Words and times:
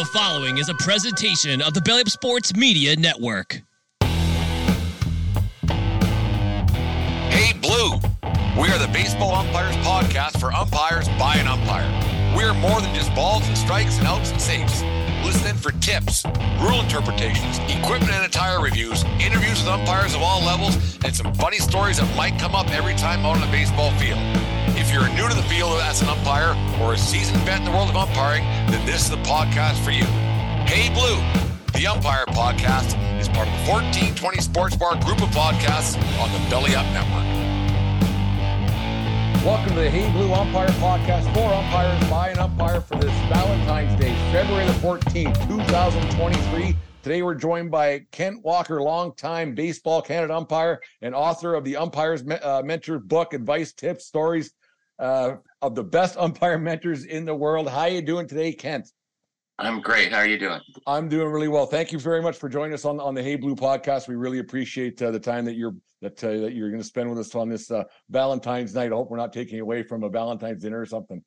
The 0.00 0.06
following 0.06 0.56
is 0.56 0.70
a 0.70 0.74
presentation 0.76 1.60
of 1.60 1.74
the 1.74 1.82
Belly 1.82 2.00
Up 2.00 2.08
Sports 2.08 2.56
Media 2.56 2.96
Network. 2.96 3.60
Hey 7.28 7.52
Blue, 7.60 8.00
we 8.58 8.70
are 8.70 8.78
the 8.78 8.88
Baseball 8.94 9.34
Umpires 9.34 9.76
podcast 9.84 10.40
for 10.40 10.54
umpires 10.54 11.06
by 11.18 11.34
an 11.34 11.46
umpire. 11.46 11.84
We 12.34 12.44
are 12.44 12.54
more 12.54 12.80
than 12.80 12.94
just 12.94 13.14
balls 13.14 13.46
and 13.46 13.58
strikes 13.58 13.98
and 13.98 14.06
outs 14.06 14.30
and 14.30 14.40
saves. 14.40 14.82
Listen 15.22 15.48
in 15.48 15.56
for 15.56 15.72
tips, 15.82 16.24
rule 16.62 16.80
interpretations, 16.80 17.58
equipment 17.58 18.12
and 18.12 18.24
attire 18.24 18.62
reviews, 18.62 19.04
interviews 19.20 19.58
with 19.60 19.68
umpires 19.68 20.14
of 20.14 20.22
all 20.22 20.42
levels, 20.42 20.76
and 21.04 21.14
some 21.14 21.34
funny 21.34 21.58
stories 21.58 21.98
that 21.98 22.16
might 22.16 22.38
come 22.38 22.54
up 22.54 22.70
every 22.70 22.94
time 22.94 23.26
out 23.26 23.34
on 23.34 23.42
the 23.42 23.46
baseball 23.48 23.90
field. 23.98 24.18
If 24.80 24.90
you're 24.94 25.06
new 25.10 25.28
to 25.28 25.34
the 25.34 25.42
field 25.42 25.78
as 25.82 26.00
an 26.00 26.08
umpire 26.08 26.56
or 26.80 26.94
a 26.94 26.98
seasoned 26.98 27.42
vet 27.42 27.58
in 27.58 27.66
the 27.66 27.70
world 27.70 27.90
of 27.90 27.96
umpiring, 27.96 28.42
then 28.72 28.84
this 28.86 29.02
is 29.02 29.10
the 29.10 29.18
podcast 29.18 29.76
for 29.84 29.90
you. 29.90 30.04
Hey 30.64 30.88
Blue, 30.88 31.20
the 31.78 31.86
Umpire 31.86 32.24
Podcast 32.28 32.96
is 33.20 33.28
part 33.28 33.46
of 33.46 33.52
the 33.60 33.70
1420 33.70 34.40
Sports 34.40 34.76
Bar 34.76 34.96
group 35.04 35.20
of 35.20 35.28
podcasts 35.36 36.00
on 36.18 36.32
the 36.32 36.38
Belly 36.48 36.74
Up 36.74 36.86
Network. 36.96 37.28
Welcome 39.44 39.74
to 39.74 39.80
the 39.82 39.90
Hey 39.90 40.10
Blue 40.12 40.32
Umpire 40.32 40.70
Podcast 40.80 41.30
for 41.34 41.52
umpires 41.52 42.08
by 42.08 42.30
an 42.30 42.38
umpire 42.38 42.80
for 42.80 42.96
this 42.96 43.12
Valentine's 43.28 44.00
Day, 44.00 44.14
February 44.32 44.64
the 44.64 44.72
14th, 44.80 45.46
2023. 45.46 46.74
Today 47.02 47.20
we're 47.20 47.34
joined 47.34 47.70
by 47.70 48.06
Kent 48.12 48.42
Walker, 48.42 48.80
longtime 48.80 49.54
Baseball 49.54 50.00
Canada 50.00 50.34
umpire 50.34 50.80
and 51.02 51.14
author 51.14 51.54
of 51.54 51.64
the 51.64 51.76
Umpires 51.76 52.24
uh, 52.42 52.62
Mentor 52.64 52.98
book, 52.98 53.34
Advice, 53.34 53.74
Tips, 53.74 54.06
Stories 54.06 54.54
uh, 55.00 55.36
of 55.62 55.74
the 55.74 55.84
best 55.84 56.16
umpire 56.18 56.58
mentors 56.70 57.04
in 57.04 57.24
the 57.24 57.34
world. 57.34 57.68
How 57.68 57.80
are 57.80 57.88
you 57.88 58.02
doing 58.02 58.28
today, 58.28 58.52
Kent? 58.52 58.92
I'm 59.58 59.80
great. 59.80 60.10
How 60.10 60.18
are 60.18 60.26
you 60.26 60.38
doing? 60.38 60.60
I'm 60.86 61.08
doing 61.08 61.28
really 61.28 61.48
well. 61.48 61.66
Thank 61.66 61.92
you 61.92 61.98
very 61.98 62.22
much 62.22 62.36
for 62.36 62.48
joining 62.48 62.72
us 62.72 62.84
on 62.84 62.98
on 62.98 63.14
the 63.14 63.22
Hey 63.22 63.36
Blue 63.36 63.54
podcast. 63.54 64.08
We 64.08 64.14
really 64.14 64.38
appreciate 64.38 65.00
uh, 65.02 65.10
the 65.10 65.20
time 65.20 65.44
that 65.44 65.54
you're 65.54 65.74
that 66.00 66.22
uh, 66.24 66.38
that 66.38 66.54
you're 66.54 66.70
going 66.70 66.80
to 66.80 66.86
spend 66.86 67.10
with 67.10 67.18
us 67.18 67.34
on 67.34 67.48
this 67.48 67.70
uh, 67.70 67.84
Valentine's 68.08 68.74
night. 68.74 68.92
I 68.92 68.94
hope 68.94 69.10
we're 69.10 69.18
not 69.18 69.34
taking 69.34 69.60
away 69.60 69.82
from 69.82 70.02
a 70.02 70.08
Valentine's 70.08 70.62
dinner 70.62 70.80
or 70.80 70.86
something. 70.86 71.22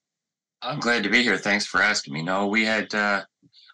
I'm 0.64 0.80
glad 0.80 1.04
to 1.04 1.10
be 1.10 1.22
here. 1.22 1.38
Thanks 1.38 1.66
for 1.66 1.82
asking 1.82 2.14
me. 2.14 2.24
No, 2.24 2.48
we 2.48 2.64
had 2.64 2.94
uh, 2.96 3.24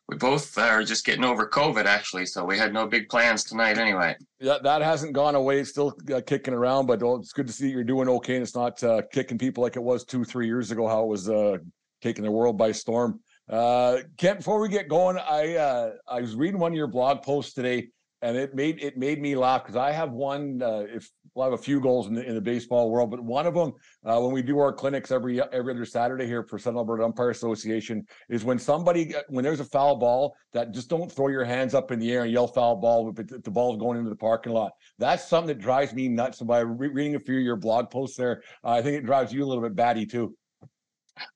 we 0.10 0.18
both 0.18 0.58
are 0.58 0.84
just 0.84 1.06
getting 1.06 1.24
over 1.24 1.48
COVID 1.48 1.86
actually, 1.86 2.26
so 2.26 2.44
we 2.44 2.58
had 2.58 2.74
no 2.74 2.88
big 2.88 3.10
plans 3.10 3.44
tonight 3.44 3.78
anyway. 3.78 4.16
Yeah, 4.40 4.58
that 4.64 4.82
hasn't 4.82 5.14
gone 5.14 5.36
away. 5.36 5.60
It's 5.60 5.70
still 5.70 5.96
uh, 6.12 6.22
kicking 6.26 6.56
around, 6.56 6.88
but 6.88 7.00
it's 7.04 7.32
good 7.32 7.46
to 7.46 7.54
see 7.54 7.70
you're 7.70 7.84
doing 7.84 8.10
okay 8.10 8.34
and 8.34 8.42
it's 8.42 8.56
not 8.56 8.84
uh, 8.84 9.04
kicking 9.12 9.38
people 9.38 9.62
like 9.62 9.76
it 9.76 9.84
was 9.84 10.04
two, 10.04 10.24
three 10.24 10.48
years 10.48 10.72
ago. 10.72 10.88
How 10.88 11.04
it 11.04 11.08
was 11.08 11.30
uh, 11.30 11.58
taking 12.02 12.24
the 12.24 12.32
world 12.32 12.58
by 12.58 12.72
storm. 12.72 13.20
Uh, 13.48 13.98
Kent, 14.18 14.40
before 14.40 14.60
we 14.60 14.68
get 14.68 14.88
going, 14.88 15.18
I 15.20 15.58
uh, 15.58 15.92
I 16.08 16.22
was 16.22 16.36
reading 16.36 16.60
one 16.60 16.72
of 16.72 16.78
your 16.78 16.88
blog 16.88 17.22
posts 17.22 17.54
today, 17.54 17.90
and 18.24 18.36
it 18.36 18.56
made 18.56 18.82
it 18.82 18.98
made 18.98 19.22
me 19.22 19.36
laugh 19.36 19.62
because 19.64 19.76
I 19.76 19.92
have 19.92 20.12
one. 20.12 20.64
Uh, 20.64 20.86
if 20.88 21.08
well, 21.34 21.50
have 21.50 21.60
a 21.60 21.62
few 21.62 21.80
goals 21.80 22.08
in 22.08 22.14
the 22.14 22.24
in 22.24 22.36
the 22.36 22.42
baseball 22.42 22.90
world, 22.90 23.12
but 23.12 23.20
one 23.20 23.46
of 23.46 23.54
them 23.54 23.74
uh, 24.06 24.20
when 24.20 24.32
we 24.32 24.42
do 24.42 24.60
our 24.60 24.74
clinics 24.74 25.12
every 25.12 25.42
every 25.52 25.74
other 25.74 25.86
Saturday 25.86 26.26
here 26.26 26.44
for 26.44 26.58
Southern 26.58 26.78
Alberta 26.78 27.04
Umpire 27.04 27.30
Association 27.30 28.06
is 28.30 28.44
when 28.44 28.60
somebody 28.60 29.14
when 29.28 29.44
there's 29.44 29.60
a 29.60 29.66
foul 29.66 29.96
ball 29.96 30.36
that 30.54 30.74
just 30.74 30.90
don't 30.90 31.12
throw 31.12 31.28
your 31.28 31.46
hands 31.46 31.74
up 31.74 31.92
in 31.92 32.00
the 32.00 32.12
air 32.12 32.24
and 32.24 32.32
yell 32.32 32.48
foul 32.48 32.76
ball 32.76 33.10
if, 33.10 33.44
the 33.44 33.52
ball's 33.52 33.78
going 33.78 33.98
into 33.98 34.10
the 34.10 34.16
parking 34.16 34.54
lot. 34.54 34.72
That's 34.98 35.28
something 35.28 35.48
that 35.48 35.60
drives 35.60 35.94
me 35.94 36.08
nuts. 36.08 36.40
And 36.40 36.48
by 36.48 36.60
re- 36.60 36.90
reading 36.90 37.16
a 37.16 37.20
few 37.20 37.38
of 37.38 37.44
your 37.44 37.56
blog 37.56 37.90
posts 37.90 38.18
there, 38.18 38.44
uh, 38.64 38.72
I 38.72 38.82
think 38.82 38.98
it 38.98 39.06
drives 39.06 39.34
you 39.34 39.44
a 39.44 39.48
little 39.48 39.64
bit 39.64 39.76
batty 39.76 40.06
too. 40.06 40.36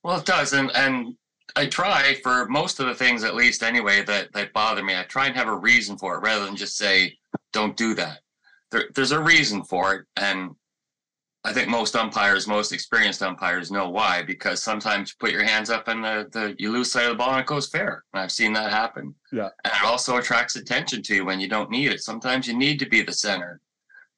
Well, 0.03 0.19
it 0.19 0.25
does, 0.25 0.53
and 0.53 0.71
and 0.75 1.15
I 1.55 1.67
try 1.67 2.15
for 2.23 2.47
most 2.47 2.79
of 2.79 2.87
the 2.87 2.95
things, 2.95 3.23
at 3.23 3.35
least 3.35 3.63
anyway, 3.63 4.03
that 4.03 4.33
that 4.33 4.53
bother 4.53 4.83
me. 4.83 4.97
I 4.97 5.03
try 5.03 5.27
and 5.27 5.35
have 5.35 5.47
a 5.47 5.57
reason 5.57 5.97
for 5.97 6.15
it 6.15 6.21
rather 6.21 6.45
than 6.45 6.55
just 6.55 6.77
say, 6.77 7.17
"Don't 7.51 7.77
do 7.77 7.93
that." 7.95 8.19
There, 8.73 8.89
there's 8.93 9.11
a 9.11 9.21
reason 9.21 9.63
for 9.63 9.93
it, 9.93 10.05
and 10.17 10.51
I 11.45 11.51
think 11.51 11.67
most 11.67 11.95
umpires, 11.95 12.47
most 12.47 12.71
experienced 12.71 13.21
umpires, 13.21 13.69
know 13.69 13.89
why. 13.89 14.23
Because 14.23 14.63
sometimes 14.63 15.09
you 15.09 15.15
put 15.19 15.31
your 15.31 15.43
hands 15.43 15.69
up 15.69 15.87
and 15.89 16.03
the, 16.03 16.27
the 16.31 16.55
you 16.57 16.71
lose 16.71 16.91
sight 16.91 17.05
of 17.05 17.11
the 17.11 17.15
ball 17.15 17.31
and 17.31 17.41
it 17.41 17.45
goes 17.45 17.67
fair. 17.67 18.03
And 18.13 18.21
I've 18.21 18.31
seen 18.31 18.53
that 18.53 18.71
happen. 18.71 19.13
Yeah. 19.31 19.49
And 19.65 19.73
it 19.73 19.83
also 19.83 20.17
attracts 20.17 20.55
attention 20.55 21.03
to 21.03 21.15
you 21.15 21.25
when 21.25 21.41
you 21.41 21.49
don't 21.49 21.69
need 21.69 21.91
it. 21.91 22.01
Sometimes 22.01 22.47
you 22.47 22.57
need 22.57 22.79
to 22.79 22.87
be 22.87 23.01
the 23.01 23.11
center, 23.11 23.59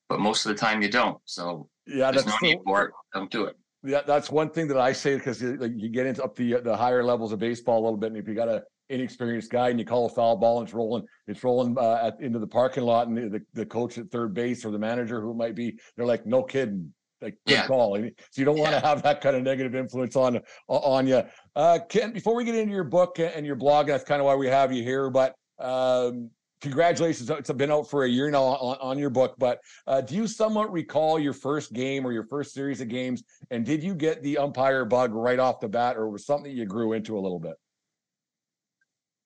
but 0.08 0.20
most 0.20 0.46
of 0.46 0.50
the 0.50 0.58
time 0.58 0.84
you 0.84 0.90
don't. 0.90 1.20
So 1.26 1.68
yeah, 1.88 2.12
there's 2.12 2.26
that's 2.26 2.42
no 2.42 2.48
need 2.48 2.60
for 2.64 2.86
it. 2.86 2.92
Don't 3.14 3.32
do 3.32 3.46
it. 3.46 3.58
Yeah, 3.84 4.02
that's 4.06 4.30
one 4.30 4.50
thing 4.52 4.68
that 4.68 4.78
I 4.78 4.94
say 4.94 5.16
because 5.18 5.42
you, 5.42 5.58
like, 5.58 5.74
you 5.76 5.90
get 5.90 6.06
into 6.06 6.24
up 6.24 6.36
the 6.36 6.62
the 6.62 6.78
higher 6.78 7.04
levels 7.04 7.32
of 7.32 7.40
baseball 7.40 7.82
a 7.82 7.84
little 7.84 7.98
bit, 7.98 8.08
and 8.08 8.18
if 8.18 8.28
you 8.28 8.34
got 8.34 8.50
a 8.50 8.64
inexperienced 8.90 9.52
guy 9.52 9.70
and 9.70 9.80
you 9.80 9.86
call 9.86 10.06
a 10.06 10.10
foul 10.10 10.36
ball 10.36 10.60
and 10.60 10.68
it's 10.68 10.74
rolling, 10.74 11.06
it's 11.28 11.44
rolling 11.44 11.78
uh, 11.78 12.08
at, 12.08 12.22
into 12.22 12.40
the 12.40 12.48
parking 12.48 12.84
lot, 12.84 13.08
and 13.08 13.18
the, 13.18 13.42
the 13.54 13.66
coach 13.66 13.98
at 13.98 14.10
third 14.12 14.34
base 14.34 14.66
or 14.66 14.72
the 14.72 14.80
manager 14.80 15.22
who 15.22 15.32
it 15.32 15.38
might 15.38 15.56
be, 15.56 15.78
they're 15.96 16.06
like, 16.06 16.26
"No 16.26 16.44
kidding." 16.44 16.94
Like 17.22 17.38
good 17.48 17.54
Yeah. 17.54 17.68
call. 17.68 17.96
So 17.96 18.12
you 18.36 18.46
don't 18.46 18.58
want 18.60 18.72
to 18.74 18.80
have 18.82 19.02
that 19.04 19.22
kind 19.22 19.38
of 19.38 19.42
negative 19.42 19.74
influence 19.74 20.16
on 20.18 20.42
on 20.68 21.08
you. 21.08 21.24
Uh, 21.56 21.80
Ken, 21.88 22.12
before 22.12 22.36
we 22.36 22.44
get 22.44 22.56
into 22.56 22.74
your 22.74 22.84
book 22.84 23.20
and 23.20 23.46
your 23.46 23.56
blog, 23.56 23.88
that's 23.88 24.04
kind 24.04 24.20
of 24.20 24.26
why 24.26 24.36
we 24.36 24.48
have 24.48 24.74
you 24.74 24.84
here. 24.84 25.10
But 25.10 25.34
um, 25.58 26.30
congratulations, 26.62 27.30
it's 27.30 27.52
been 27.52 27.72
out 27.72 27.90
for 27.90 28.04
a 28.04 28.10
year 28.10 28.30
now 28.30 28.44
on, 28.44 28.78
on 28.82 29.00
your 29.00 29.10
book. 29.10 29.36
But 29.38 29.60
uh, 29.88 30.02
do 30.02 30.14
you 30.14 30.28
somewhat 30.28 30.72
recall 30.72 31.18
your 31.18 31.34
first 31.34 31.72
game 31.74 32.06
or 32.06 32.12
your 32.12 32.26
first 32.26 32.54
series 32.54 32.82
of 32.82 32.90
games? 32.90 33.24
And 33.50 33.66
did 33.66 33.82
you 33.82 33.96
get 33.96 34.22
the 34.22 34.38
umpire 34.38 34.84
bug 34.84 35.14
right 35.14 35.40
off 35.40 35.62
the 35.62 35.70
bat, 35.70 35.96
or 35.96 36.10
was 36.10 36.26
something 36.26 36.52
you 36.52 36.66
grew 36.66 36.94
into 36.94 37.18
a 37.18 37.22
little 37.22 37.40
bit? 37.40 37.56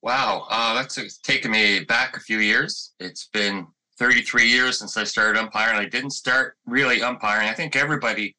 Wow, 0.02 0.48
uh, 0.50 0.74
that's 0.76 1.18
taken 1.20 1.52
me 1.52 1.82
back 1.82 2.16
a 2.16 2.22
few 2.22 2.40
years. 2.40 2.94
It's 3.00 3.28
been 3.34 3.68
33 3.98 4.48
years 4.48 4.80
since 4.80 4.96
I 4.96 5.04
started 5.04 5.38
umpiring. 5.38 5.78
I 5.78 5.90
didn't 5.90 6.12
start 6.12 6.56
really 6.66 7.04
umpiring. 7.04 7.50
I 7.50 7.54
think 7.54 7.76
everybody, 7.76 8.36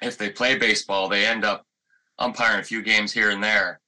if 0.00 0.16
they 0.16 0.30
play 0.30 0.56
baseball, 0.56 1.08
they 1.08 1.26
end 1.26 1.44
up 1.44 1.66
umpiring 2.20 2.60
a 2.60 2.64
few 2.64 2.82
games 2.82 3.12
here 3.12 3.30
and 3.30 3.42
there, 3.42 3.80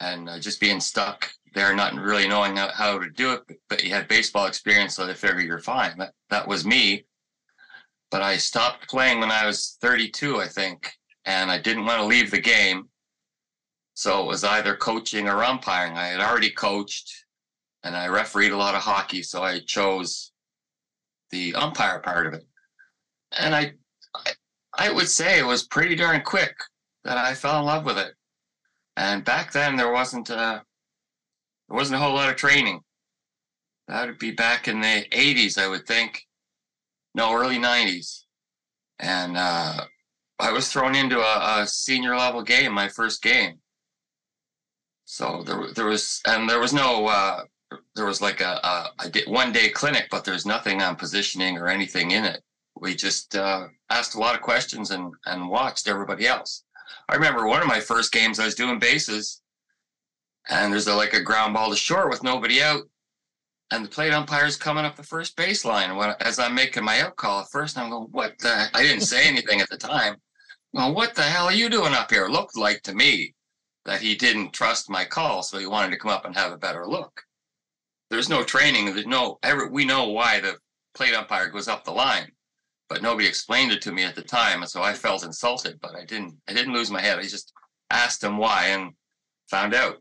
and 0.00 0.28
uh, 0.28 0.38
just 0.38 0.58
being 0.58 0.80
stuck 0.80 1.28
there, 1.54 1.74
not 1.74 1.94
really 1.94 2.26
knowing 2.26 2.56
how, 2.56 2.70
how 2.72 2.98
to 2.98 3.10
do 3.10 3.32
it. 3.32 3.58
But 3.68 3.84
you 3.84 3.90
had 3.90 4.08
baseball 4.08 4.46
experience, 4.46 4.94
so 4.94 5.06
they 5.06 5.14
figure 5.14 5.40
you're 5.40 5.58
fine. 5.58 5.98
That 5.98 6.14
that 6.30 6.48
was 6.48 6.64
me. 6.64 7.04
But 8.10 8.22
I 8.22 8.38
stopped 8.38 8.88
playing 8.88 9.20
when 9.20 9.30
I 9.30 9.44
was 9.44 9.76
32, 9.82 10.40
I 10.40 10.48
think, 10.48 10.92
and 11.26 11.50
I 11.50 11.58
didn't 11.58 11.84
want 11.84 12.00
to 12.00 12.06
leave 12.06 12.30
the 12.30 12.40
game. 12.40 12.88
So 13.96 14.22
it 14.22 14.26
was 14.26 14.44
either 14.44 14.76
coaching 14.76 15.26
or 15.26 15.42
umpiring. 15.42 15.96
I 15.96 16.08
had 16.08 16.20
already 16.20 16.50
coached 16.50 17.24
and 17.82 17.96
I 17.96 18.08
refereed 18.08 18.52
a 18.52 18.56
lot 18.56 18.74
of 18.74 18.82
hockey, 18.82 19.22
so 19.22 19.42
I 19.42 19.60
chose 19.60 20.32
the 21.30 21.54
umpire 21.54 22.00
part 22.00 22.26
of 22.26 22.34
it. 22.34 22.44
And 23.38 23.54
I, 23.54 23.72
I, 24.14 24.32
I 24.76 24.92
would 24.92 25.08
say 25.08 25.38
it 25.38 25.46
was 25.46 25.66
pretty 25.66 25.94
darn 25.94 26.20
quick 26.20 26.54
that 27.04 27.16
I 27.16 27.32
fell 27.32 27.58
in 27.58 27.64
love 27.64 27.86
with 27.86 27.96
it. 27.96 28.12
And 28.98 29.24
back 29.24 29.50
then 29.50 29.76
there 29.76 29.90
wasn't 29.90 30.28
a, 30.28 30.62
there 31.68 31.76
wasn't 31.76 31.96
a 31.96 32.04
whole 32.04 32.14
lot 32.14 32.28
of 32.28 32.36
training. 32.36 32.82
That 33.88 34.08
would 34.08 34.18
be 34.18 34.32
back 34.32 34.68
in 34.68 34.82
the 34.82 35.06
80s, 35.10 35.56
I 35.56 35.68
would 35.68 35.86
think. 35.86 36.22
No, 37.14 37.32
early 37.34 37.56
90s. 37.56 38.24
And 38.98 39.38
uh, 39.38 39.86
I 40.38 40.52
was 40.52 40.70
thrown 40.70 40.94
into 40.94 41.18
a, 41.18 41.62
a 41.62 41.66
senior 41.66 42.14
level 42.14 42.42
game, 42.42 42.74
my 42.74 42.88
first 42.88 43.22
game. 43.22 43.58
So 45.06 45.44
there, 45.46 45.68
there 45.72 45.86
was, 45.86 46.20
and 46.26 46.50
there 46.50 46.58
was 46.58 46.72
no, 46.72 47.06
uh, 47.06 47.44
there 47.94 48.06
was 48.06 48.20
like 48.20 48.40
a, 48.40 48.60
a, 48.62 48.90
a 49.04 49.30
one 49.30 49.52
day 49.52 49.68
clinic, 49.68 50.08
but 50.10 50.24
there's 50.24 50.44
nothing 50.44 50.82
on 50.82 50.96
positioning 50.96 51.56
or 51.56 51.68
anything 51.68 52.10
in 52.10 52.24
it. 52.24 52.42
We 52.74 52.96
just 52.96 53.36
uh, 53.36 53.68
asked 53.88 54.16
a 54.16 54.18
lot 54.18 54.34
of 54.34 54.42
questions 54.42 54.90
and 54.90 55.14
and 55.24 55.48
watched 55.48 55.88
everybody 55.88 56.26
else. 56.26 56.64
I 57.08 57.14
remember 57.14 57.46
one 57.46 57.62
of 57.62 57.68
my 57.68 57.80
first 57.80 58.12
games, 58.12 58.40
I 58.40 58.46
was 58.46 58.56
doing 58.56 58.80
bases, 58.80 59.42
and 60.48 60.72
there's 60.72 60.88
a, 60.88 60.94
like 60.94 61.14
a 61.14 61.22
ground 61.22 61.54
ball 61.54 61.70
to 61.70 61.76
short 61.76 62.10
with 62.10 62.24
nobody 62.24 62.60
out, 62.60 62.82
and 63.70 63.84
the 63.84 63.88
plate 63.88 64.12
umpire's 64.12 64.56
coming 64.56 64.84
up 64.84 64.96
the 64.96 65.04
first 65.04 65.36
baseline. 65.36 65.96
When 65.96 66.14
as 66.20 66.40
I'm 66.40 66.54
making 66.54 66.84
my 66.84 67.00
out 67.00 67.14
call 67.14 67.42
at 67.42 67.50
first, 67.52 67.78
I'm 67.78 67.90
going, 67.90 68.08
"What 68.10 68.38
the?" 68.40 68.66
I 68.74 68.82
didn't 68.82 69.02
say 69.02 69.28
anything 69.28 69.60
at 69.60 69.70
the 69.70 69.78
time. 69.78 70.16
Well, 70.72 70.92
what 70.92 71.14
the 71.14 71.22
hell 71.22 71.46
are 71.46 71.52
you 71.52 71.70
doing 71.70 71.94
up 71.94 72.10
here? 72.10 72.26
Looked 72.26 72.56
like 72.56 72.82
to 72.82 72.94
me 72.94 73.35
that 73.86 74.00
he 74.00 74.14
didn't 74.14 74.52
trust 74.52 74.90
my 74.90 75.04
call, 75.04 75.42
so 75.42 75.58
he 75.58 75.66
wanted 75.66 75.90
to 75.90 75.98
come 75.98 76.10
up 76.10 76.24
and 76.24 76.34
have 76.34 76.52
a 76.52 76.58
better 76.58 76.86
look. 76.86 77.22
There's 78.10 78.28
no 78.28 78.44
training. 78.44 78.86
There's 78.86 79.06
no 79.06 79.38
ever. 79.42 79.68
We 79.68 79.84
know 79.84 80.08
why 80.08 80.40
the 80.40 80.56
plate 80.94 81.14
umpire 81.14 81.50
goes 81.50 81.68
up 81.68 81.84
the 81.84 81.92
line, 81.92 82.30
but 82.88 83.02
nobody 83.02 83.26
explained 83.26 83.72
it 83.72 83.82
to 83.82 83.92
me 83.92 84.04
at 84.04 84.14
the 84.14 84.22
time, 84.22 84.62
and 84.62 84.70
so 84.70 84.82
I 84.82 84.92
felt 84.92 85.24
insulted. 85.24 85.80
But 85.80 85.96
I 85.96 86.04
didn't. 86.04 86.36
I 86.48 86.52
didn't 86.52 86.74
lose 86.74 86.90
my 86.90 87.00
head. 87.00 87.18
I 87.18 87.22
just 87.22 87.52
asked 87.90 88.22
him 88.22 88.38
why 88.38 88.66
and 88.68 88.92
found 89.50 89.74
out. 89.74 89.96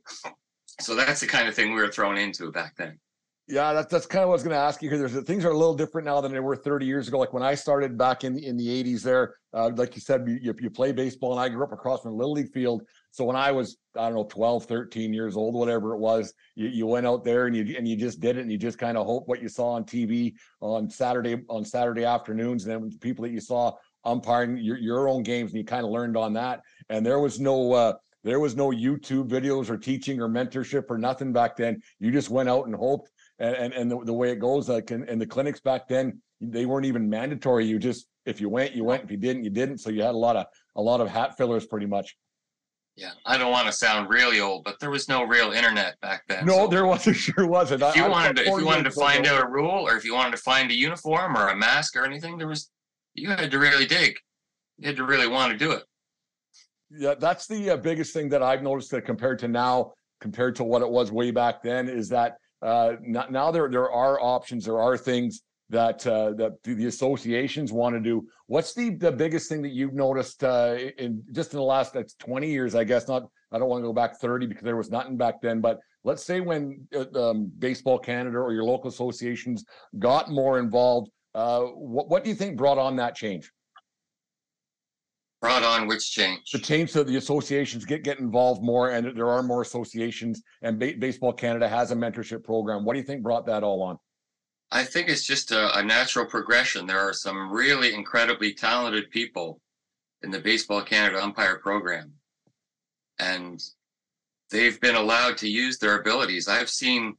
So 0.82 0.96
that's 0.96 1.22
the 1.22 1.28
kind 1.28 1.48
of 1.48 1.56
thing 1.56 1.74
we 1.74 1.82
were 1.82 1.92
thrown 1.92 2.18
into 2.18 2.52
back 2.52 2.76
then. 2.76 3.00
Yeah, 3.48 3.74
that's 3.74 3.92
that's 3.92 4.08
kind 4.08 4.24
of 4.24 4.30
what 4.30 4.34
I 4.34 4.38
was 4.38 4.44
going 4.44 4.56
to 4.56 4.60
ask 4.60 4.82
you 4.82 4.90
here. 4.90 4.98
There's 4.98 5.24
things 5.24 5.46
are 5.46 5.52
a 5.52 5.58
little 5.58 5.76
different 5.76 6.06
now 6.06 6.20
than 6.20 6.32
they 6.32 6.40
were 6.40 6.56
30 6.56 6.86
years 6.86 7.08
ago. 7.08 7.20
Like 7.20 7.32
when 7.32 7.44
I 7.44 7.54
started 7.54 7.96
back 7.96 8.24
in 8.24 8.40
in 8.40 8.58
the 8.58 8.68
80s, 8.68 9.04
there, 9.04 9.36
uh, 9.54 9.70
like 9.76 9.96
you 9.96 10.02
said, 10.02 10.28
you, 10.28 10.54
you 10.60 10.70
play 10.72 10.92
baseball, 10.92 11.32
and 11.32 11.40
I 11.40 11.50
grew 11.50 11.64
up 11.64 11.72
across 11.72 12.02
from 12.02 12.18
little 12.18 12.34
league 12.34 12.52
field. 12.52 12.82
So 13.16 13.24
when 13.24 13.38
I 13.38 13.50
was 13.50 13.78
I 13.96 14.08
don't 14.08 14.16
know 14.16 14.26
12, 14.26 14.66
13 14.66 15.14
years 15.14 15.38
old, 15.38 15.56
whatever 15.56 15.94
it 15.94 16.00
was, 16.00 16.34
you, 16.56 16.68
you 16.68 16.86
went 16.86 17.08
out 17.08 17.24
there 17.24 17.48
and 17.48 17.56
you 17.56 17.78
and 17.78 17.88
you 17.88 17.96
just 17.96 18.20
did 18.20 18.36
it, 18.36 18.42
and 18.42 18.52
you 18.52 18.58
just 18.58 18.78
kind 18.78 18.98
of 18.98 19.06
hope 19.06 19.30
what 19.30 19.42
you 19.42 19.48
saw 19.48 19.70
on 19.70 19.86
TV 19.86 20.34
on 20.60 20.90
Saturday 20.90 21.42
on 21.48 21.64
Saturday 21.64 22.04
afternoons, 22.04 22.66
and 22.66 22.74
then 22.74 23.00
people 23.00 23.24
that 23.24 23.32
you 23.32 23.40
saw 23.40 23.72
umpiring 24.04 24.58
your, 24.58 24.78
your 24.78 25.08
own 25.08 25.24
games, 25.24 25.52
and 25.52 25.58
you 25.58 25.64
kind 25.64 25.86
of 25.86 25.92
learned 25.92 26.18
on 26.18 26.34
that. 26.34 26.60
And 26.90 27.06
there 27.06 27.22
was 27.22 27.40
no 27.40 27.72
uh, 27.72 27.94
there 28.26 28.42
was 28.42 28.58
no 28.58 28.72
YouTube 28.72 29.30
videos 29.30 29.70
or 29.70 29.78
teaching 29.78 30.20
or 30.20 30.28
mentorship 30.28 30.84
or 30.90 30.98
nothing 30.98 31.32
back 31.32 31.56
then. 31.56 31.82
You 32.00 32.12
just 32.12 32.30
went 32.30 32.50
out 32.50 32.66
and 32.66 32.76
hoped 32.76 33.12
and 33.40 33.56
and, 33.56 33.74
and 33.74 33.90
the, 33.90 33.98
the 34.04 34.14
way 34.14 34.32
it 34.32 34.40
goes 34.40 34.68
like 34.68 34.92
in, 34.92 35.08
in 35.08 35.20
the 35.20 35.26
clinics 35.26 35.62
back 35.62 35.88
then 35.88 36.22
they 36.42 36.66
weren't 36.66 36.86
even 36.86 37.10
mandatory 37.10 37.66
you 37.66 37.80
just 37.80 38.08
if 38.26 38.42
you 38.42 38.50
went 38.50 38.74
you 38.74 38.84
went 38.84 39.04
if 39.04 39.12
you 39.12 39.18
didn't 39.18 39.44
you 39.44 39.50
didn't 39.50 39.78
so 39.78 39.90
you 39.90 40.02
had 40.02 40.16
a 40.16 40.18
lot 40.18 40.36
of 40.36 40.46
a 40.76 40.82
lot 40.82 41.02
of 41.02 41.08
hat 41.08 41.38
fillers 41.38 41.66
pretty 41.66 41.86
much 41.86 42.16
yeah 42.96 43.12
i 43.26 43.38
don't 43.38 43.52
want 43.52 43.68
to 43.68 43.74
sound 43.74 44.10
really 44.10 44.40
old 44.40 44.64
but 44.64 44.80
there 44.80 44.90
was 44.90 45.10
no 45.10 45.24
real 45.24 45.52
internet 45.52 46.00
back 46.02 46.24
then 46.28 46.46
no 46.46 46.54
so 46.54 46.68
there 46.68 46.86
wasn't 46.86 47.16
sure 47.16 47.48
wasn't. 47.48 47.82
If 47.82 47.96
you 47.96 48.06
I, 48.06 48.10
wanted 48.10 48.38
to 48.38 48.44
if 48.44 48.60
you 48.60 48.66
wanted 48.66 48.86
to 48.86 48.92
find 48.92 49.26
out 49.28 49.44
a 49.44 49.48
rule 49.48 49.88
or 49.88 49.96
if 49.96 50.06
you 50.06 50.14
wanted 50.14 50.32
to 50.32 50.42
find 50.42 50.72
a 50.72 50.76
uniform 50.76 51.36
or 51.36 51.50
a 51.50 51.56
mask 51.56 51.96
or 51.96 52.06
anything 52.06 52.38
there 52.38 52.48
was 52.48 52.70
you 53.14 53.30
had 53.30 53.50
to 53.52 53.60
really 53.60 53.86
dig. 53.86 54.18
You 54.78 54.88
had 54.88 54.98
to 54.98 55.06
really 55.06 55.28
want 55.28 55.54
to 55.54 55.58
do 55.58 55.72
it. 55.72 55.84
Yeah 56.92 57.16
that's 57.16 57.48
the 57.48 57.72
uh, 57.72 57.78
biggest 57.78 58.14
thing 58.14 58.30
that 58.30 58.44
i've 58.44 58.62
noticed 58.62 58.92
that 58.92 59.06
compared 59.06 59.40
to 59.40 59.48
now 59.48 59.94
compared 60.22 60.56
to 60.56 60.64
what 60.64 60.82
it 60.82 60.90
was 60.90 61.12
way 61.12 61.32
back 61.32 61.62
then 61.62 61.90
is 61.90 62.10
that 62.10 62.38
uh, 62.62 62.96
now 63.02 63.52
there 63.52 63.70
there 63.70 63.92
are 63.92 64.20
options. 64.20 64.66
There 64.66 64.80
are 64.80 64.98
things 64.98 65.42
that 65.70 66.06
uh, 66.06 66.32
that 66.34 66.62
the 66.64 66.86
associations 66.86 67.72
want 67.72 67.96
to 67.96 68.00
do. 68.00 68.28
What's 68.48 68.74
the 68.74 68.92
the 68.92 69.12
biggest 69.12 69.50
thing 69.50 69.62
that 69.64 69.72
you've 69.72 69.94
noticed 69.94 70.44
uh, 70.44 70.78
in 70.98 71.24
just 71.32 71.54
in 71.54 71.58
the 71.58 71.64
last 71.64 71.94
that's 71.94 72.14
20 72.16 72.50
years? 72.50 72.76
I 72.76 72.84
guess 72.84 73.08
not. 73.08 73.24
I 73.52 73.60
don't 73.60 73.70
want 73.70 73.82
to 73.82 73.88
go 73.88 73.94
back 73.94 74.20
30 74.20 74.48
because 74.48 74.64
there 74.64 74.76
was 74.76 74.92
nothing 74.92 75.18
back 75.18 75.42
then. 75.42 75.62
But 75.62 75.80
let's 76.04 76.24
say 76.24 76.42
when 76.42 76.86
uh, 76.96 77.30
um, 77.30 77.52
Baseball 77.60 77.98
Canada 77.98 78.38
or 78.38 78.54
your 78.54 78.64
local 78.64 78.90
associations 78.90 79.64
got 79.98 80.30
more 80.30 80.60
involved, 80.60 81.10
uh, 81.34 81.62
what 81.62 82.10
what 82.10 82.24
do 82.24 82.30
you 82.30 82.36
think 82.36 82.58
brought 82.58 82.78
on 82.78 82.96
that 82.98 83.16
change? 83.16 83.52
brought 85.46 85.64
on 85.64 85.88
which 85.88 86.12
change? 86.12 86.52
The 86.52 86.60
change 86.60 86.92
so 86.92 87.04
the 87.04 87.18
associations 87.18 87.86
get 87.86 88.04
get 88.04 88.20
involved 88.20 88.64
more, 88.64 88.90
and 88.92 89.16
there 89.16 89.30
are 89.30 89.44
more 89.44 89.62
associations. 89.62 90.42
And 90.62 90.80
ba- 90.80 90.94
Baseball 90.98 91.34
Canada 91.34 91.68
has 91.68 91.92
a 91.92 91.96
mentorship 91.96 92.44
program. 92.44 92.84
What 92.84 92.94
do 92.94 93.00
you 93.00 93.06
think 93.06 93.22
brought 93.22 93.46
that 93.48 93.64
all 93.64 93.82
on? 93.84 93.98
I 94.76 94.84
think 94.84 95.08
it's 95.08 95.26
just 95.26 95.52
a, 95.52 95.78
a 95.78 95.82
natural 95.82 96.26
progression. 96.26 96.86
There 96.86 97.00
are 97.00 97.14
some 97.14 97.50
really 97.50 97.94
incredibly 97.94 98.54
talented 98.54 99.10
people 99.10 99.62
in 100.22 100.32
the 100.32 100.40
Baseball 100.40 100.82
Canada 100.82 101.24
umpire 101.24 101.60
program, 101.60 102.12
and 103.18 103.58
they've 104.52 104.80
been 104.82 104.96
allowed 104.96 105.38
to 105.38 105.48
use 105.48 105.78
their 105.78 105.98
abilities. 106.02 106.50
I've 106.50 106.70
seen 106.70 107.16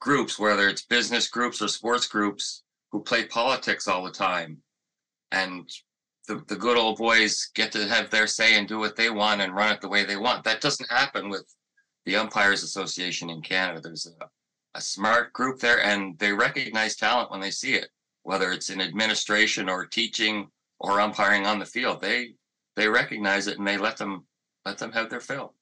groups, 0.00 0.38
whether 0.38 0.66
it's 0.66 0.86
business 0.86 1.28
groups 1.28 1.60
or 1.60 1.68
sports 1.68 2.06
groups, 2.06 2.62
who 2.90 3.02
play 3.02 3.26
politics 3.26 3.86
all 3.86 4.02
the 4.04 4.10
time 4.10 4.62
and 5.30 5.68
the, 6.26 6.42
the 6.48 6.56
good 6.56 6.78
old 6.78 6.96
boys 6.96 7.50
get 7.54 7.70
to 7.72 7.86
have 7.86 8.08
their 8.08 8.26
say 8.26 8.56
and 8.56 8.66
do 8.66 8.78
what 8.78 8.96
they 8.96 9.10
want 9.10 9.42
and 9.42 9.54
run 9.54 9.74
it 9.74 9.82
the 9.82 9.88
way 9.88 10.04
they 10.04 10.16
want. 10.16 10.42
That 10.44 10.62
doesn't 10.62 10.90
happen 10.90 11.28
with 11.28 11.44
the 12.06 12.16
Umpires 12.16 12.62
Association 12.62 13.28
in 13.28 13.42
Canada. 13.42 13.80
There's 13.82 14.06
a, 14.06 14.24
a 14.74 14.80
smart 14.80 15.32
group 15.32 15.60
there 15.60 15.82
and 15.82 16.18
they 16.18 16.32
recognize 16.32 16.96
talent 16.96 17.30
when 17.30 17.40
they 17.40 17.50
see 17.50 17.74
it, 17.74 17.88
whether 18.22 18.52
it's 18.52 18.70
in 18.70 18.80
administration 18.80 19.68
or 19.68 19.86
teaching 19.86 20.48
or 20.80 21.00
umpiring 21.00 21.46
on 21.46 21.58
the 21.58 21.66
field. 21.66 22.00
They 22.00 22.34
they 22.76 22.88
recognize 22.88 23.46
it 23.46 23.58
and 23.58 23.66
they 23.66 23.78
let 23.78 23.96
them 23.96 24.26
let 24.64 24.78
them 24.78 24.92
have 24.92 25.10
their 25.10 25.20
fill. 25.20 25.54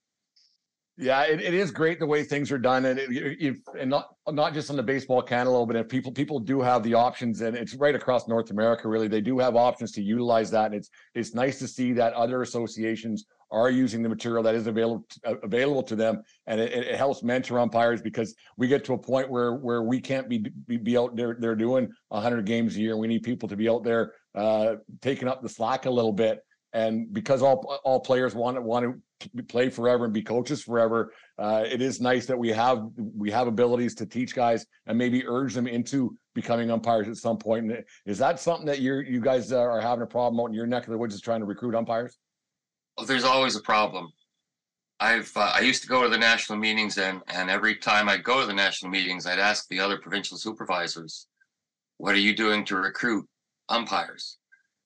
Yeah, 0.99 1.23
it, 1.23 1.41
it 1.41 1.55
is 1.55 1.71
great 1.71 1.99
the 1.99 2.07
way 2.07 2.23
things 2.23 2.53
are 2.53 2.59
done, 2.59 2.85
and 2.85 2.99
it, 2.99 3.57
and 3.79 3.89
not 3.89 4.15
not 4.29 4.53
just 4.53 4.69
on 4.69 4.77
the 4.77 4.83
baseball 4.83 5.23
cantaloupe, 5.23 5.69
but 5.69 5.77
if 5.77 5.89
people 5.89 6.13
people 6.13 6.39
do 6.39 6.61
have 6.61 6.83
the 6.83 6.93
options, 6.93 7.41
and 7.41 7.57
it's 7.57 7.75
right 7.75 7.95
across 7.95 8.29
North 8.29 8.51
America. 8.51 8.89
Really, 8.89 9.09
they 9.09 9.23
do 9.23 9.39
have 9.39 9.57
options 9.57 9.91
to 9.93 10.03
utilize 10.03 10.51
that, 10.51 10.67
and 10.67 10.75
it's 10.75 10.91
it's 11.15 11.35
nice 11.35 11.59
to 11.61 11.67
see 11.67 11.95
that 11.95 12.13
other 12.13 12.43
associations 12.43 13.25
are 13.53 13.71
using 13.71 14.03
the 14.03 14.09
material 14.09 14.43
that 14.43 14.55
is 14.55 14.67
available 14.67 15.07
uh, 15.25 15.37
available 15.43 15.83
to 15.83 15.95
them, 15.95 16.23
and 16.47 16.61
it, 16.61 16.73
it, 16.73 16.97
helps 16.97 17.23
mentor 17.23 17.61
umpires 17.61 18.01
because 18.01 18.35
we 18.57 18.67
get 18.67 18.85
to 18.85 18.95
a 18.95 18.99
point 18.99 19.31
where 19.31 19.55
where 19.55 19.83
we 19.83 20.01
can't 20.01 20.29
be 20.29 20.39
be, 20.39 20.79
be 20.79 20.97
out 20.97 21.15
there 21.15 21.37
they're 21.39 21.55
doing 21.55 21.89
100 22.09 22.47
games 22.47 22.77
a 22.77 22.81
year. 22.81 22.97
We 22.97 23.07
need 23.07 23.23
people 23.23 23.49
to 23.49 23.57
be 23.57 23.69
out 23.69 23.85
there 23.85 24.15
uh, 24.35 24.77
taking 25.03 25.29
up 25.29 25.43
the 25.43 25.49
slack 25.49 25.85
a 25.87 25.91
little 25.91 26.13
bit, 26.13 26.41
and 26.73 27.13
because 27.13 27.43
all 27.43 27.79
all 27.85 28.01
players 28.01 28.35
want 28.35 28.57
to 28.57 28.63
want 28.63 28.85
to 28.85 29.43
play 29.49 29.69
forever 29.69 30.05
and 30.05 30.15
be 30.15 30.23
coaches 30.23 30.63
forever. 30.63 31.13
Uh, 31.39 31.65
it 31.67 31.81
is 31.81 32.01
nice 32.01 32.27
that 32.27 32.39
we 32.39 32.49
have 32.49 32.89
we 32.97 33.31
have 33.31 33.47
abilities 33.47 33.95
to 33.97 34.07
teach 34.07 34.35
guys 34.35 34.67
and 34.87 34.97
maybe 34.97 35.27
urge 35.27 35.55
them 35.55 35.67
into 35.67 36.17
becoming 36.35 36.71
umpires 36.71 37.07
at 37.07 37.17
some 37.17 37.37
point. 37.37 37.71
And 37.71 37.85
is 38.07 38.19
that 38.19 38.41
something 38.41 38.67
that 38.67 38.81
you 38.81 38.95
you 39.01 39.21
guys 39.21 39.53
are 39.53 39.81
having 39.81 40.03
a 40.03 40.07
problem 40.07 40.41
out 40.41 40.47
in 40.47 40.55
your 40.55 40.67
neck 40.67 40.85
of 40.85 40.91
the 40.91 40.99
woods 40.99 41.15
is 41.15 41.21
trying 41.21 41.41
to 41.41 41.47
recruit 41.47 41.75
umpires? 41.75 42.19
Well, 42.97 43.07
there's 43.07 43.25
always 43.25 43.57
a 43.57 43.61
problem. 43.61 44.13
I've 45.01 45.33
uh, 45.37 45.53
I 45.55 45.61
used 45.61 45.83
to 45.83 45.89
go 45.89 46.03
to 46.03 46.09
the 46.09 46.19
national 46.19 46.59
meetings 46.59 46.99
and 46.99 47.23
and 47.29 47.51
every 47.51 47.77
time 47.77 48.09
I'd 48.09 48.25
go 48.25 48.41
to 48.41 48.47
the 48.47 48.55
national 48.55 48.91
meetings, 48.91 49.27
I'd 49.27 49.39
ask 49.41 49.69
the 49.69 49.81
other 49.81 49.99
provincial 49.99 50.39
supervisors, 50.39 51.27
"What 51.99 52.15
are 52.15 52.19
you 52.19 52.37
doing 52.37 52.65
to 52.67 52.77
recruit 52.77 53.29
umpires?" 53.69 54.39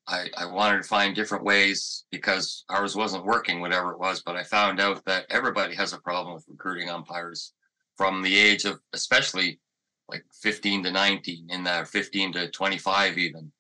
I, 0.08 0.30
I 0.36 0.46
wanted 0.46 0.82
to 0.82 0.88
find 0.88 1.14
different 1.16 1.44
ways 1.44 2.06
because 2.12 2.64
ours 2.68 2.96
wasn't 2.96 3.24
working, 3.26 3.60
whatever 3.60 3.92
it 3.92 3.98
was. 3.98 4.22
But 4.22 4.36
I 4.36 4.44
found 4.44 4.80
out 4.80 5.04
that 5.06 5.26
everybody 5.30 5.74
has 5.76 5.92
a 5.92 6.00
problem 6.00 6.34
with 6.34 6.46
recruiting 6.48 6.90
umpires 6.90 7.54
from 7.96 8.22
the 8.22 8.36
age 8.36 8.64
of 8.64 8.80
especially 8.94 9.60
like 10.08 10.24
15 10.42 10.84
to 10.84 10.92
19, 10.92 11.48
in 11.50 11.64
that 11.64 11.88
15 11.88 12.32
to 12.34 12.50
25 12.50 13.18
even, 13.18 13.52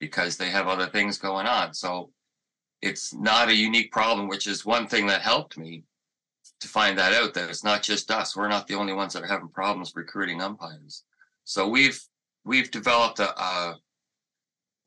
because 0.00 0.36
they 0.36 0.50
have 0.50 0.68
other 0.68 0.86
things 0.88 1.18
going 1.18 1.46
on. 1.46 1.74
So 1.74 2.10
it's 2.84 3.14
not 3.14 3.48
a 3.48 3.54
unique 3.54 3.90
problem, 3.90 4.28
which 4.28 4.46
is 4.46 4.66
one 4.66 4.86
thing 4.86 5.06
that 5.06 5.22
helped 5.22 5.56
me 5.56 5.84
to 6.60 6.68
find 6.68 6.98
that 6.98 7.14
out 7.14 7.32
that 7.34 7.48
it's 7.48 7.64
not 7.64 7.82
just 7.82 8.10
us. 8.10 8.36
We're 8.36 8.48
not 8.48 8.66
the 8.66 8.74
only 8.74 8.92
ones 8.92 9.14
that 9.14 9.22
are 9.22 9.26
having 9.26 9.48
problems 9.48 9.92
recruiting 9.96 10.42
umpires. 10.42 11.04
So 11.44 11.66
we've 11.66 12.00
we've 12.44 12.70
developed 12.70 13.20
a, 13.20 13.40
a 13.40 13.78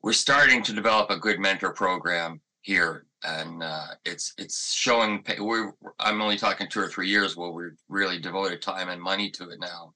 we're 0.02 0.12
starting 0.12 0.62
to 0.62 0.72
develop 0.72 1.10
a 1.10 1.18
good 1.18 1.40
mentor 1.40 1.72
program 1.72 2.40
here 2.62 3.06
and 3.24 3.62
uh, 3.64 3.88
it's 4.04 4.32
it's 4.38 4.72
showing 4.72 5.24
we're 5.40 5.72
i'm 5.98 6.22
only 6.22 6.36
talking 6.36 6.68
two 6.68 6.80
or 6.80 6.88
three 6.88 7.08
years 7.08 7.36
where 7.36 7.50
we've 7.50 7.82
really 7.88 8.18
devoted 8.18 8.62
time 8.62 8.88
and 8.90 9.02
money 9.02 9.28
to 9.28 9.50
it 9.50 9.58
now 9.58 9.92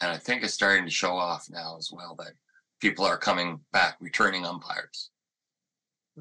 and 0.00 0.10
i 0.12 0.16
think 0.16 0.44
it's 0.44 0.54
starting 0.54 0.84
to 0.84 0.90
show 0.90 1.16
off 1.16 1.48
now 1.50 1.76
as 1.78 1.90
well 1.92 2.14
that 2.16 2.32
people 2.80 3.04
are 3.04 3.18
coming 3.18 3.58
back 3.72 3.96
returning 4.00 4.46
umpires 4.46 5.10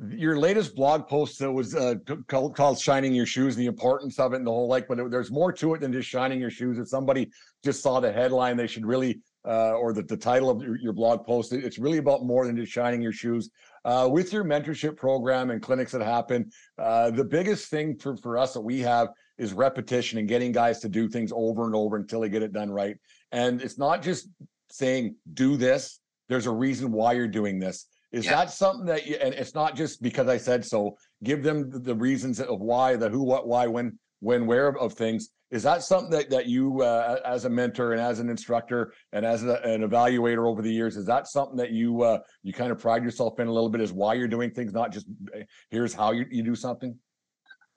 your 0.10 0.38
latest 0.38 0.76
blog 0.76 1.08
post 1.08 1.40
that 1.40 1.52
was 1.52 1.76
uh, 1.76 1.96
called, 2.28 2.56
called 2.56 2.80
shining 2.80 3.14
your 3.14 3.26
shoes 3.26 3.56
the 3.56 3.66
importance 3.66 4.20
of 4.20 4.34
it 4.34 4.38
and 4.38 4.48
the 4.48 4.52
whole 4.52 4.68
like 4.68 4.88
but 4.88 5.00
it, 5.00 5.12
there's 5.12 5.32
more 5.32 5.52
to 5.52 5.74
it 5.74 5.82
than 5.82 5.92
just 5.92 6.08
shining 6.08 6.40
your 6.40 6.50
shoes 6.50 6.78
if 6.78 6.88
somebody 6.88 7.30
just 7.64 7.84
saw 7.84 8.00
the 8.00 8.12
headline 8.12 8.56
they 8.56 8.68
should 8.68 8.86
really 8.86 9.20
uh, 9.48 9.72
or 9.72 9.94
the, 9.94 10.04
the 10.04 10.18
title 10.18 10.50
of 10.50 10.62
your, 10.62 10.78
your, 10.78 10.94
blog 10.94 11.26
post. 11.26 11.54
It's 11.54 11.80
really 11.80 11.98
about 11.98 12.24
more 12.24 12.46
than 12.46 12.58
just 12.58 12.72
shining 12.72 13.02
your 13.02 13.14
shoes. 13.14 13.50
Uh, 13.86 14.08
with 14.12 14.34
your 14.34 14.44
mentorship 14.44 14.98
program 14.98 15.50
and 15.50 15.62
clinics 15.62 15.94
that 15.94 16.02
happen, 16.02 16.52
uh, 16.78 17.12
the 17.12 17.24
biggest 17.24 17.70
thing 17.70 17.98
for, 17.98 18.18
for 18.18 18.38
us 18.38 18.54
that 18.54 18.62
we 18.62 18.80
have 18.82 19.08
is 19.38 19.54
repetition 19.54 20.20
and 20.20 20.28
getting 20.28 20.52
guys 20.52 20.80
to 20.80 20.90
do 20.90 21.08
things 21.08 21.32
over 21.34 21.66
and 21.66 21.74
over 21.74 21.96
until 21.96 22.20
they 22.20 22.30
get 22.30 22.44
it 22.44 22.52
done 22.52 22.70
right. 22.70 22.98
And 23.32 23.62
it's 23.62 23.78
not 23.78 24.02
just 24.02 24.28
saying, 24.70 25.16
do 25.34 25.56
this, 25.56 26.02
there's 26.28 26.46
a 26.46 26.52
reason 26.52 26.92
why 26.92 27.14
you're 27.14 27.28
doing 27.28 27.60
this. 27.60 27.88
Is 28.12 28.26
yeah. 28.26 28.32
that 28.32 28.52
something 28.52 28.86
that 28.88 29.06
you, 29.06 29.18
and 29.18 29.36
it's 29.36 29.54
not 29.54 29.76
just 29.76 30.02
because 30.02 30.28
I 30.28 30.38
said 30.38 30.66
so, 30.66 30.98
give 31.24 31.44
them 31.44 31.70
the, 31.70 31.94
reasons 31.94 32.40
of 32.40 32.60
why, 32.60 32.96
the 32.96 33.08
who, 33.08 33.24
what, 33.24 33.48
why, 33.48 33.68
when, 33.68 34.00
when, 34.20 34.48
where 34.48 34.76
of 34.78 34.94
things 34.94 35.30
is 35.52 35.64
that 35.64 35.82
something 35.82 36.12
that, 36.12 36.30
that 36.30 36.46
you, 36.46 36.82
uh, 36.84 37.20
as 37.26 37.46
a 37.46 37.50
mentor 37.50 37.94
and 37.94 38.02
as 38.02 38.20
an 38.20 38.30
instructor 38.30 38.94
and 39.14 39.26
as 39.26 39.44
a, 39.44 39.56
an 39.64 39.82
evaluator 39.82 40.48
over 40.48 40.62
the 40.62 40.72
years, 40.72 40.96
is 40.96 41.06
that 41.06 41.28
something 41.28 41.58
that 41.58 41.72
you 41.72 42.04
uh, 42.04 42.20
you 42.44 42.54
kind 42.54 42.72
of 42.72 42.80
pride 42.80 43.04
yourself 43.04 43.40
in 43.40 43.48
a 43.48 43.52
little 43.52 43.70
bit? 43.70 43.82
Is 43.82 43.92
why 43.92 44.14
you're 44.14 44.28
doing 44.28 44.52
things, 44.52 44.74
not 44.74 44.92
just 44.92 45.08
eh, 45.34 45.44
here's 45.72 45.94
how 45.94 46.12
you, 46.12 46.26
you 46.30 46.44
do 46.44 46.56
something? 46.56 46.96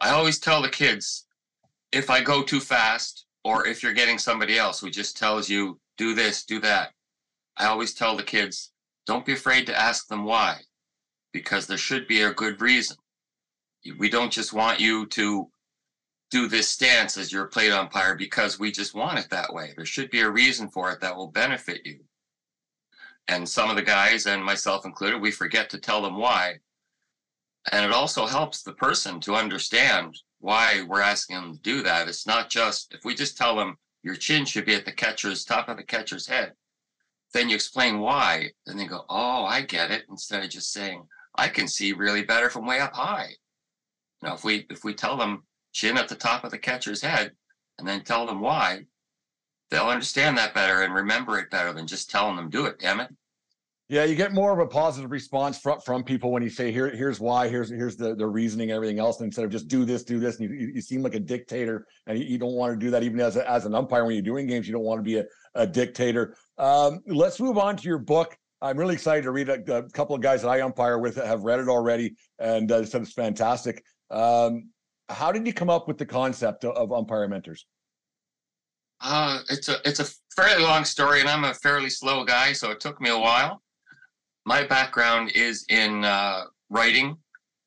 I 0.00 0.10
always 0.10 0.38
tell 0.38 0.60
the 0.60 0.68
kids 0.68 1.26
if 1.92 2.10
I 2.10 2.20
go 2.20 2.42
too 2.42 2.60
fast 2.60 3.26
or 3.44 3.66
if 3.66 3.82
you're 3.82 3.94
getting 3.94 4.18
somebody 4.18 4.58
else 4.58 4.80
who 4.80 4.90
just 4.90 5.16
tells 5.16 5.48
you 5.48 5.80
do 5.96 6.14
this, 6.14 6.44
do 6.44 6.60
that, 6.60 6.90
I 7.56 7.66
always 7.66 7.94
tell 7.94 8.16
the 8.16 8.22
kids 8.22 8.71
don't 9.06 9.26
be 9.26 9.32
afraid 9.32 9.66
to 9.66 9.78
ask 9.78 10.08
them 10.08 10.24
why, 10.24 10.60
because 11.32 11.66
there 11.66 11.78
should 11.78 12.06
be 12.06 12.22
a 12.22 12.32
good 12.32 12.60
reason. 12.60 12.96
We 13.98 14.08
don't 14.08 14.32
just 14.32 14.52
want 14.52 14.80
you 14.80 15.06
to 15.06 15.50
do 16.30 16.48
this 16.48 16.68
stance 16.68 17.18
as 17.18 17.32
your 17.32 17.46
plate 17.46 17.72
umpire 17.72 18.14
because 18.14 18.58
we 18.58 18.70
just 18.70 18.94
want 18.94 19.18
it 19.18 19.28
that 19.30 19.52
way. 19.52 19.74
There 19.76 19.84
should 19.84 20.10
be 20.10 20.20
a 20.20 20.30
reason 20.30 20.68
for 20.68 20.90
it 20.90 21.00
that 21.00 21.16
will 21.16 21.28
benefit 21.28 21.84
you. 21.84 22.00
And 23.28 23.48
some 23.48 23.70
of 23.70 23.76
the 23.76 23.82
guys, 23.82 24.26
and 24.26 24.44
myself 24.44 24.84
included, 24.84 25.20
we 25.20 25.30
forget 25.30 25.68
to 25.70 25.78
tell 25.78 26.00
them 26.02 26.16
why. 26.16 26.58
And 27.70 27.84
it 27.84 27.92
also 27.92 28.26
helps 28.26 28.62
the 28.62 28.72
person 28.72 29.20
to 29.20 29.34
understand 29.34 30.18
why 30.40 30.84
we're 30.88 31.00
asking 31.00 31.36
them 31.36 31.54
to 31.54 31.60
do 31.60 31.82
that. 31.82 32.08
It's 32.08 32.26
not 32.26 32.50
just 32.50 32.94
if 32.94 33.04
we 33.04 33.14
just 33.14 33.36
tell 33.36 33.54
them 33.54 33.76
your 34.02 34.16
chin 34.16 34.44
should 34.44 34.64
be 34.64 34.74
at 34.74 34.84
the 34.84 34.92
catcher's 34.92 35.44
top 35.44 35.68
of 35.68 35.76
the 35.76 35.84
catcher's 35.84 36.26
head, 36.26 36.54
then 37.32 37.48
you 37.48 37.54
explain 37.54 38.00
why. 38.00 38.50
and 38.66 38.78
they 38.78 38.86
go, 38.86 39.04
Oh, 39.08 39.44
I 39.44 39.62
get 39.62 39.90
it. 39.90 40.04
Instead 40.08 40.44
of 40.44 40.50
just 40.50 40.72
saying, 40.72 41.06
I 41.34 41.48
can 41.48 41.66
see 41.66 41.92
really 41.92 42.22
better 42.22 42.50
from 42.50 42.66
way 42.66 42.80
up 42.80 42.94
high. 42.94 43.30
You 44.22 44.28
Now, 44.28 44.34
if 44.34 44.44
we 44.44 44.66
if 44.70 44.84
we 44.84 44.94
tell 44.94 45.16
them 45.16 45.44
chin 45.72 45.96
at 45.96 46.08
the 46.08 46.14
top 46.14 46.44
of 46.44 46.50
the 46.50 46.58
catcher's 46.58 47.02
head 47.02 47.32
and 47.78 47.88
then 47.88 48.04
tell 48.04 48.26
them 48.26 48.40
why, 48.40 48.86
they'll 49.70 49.88
understand 49.88 50.36
that 50.38 50.54
better 50.54 50.82
and 50.82 50.94
remember 50.94 51.38
it 51.38 51.50
better 51.50 51.72
than 51.72 51.86
just 51.86 52.10
telling 52.10 52.36
them 52.36 52.50
do 52.50 52.66
it, 52.66 52.78
damn 52.78 53.00
it. 53.00 53.10
Yeah, 53.92 54.04
you 54.04 54.14
get 54.14 54.32
more 54.32 54.54
of 54.54 54.58
a 54.58 54.66
positive 54.66 55.10
response 55.10 55.58
from, 55.58 55.78
from 55.80 56.02
people 56.02 56.32
when 56.32 56.42
you 56.42 56.48
say 56.48 56.72
here 56.72 56.88
here's 56.88 57.20
why 57.20 57.46
here's 57.46 57.68
here's 57.68 57.94
the, 57.94 58.14
the 58.14 58.26
reasoning 58.26 58.70
everything 58.70 58.98
else 58.98 59.20
instead 59.20 59.44
of 59.44 59.50
just 59.50 59.68
do 59.68 59.84
this 59.84 60.02
do 60.02 60.18
this 60.18 60.40
and 60.40 60.48
you, 60.48 60.72
you 60.74 60.80
seem 60.80 61.02
like 61.02 61.14
a 61.14 61.20
dictator 61.20 61.86
and 62.06 62.18
you, 62.18 62.24
you 62.24 62.38
don't 62.38 62.54
want 62.54 62.72
to 62.72 62.82
do 62.82 62.90
that 62.90 63.02
even 63.02 63.20
as 63.20 63.36
a, 63.36 63.46
as 63.50 63.66
an 63.66 63.74
umpire 63.74 64.06
when 64.06 64.14
you're 64.14 64.22
doing 64.22 64.46
games 64.46 64.66
you 64.66 64.72
don't 64.72 64.84
want 64.84 64.98
to 64.98 65.02
be 65.02 65.18
a, 65.18 65.24
a 65.56 65.66
dictator. 65.66 66.34
Um, 66.56 67.00
let's 67.06 67.38
move 67.38 67.58
on 67.58 67.76
to 67.76 67.86
your 67.86 67.98
book. 67.98 68.34
I'm 68.62 68.78
really 68.78 68.94
excited 68.94 69.24
to 69.24 69.30
read. 69.30 69.50
A, 69.50 69.82
couple 69.90 70.16
of 70.16 70.22
guys 70.22 70.40
that 70.40 70.48
I 70.48 70.62
umpire 70.62 70.98
with 70.98 71.16
have 71.16 71.42
read 71.42 71.60
it 71.60 71.68
already 71.68 72.14
and 72.38 72.72
uh, 72.72 72.86
said 72.86 73.02
it's 73.02 73.12
fantastic. 73.12 73.84
Um, 74.10 74.70
how 75.10 75.32
did 75.32 75.46
you 75.46 75.52
come 75.52 75.68
up 75.68 75.86
with 75.86 75.98
the 75.98 76.06
concept 76.06 76.64
of, 76.64 76.74
of 76.76 76.92
umpire 76.92 77.28
mentors? 77.28 77.66
Uh, 79.02 79.40
it's 79.50 79.68
a 79.68 79.76
it's 79.84 80.00
a 80.00 80.06
fairly 80.34 80.62
long 80.62 80.86
story, 80.86 81.20
and 81.20 81.28
I'm 81.28 81.44
a 81.44 81.52
fairly 81.52 81.90
slow 81.90 82.24
guy, 82.24 82.54
so 82.54 82.70
it 82.70 82.80
took 82.80 82.98
me 82.98 83.10
a 83.10 83.18
while. 83.18 83.61
My 84.44 84.64
background 84.64 85.32
is 85.34 85.64
in 85.68 86.04
uh, 86.04 86.44
writing. 86.70 87.16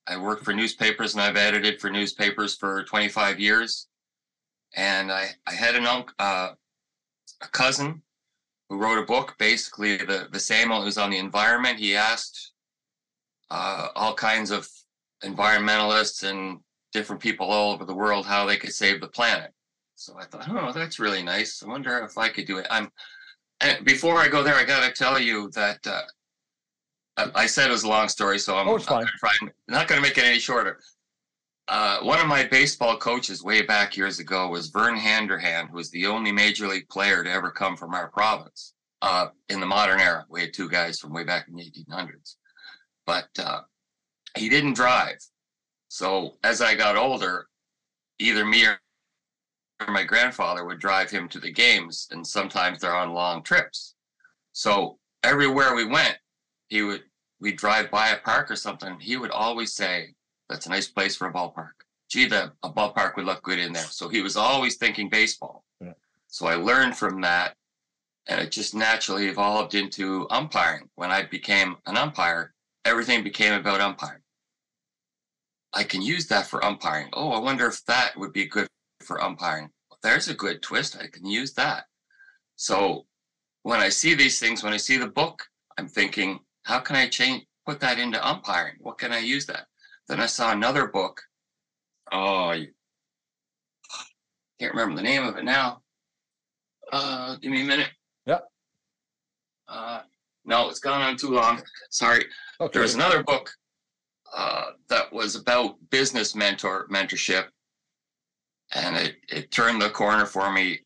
I 0.08 0.17
work 0.17 0.44
for 0.44 0.53
newspapers, 0.53 1.13
and 1.13 1.22
I've 1.22 1.38
edited 1.38 1.79
for 1.79 1.89
newspapers 1.89 2.55
for 2.55 2.84
25 2.84 3.39
years. 3.39 3.88
And 4.75 5.12
I 5.12 5.29
I 5.48 5.53
had 5.53 5.75
an 5.75 5.86
uncle, 5.86 6.13
uh, 6.20 6.51
a 7.41 7.48
cousin 7.48 8.01
who 8.70 8.77
wrote 8.77 8.98
a 8.98 9.05
book, 9.05 9.36
basically 9.39 9.98
the 9.98 10.27
the 10.32 10.39
same. 10.39 10.70
One. 10.70 10.84
Was 10.84 10.98
on 10.98 11.12
the 11.12 11.17
environment. 11.17 11.79
He 11.79 11.96
asked 11.96 12.51
uh, 13.50 13.89
all 13.96 14.13
kinds 14.13 14.51
of 14.51 14.67
environmentalists 15.24 16.29
and 16.29 16.60
different 16.91 17.22
people 17.22 17.48
all 17.48 17.74
over 17.74 17.86
the 17.86 17.94
world 17.94 18.25
how 18.25 18.46
they 18.46 18.58
could 18.58 18.74
save 18.74 19.01
the 19.01 19.08
planet. 19.08 19.51
So 19.96 20.17
I 20.17 20.25
thought, 20.25 20.48
oh, 20.50 20.72
that's 20.74 21.00
really 21.00 21.24
nice. 21.24 21.63
I 21.63 21.67
wonder 21.67 22.00
if 22.00 22.17
I 22.17 22.29
could 22.29 22.46
do 22.46 22.58
it. 22.58 22.67
I'm, 22.70 22.91
and 23.62 23.84
before 23.86 24.17
I 24.17 24.27
go 24.27 24.44
there, 24.44 24.55
I 24.55 24.65
got 24.65 24.84
to 24.84 24.91
tell 24.91 25.20
you 25.20 25.50
that 25.51 25.86
uh, 25.88 26.01
I 27.17 27.45
said 27.45 27.69
it 27.69 27.72
was 27.72 27.84
a 27.84 27.89
long 27.89 28.10
story, 28.10 28.39
so 28.39 28.57
I'm, 28.57 28.67
oh, 28.67 28.79
I'm 28.89 29.51
not 29.67 29.88
going 29.88 30.01
to 30.01 30.07
make 30.07 30.17
it 30.17 30.25
any 30.25 30.39
shorter. 30.39 30.79
Uh, 31.67 32.00
one 32.01 32.19
of 32.19 32.27
my 32.27 32.43
baseball 32.43 32.98
coaches 32.98 33.43
way 33.43 33.62
back 33.62 33.98
years 33.98 34.19
ago 34.19 34.50
was 34.50 34.67
Vern 34.67 34.98
Handrahan, 34.98 35.67
who 35.67 35.77
was 35.77 35.89
the 35.91 36.05
only 36.05 36.31
major 36.31 36.67
league 36.67 36.88
player 36.89 37.24
to 37.24 37.31
ever 37.31 37.50
come 37.50 37.75
from 37.75 37.93
our 37.93 38.10
province 38.10 38.74
uh, 39.01 39.27
in 39.50 39.60
the 39.60 39.65
modern 39.65 40.00
era. 40.00 40.25
We 40.29 40.41
had 40.41 40.53
two 40.53 40.69
guys 40.69 41.00
from 41.00 41.13
way 41.13 41.24
back 41.24 41.48
in 41.48 41.55
the 41.55 41.63
1800s, 41.63 42.36
but 43.05 43.29
uh, 43.39 43.62
he 44.38 44.50
didn't 44.50 44.74
drive. 44.74 45.17
So 45.88 46.34
as 46.43 46.62
I 46.62 46.75
got 46.75 46.98
older, 46.98 47.48
either 48.19 48.45
me 48.45 48.65
or 48.65 48.77
my 49.88 50.03
grandfather 50.03 50.65
would 50.65 50.79
drive 50.79 51.10
him 51.10 51.27
to 51.29 51.39
the 51.39 51.51
games, 51.51 52.07
and 52.12 52.25
sometimes 52.25 52.79
they're 52.79 52.95
on 52.95 53.13
long 53.13 53.41
trips. 53.41 53.95
So 54.51 55.00
everywhere 55.24 55.75
we 55.75 55.86
went, 55.86 56.17
he 56.75 56.82
would 56.82 57.03
we'd 57.39 57.58
drive 57.58 57.89
by 57.89 58.10
a 58.10 58.20
park 58.20 58.51
or 58.51 58.58
something. 58.58 59.00
He 59.00 59.15
would 59.15 59.32
always 59.32 59.72
say, 59.74 60.13
"That's 60.50 60.65
a 60.65 60.70
nice 60.70 60.89
place 60.89 61.15
for 61.15 61.27
a 61.27 61.34
ballpark." 61.34 61.77
Gee, 62.10 62.25
the 62.25 62.51
a 62.63 62.70
ballpark 62.70 63.15
would 63.15 63.25
look 63.25 63.44
good 63.44 63.60
in 63.60 63.72
there. 63.72 63.89
So 64.00 64.10
he 64.10 64.22
was 64.22 64.36
always 64.36 64.75
thinking 64.75 65.10
baseball. 65.10 65.63
Yeah. 65.79 65.94
So 66.27 66.48
I 66.48 66.55
learned 66.55 66.98
from 66.98 67.22
that, 67.22 67.55
and 68.27 68.41
it 68.41 68.51
just 68.51 68.75
naturally 68.75 69.27
evolved 69.27 69.74
into 69.74 70.27
umpiring. 70.29 70.89
When 70.96 71.12
I 71.12 71.24
became 71.24 71.77
an 71.86 71.96
umpire, 71.96 72.53
everything 72.84 73.24
became 73.24 73.53
about 73.53 73.79
umpiring. 73.79 74.24
I 75.74 75.84
can 75.84 76.01
use 76.01 76.27
that 76.27 76.48
for 76.48 76.63
umpiring. 76.63 77.10
Oh, 77.13 77.32
I 77.32 77.39
wonder 77.39 77.67
if 77.67 77.86
that 77.86 78.17
would 78.17 78.34
be 78.34 78.48
good 78.48 78.67
for 79.01 79.24
umpiring. 79.24 79.70
There's 80.03 80.27
a 80.27 80.41
good 80.44 80.62
twist. 80.62 80.98
I 80.98 81.08
can 81.08 81.25
use 81.25 81.53
that. 81.53 81.86
So 82.58 83.05
when 83.63 83.79
I 83.79 83.89
see 83.89 84.13
these 84.13 84.39
things, 84.39 84.62
when 84.62 84.74
I 84.74 84.77
see 84.88 84.98
the 84.98 85.15
book, 85.22 85.50
I'm 85.77 85.88
thinking, 85.88 86.39
how 86.65 86.79
can 86.79 86.95
I 86.95 87.07
change, 87.07 87.45
put 87.65 87.79
that 87.81 88.00
into 88.00 88.27
umpiring? 88.27 88.75
What 88.79 88.98
can 88.98 89.12
I 89.12 89.19
use 89.19 89.45
that? 89.45 89.67
Then 90.07 90.19
I 90.19 90.25
saw 90.25 90.51
another 90.51 90.88
book. 90.88 91.22
Oh, 92.12 92.50
I 92.50 92.67
can't 94.60 94.74
remember 94.74 94.95
the 94.95 95.03
name 95.03 95.24
of 95.24 95.38
it 95.38 95.45
now. 95.45 95.81
Uh, 96.91 97.36
give 97.38 97.51
me 97.51 97.62
a 97.62 97.65
minute. 97.65 97.89
Yep. 98.25 98.48
Uh, 99.67 100.01
no, 100.43 100.69
it's 100.69 100.79
gone 100.79 101.01
on 101.01 101.17
too 101.17 101.29
long. 101.29 101.62
Sorry. 101.91 102.25
Okay. 102.60 102.74
There 102.74 102.81
was 102.81 102.95
another 102.95 103.24
book 103.24 103.51
uh, 104.36 104.72
that 104.89 105.13
was 105.13 105.36
about 105.36 105.75
business 105.91 106.36
mentor 106.36 106.88
mentorship, 106.91 107.45
and 108.74 108.95
it 108.95 109.17
it 109.29 109.51
turned 109.51 109.81
the 109.81 109.89
corner 109.89 110.25
for 110.25 110.51
me. 110.51 110.79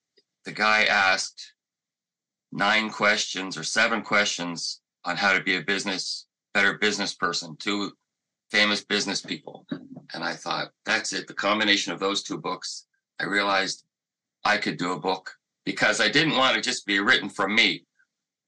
The 0.45 0.51
guy 0.51 0.83
asked 0.85 1.53
nine 2.51 2.89
questions 2.89 3.57
or 3.57 3.63
seven 3.63 4.01
questions 4.01 4.81
on 5.09 5.17
how 5.17 5.33
to 5.33 5.41
be 5.41 5.55
a 5.55 5.61
business 5.61 6.27
better 6.53 6.77
business 6.77 7.15
person 7.15 7.55
to 7.57 7.91
famous 8.51 8.83
business 8.85 9.21
people, 9.21 9.65
and 10.13 10.23
I 10.23 10.33
thought 10.33 10.69
that's 10.85 11.13
it. 11.13 11.27
The 11.27 11.33
combination 11.33 11.91
of 11.91 11.99
those 11.99 12.21
two 12.21 12.37
books, 12.37 12.85
I 13.19 13.25
realized 13.25 13.85
I 14.45 14.57
could 14.57 14.77
do 14.77 14.93
a 14.93 14.99
book 14.99 15.31
because 15.65 15.99
I 15.99 16.09
didn't 16.09 16.37
want 16.37 16.55
to 16.55 16.61
just 16.61 16.85
be 16.85 16.99
written 16.99 17.27
from 17.27 17.55
me. 17.55 17.85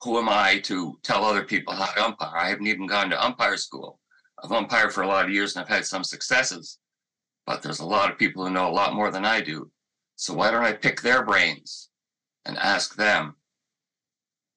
Who 0.04 0.20
am 0.20 0.30
I 0.30 0.60
to 0.66 1.00
tell 1.04 1.26
other 1.26 1.44
people 1.44 1.74
how 1.74 1.92
to 1.94 2.06
umpire? 2.06 2.38
I 2.38 2.50
haven't 2.50 2.68
even 2.68 2.86
gone 2.86 3.10
to 3.10 3.26
umpire 3.26 3.58
school. 3.58 4.00
I've 4.44 4.52
umpired 4.52 4.94
for 4.94 5.02
a 5.02 5.08
lot 5.08 5.26
of 5.26 5.32
years 5.32 5.56
and 5.56 5.64
I've 5.64 5.70
had 5.70 5.86
some 5.86 6.04
successes, 6.04 6.78
but 7.48 7.64
there's 7.64 7.80
a 7.80 7.86
lot 7.86 8.12
of 8.12 8.20
people 8.20 8.46
who 8.46 8.54
know 8.54 8.70
a 8.70 8.72
lot 8.72 8.94
more 8.94 9.12
than 9.12 9.26
I 9.26 9.42
do. 9.42 9.72
So 10.16 10.34
why 10.36 10.52
don't 10.52 10.64
I 10.64 10.74
pick 10.74 11.02
their 11.02 11.24
brains 11.24 11.90
and 12.46 12.58
ask 12.58 12.96
them 12.96 13.36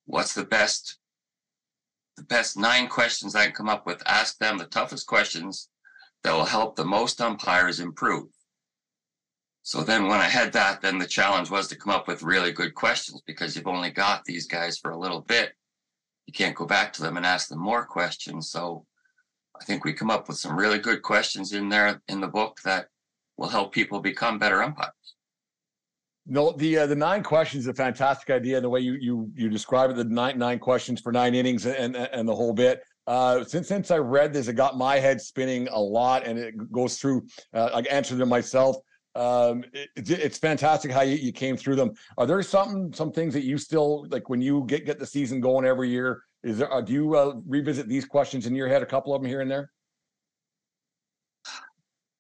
what's 0.07 0.35
the 0.35 0.45
best 0.45 0.99
the 2.17 2.23
best 2.25 2.57
nine 2.57 2.89
questions 2.89 3.35
I 3.35 3.47
can 3.47 3.55
come 3.55 3.69
up 3.69 3.87
with, 3.87 4.03
ask 4.07 4.39
them 4.39 4.59
the 4.59 4.67
toughest 4.67 5.07
questions 5.07 5.69
that 6.23 6.33
will 6.33 6.45
help 6.45 6.77
the 6.77 6.85
most 6.85 7.21
umpires 7.21 7.81
improve. 7.81 8.29
So 9.63 9.83
then 9.83 10.09
when 10.09 10.21
I 10.21 10.29
had 10.29 10.53
that, 10.53 10.83
then 10.83 10.99
the 10.99 11.07
challenge 11.07 11.51
was 11.51 11.69
to 11.69 11.77
come 11.77 11.93
up 11.93 12.07
with 12.07 12.23
really 12.23 12.53
good 12.53 12.75
questions 12.75 13.23
because 13.27 13.57
you've 13.57 13.67
only 13.67 13.91
got 13.91 14.25
these 14.25 14.47
guys 14.47 14.79
for 14.79 14.91
a 14.91 14.99
little 14.99 15.23
bit. 15.23 15.53
You 16.27 16.33
can't 16.33 16.57
go 16.57 16.67
back 16.67 16.93
to 16.95 17.03
them 17.03 17.17
and 17.17 17.25
ask 17.25 17.49
them 17.49 17.61
more 17.61 17.85
questions. 17.85 18.51
So 18.51 18.85
I 19.61 19.65
think 19.65 19.85
we 19.85 19.93
come 19.93 20.11
up 20.11 20.29
with 20.29 20.37
some 20.37 20.57
really 20.57 20.79
good 20.79 21.03
questions 21.03 21.53
in 21.53 21.69
there 21.69 22.03
in 22.09 22.21
the 22.21 22.29
book 22.29 22.59
that 22.65 22.89
will 23.37 23.49
help 23.49 23.73
people 23.73 24.01
become 24.01 24.39
better 24.39 24.63
umpires. 24.63 24.93
No, 26.27 26.53
the 26.53 26.79
uh, 26.79 26.87
the 26.87 26.97
nine 26.97 27.23
questions 27.23 27.65
is 27.65 27.69
a 27.69 27.75
fantastic 27.75 28.31
idea. 28.31 28.57
And 28.57 28.65
the 28.65 28.71
way 28.71 28.81
you 28.81 28.95
you 28.95 29.31
you 29.35 29.49
describe 29.49 29.91
it, 29.91 29.97
the 29.97 30.05
nine 30.05 30.39
nine 30.39 30.59
questions 30.59 31.01
for 31.01 31.13
nine 31.13 31.35
innings 31.35 31.67
and 31.67 31.97
and 31.97 32.29
the 32.29 32.35
whole 32.35 32.55
bit. 32.55 32.83
Uh, 33.07 33.45
since 33.45 33.69
since 33.69 33.91
I 33.91 33.99
read 33.99 34.33
this, 34.33 34.49
it 34.49 34.55
got 34.55 34.79
my 34.79 34.99
head 34.99 35.21
spinning 35.21 35.69
a 35.69 35.79
lot, 35.79 36.27
and 36.27 36.39
it 36.39 36.73
goes 36.73 36.99
through. 36.99 37.27
Uh, 37.53 37.71
I 37.75 37.81
answered 37.95 38.19
them 38.19 38.31
myself. 38.31 38.77
Um, 39.15 39.65
it, 39.73 40.11
it's 40.11 40.39
fantastic 40.39 40.91
how 40.91 41.03
you, 41.03 41.17
you 41.17 41.31
came 41.31 41.57
through 41.57 41.77
them. 41.77 41.93
Are 42.17 42.27
there 42.27 42.43
something 42.43 42.93
some 42.93 43.13
things 43.13 43.35
that 43.35 43.45
you 43.45 43.59
still 43.59 44.07
like 44.09 44.29
when 44.31 44.41
you 44.41 44.65
get 44.67 44.87
get 44.87 44.99
the 44.99 45.07
season 45.07 45.41
going 45.41 45.67
every 45.67 45.91
year? 45.91 46.23
Is 46.43 46.59
there? 46.59 46.73
Uh, 46.73 46.81
do 46.81 46.93
you 46.95 47.15
uh, 47.15 47.35
revisit 47.47 47.87
these 47.87 48.07
questions 48.07 48.47
in 48.47 48.55
your 48.55 48.69
head? 48.69 48.83
A 48.83 48.87
couple 48.87 49.15
of 49.15 49.21
them 49.21 49.29
here 49.29 49.43
and 49.43 49.51
there. 49.51 49.71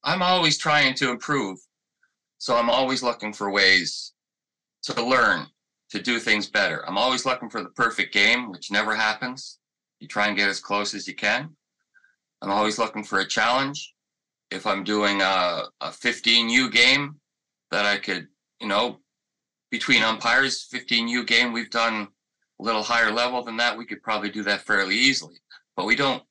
I'm 0.05 0.23
always 0.23 0.59
trying 0.59 0.95
to 0.97 1.11
improve, 1.11 1.59
so 2.39 2.57
I'm 2.57 2.71
always 2.71 3.03
looking 3.03 3.33
for 3.33 3.51
ways 3.51 4.13
to 4.85 5.03
learn 5.03 5.47
to 5.91 6.03
do 6.03 6.19
things 6.19 6.49
better. 6.49 6.87
I'm 6.89 6.99
always 6.99 7.25
looking 7.25 7.49
for 7.49 7.63
the 7.63 7.71
perfect 7.71 8.13
game, 8.13 8.51
which 8.51 8.71
never 8.71 8.95
happens. 8.95 9.59
You 10.01 10.09
try 10.09 10.27
and 10.27 10.37
get 10.37 10.49
as 10.49 10.61
close 10.61 10.95
as 10.95 11.07
you 11.07 11.15
can. 11.15 11.57
I'm 12.43 12.51
always 12.51 12.79
looking 12.79 13.05
for 13.05 13.21
a 13.21 13.27
challenge. 13.27 13.95
If 14.51 14.67
I'm 14.67 14.85
doing 14.85 15.23
a, 15.23 15.65
a 15.81 15.89
15U 15.89 16.71
game 16.71 17.17
that 17.71 17.87
I 17.87 17.97
could, 17.97 18.29
you 18.61 18.69
know, 18.69 19.01
between 19.71 20.03
umpires, 20.03 20.69
15U 20.73 21.27
game, 21.27 21.53
we've 21.53 21.71
done 21.71 22.09
a 22.61 22.63
little 22.63 22.83
higher 22.83 23.11
level 23.11 23.43
than 23.43 23.57
that, 23.57 23.77
we 23.77 23.87
could 23.87 24.03
probably 24.03 24.31
do 24.31 24.43
that 24.43 24.63
fairly 24.63 24.95
easily. 24.95 25.37
But 25.77 25.87
we 25.87 25.97
don't, 25.97 26.23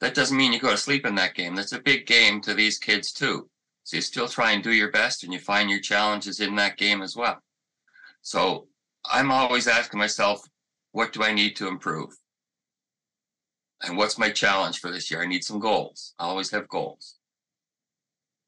that 0.00 0.14
doesn't 0.14 0.36
mean 0.36 0.52
you 0.52 0.60
go 0.60 0.70
to 0.70 0.76
sleep 0.76 1.06
in 1.06 1.14
that 1.16 1.34
game. 1.34 1.54
That's 1.54 1.72
a 1.72 1.80
big 1.80 2.06
game 2.06 2.40
to 2.42 2.54
these 2.54 2.78
kids 2.78 3.12
too. 3.12 3.48
So 3.84 3.96
you 3.96 4.02
still 4.02 4.28
try 4.28 4.52
and 4.52 4.62
do 4.62 4.72
your 4.72 4.90
best 4.90 5.24
and 5.24 5.32
you 5.32 5.38
find 5.38 5.70
your 5.70 5.80
challenges 5.80 6.40
in 6.40 6.56
that 6.56 6.78
game 6.78 7.02
as 7.02 7.14
well. 7.16 7.38
So 8.22 8.66
I'm 9.04 9.30
always 9.30 9.68
asking 9.68 9.98
myself, 9.98 10.40
what 10.92 11.12
do 11.12 11.22
I 11.22 11.32
need 11.32 11.54
to 11.56 11.68
improve? 11.68 12.10
And 13.82 13.96
what's 13.98 14.18
my 14.18 14.30
challenge 14.30 14.80
for 14.80 14.90
this 14.90 15.10
year? 15.10 15.22
I 15.22 15.26
need 15.26 15.44
some 15.44 15.58
goals. 15.58 16.14
I 16.18 16.24
always 16.24 16.50
have 16.50 16.66
goals. 16.68 17.16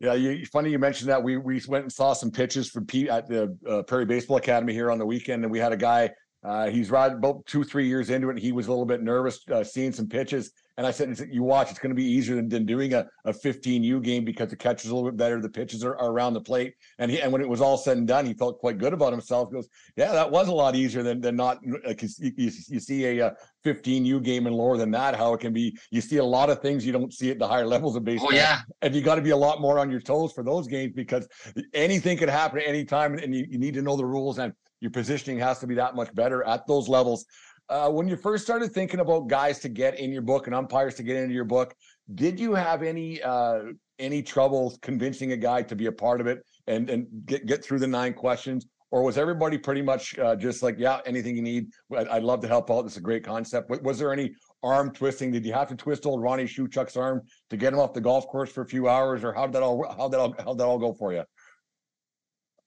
Yeah, 0.01 0.15
you, 0.15 0.45
funny 0.47 0.71
you 0.71 0.79
mentioned 0.79 1.11
that. 1.11 1.23
We 1.23 1.39
we 1.39 1.61
went 1.69 1.85
and 1.85 1.93
saw 1.93 2.13
some 2.13 2.31
pitches 2.31 2.69
from 2.71 2.87
Pete 2.87 3.09
at 3.09 3.27
the 3.29 3.57
uh, 3.69 3.83
Prairie 3.83 4.05
Baseball 4.05 4.37
Academy 4.37 4.75
here 4.75 4.91
on 4.91 4.99
the 4.99 5.07
weekend, 5.07 5.43
and 5.43 5.51
we 5.51 5.59
had 5.59 5.73
a 5.73 5.77
guy. 5.77 6.11
Uh, 6.45 6.69
he's 6.69 6.91
right 6.91 7.11
about 7.11 7.45
two 7.47 7.65
three 7.65 7.89
years 7.89 8.11
into 8.11 8.29
it. 8.29 8.39
He 8.39 8.53
was 8.53 8.67
a 8.67 8.71
little 8.71 8.85
bit 8.85 9.03
nervous 9.03 9.41
uh, 9.51 9.65
seeing 9.65 9.93
some 9.93 10.07
pitches, 10.07 10.53
and 10.77 10.87
I 10.87 10.91
said, 10.91 11.19
"You 11.31 11.43
watch, 11.43 11.71
it's 11.71 11.79
going 11.79 11.91
to 11.91 11.97
be 11.97 12.05
easier 12.05 12.37
than, 12.37 12.49
than 12.49 12.67
doing 12.67 12.93
a, 12.95 13.07
a 13.25 13.33
15U 13.33 14.03
game 14.03 14.25
because 14.25 14.51
the 14.51 14.57
catcher's 14.57 14.91
a 14.91 14.95
little 14.95 15.11
bit 15.11 15.17
better, 15.17 15.41
the 15.41 15.49
pitches 15.49 15.83
are, 15.83 15.97
are, 15.97 16.11
around 16.11 16.35
the 16.35 16.41
plate." 16.41 16.75
And 16.99 17.11
he 17.11 17.21
and 17.21 17.33
when 17.33 17.41
it 17.41 17.49
was 17.49 17.61
all 17.61 17.79
said 17.79 17.97
and 17.97 18.07
done, 18.07 18.27
he 18.27 18.35
felt 18.35 18.59
quite 18.59 18.79
good 18.79 18.93
about 18.93 19.13
himself. 19.13 19.49
He 19.51 19.55
goes, 19.55 19.69
"Yeah, 19.97 20.13
that 20.13 20.31
was 20.31 20.49
a 20.49 20.53
lot 20.53 20.77
easier 20.77 21.03
than 21.03 21.21
than 21.21 21.37
not." 21.37 21.61
Because 21.87 22.19
you, 22.19 22.33
you, 22.37 22.51
you, 22.69 22.81
see 22.81 23.07
a, 23.07 23.27
uh, 23.27 23.31
a 23.31 23.69
15U 23.69 24.23
game 24.23 24.47
and 24.47 24.55
lower 24.55 24.77
than 24.77 24.91
that, 24.91 25.17
how 25.17 25.33
it 25.35 25.41
can 25.41 25.53
be. 25.53 25.77
You 25.91 26.01
see 26.01 26.19
a 26.19 26.25
lot 26.25 26.51
of 26.51 26.61
things 26.61 26.85
you 26.85 26.93
don't 26.93 27.13
see 27.13 27.31
at 27.31 27.39
the 27.39 27.49
higher 27.49 27.67
levels 27.75 27.97
of 27.97 28.05
baseball. 28.05 28.31
Oh 28.33 28.35
yeah, 28.35 28.61
and 28.83 28.95
you 28.95 29.01
got 29.01 29.17
to 29.17 29.23
be 29.23 29.31
a 29.31 29.37
lot 29.37 29.61
more 29.61 29.79
on 29.79 29.91
your 29.91 30.01
toes 30.01 30.33
for 30.33 30.45
those 30.45 30.67
games 30.67 30.93
because 30.95 31.27
anything 31.73 32.19
could 32.19 32.29
happen 32.29 32.59
at 32.59 32.67
any 32.67 32.85
time, 32.85 33.15
and 33.15 33.35
you, 33.35 33.47
you 33.49 33.59
need 33.59 33.75
to 33.75 33.83
know 33.83 33.97
the 33.97 34.05
rules 34.05 34.39
and 34.39 34.53
your 34.81 34.91
positioning 34.91 35.39
has 35.39 35.59
to 35.59 35.67
be 35.67 35.75
that 35.75 35.95
much 35.95 36.15
better 36.15 36.45
at 36.45 36.67
those 36.67 36.87
levels 36.89 37.25
uh, 37.69 37.91
when 37.91 38.07
you 38.07 38.17
first 38.17 38.45
started 38.45 38.73
thinking 38.73 39.01
about 39.01 39.29
guys 39.29 39.59
to 39.61 39.69
get 39.69 39.99
in 39.99 40.13
your 40.13 40.23
book 40.23 40.47
and 40.47 40.55
umpires 40.55 40.95
to 40.97 41.03
get 41.03 41.17
into 41.17 41.35
your 41.35 41.45
book, 41.45 41.75
did 42.15 42.39
you 42.39 42.55
have 42.55 42.83
any 42.83 43.23
uh, 43.23 43.61
any 43.99 44.23
trouble 44.23 44.77
convincing 44.83 45.33
a 45.33 45.37
guy 45.37 45.63
to 45.63 45.75
be 45.75 45.87
a 45.87 45.93
part 45.93 46.21
of 46.21 46.27
it 46.27 46.45
and 46.67 46.89
and 46.91 47.07
get 47.27 47.47
get 47.47 47.65
through 47.65 47.81
the 47.81 47.87
nine 47.87 48.15
questions? 48.15 48.67
Or 48.93 49.03
was 49.03 49.19
everybody 49.19 49.59
pretty 49.59 49.83
much 49.83 50.17
uh, 50.19 50.37
just 50.37 50.63
like, 50.63 50.77
yeah, 50.79 51.01
anything 51.07 51.35
you 51.35 51.43
need, 51.43 51.71
I'd, 51.97 52.07
I'd 52.07 52.23
love 52.23 52.41
to 52.43 52.49
help 52.49 52.71
out. 52.71 52.87
Is 52.87 52.97
a 52.97 53.01
great 53.01 53.25
concept. 53.25 53.69
Was, 53.83 53.99
there 53.99 54.13
any 54.13 54.33
arm 54.63 54.93
twisting? 54.93 55.33
Did 55.33 55.45
you 55.45 55.53
have 55.53 55.69
to 55.69 55.75
twist 55.75 56.07
old 56.07 56.23
Ronnie 56.23 56.45
Shuchuk's 56.45 56.97
arm 56.97 57.23
to 57.51 57.57
get 57.57 57.73
him 57.73 57.81
off 57.81 57.93
the 57.93 58.01
golf 58.01 58.29
course 58.29 58.51
for 58.51 58.63
a 58.63 58.67
few 58.67 58.89
hours, 58.89 59.25
or 59.25 59.33
how 59.35 59.47
did 59.47 59.55
that 59.55 59.63
all 59.63 59.85
how 59.97 60.09
that 60.09 60.21
all 60.21 60.35
how 60.39 60.53
did 60.53 60.59
that 60.59 60.67
all 60.67 60.79
go 60.79 60.93
for 60.95 61.13
you? 61.13 61.25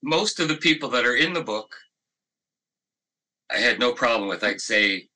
Most 0.02 0.40
of 0.40 0.48
the 0.48 0.56
people 0.56 0.90
that 0.90 1.06
are 1.06 1.16
in 1.16 1.32
the 1.32 1.42
book 1.42 1.74
I 3.52 3.58
had 3.58 3.78
no 3.80 3.92
problem 3.92 4.28
with, 4.28 4.44
I'd 4.44 4.60
say 4.60 5.08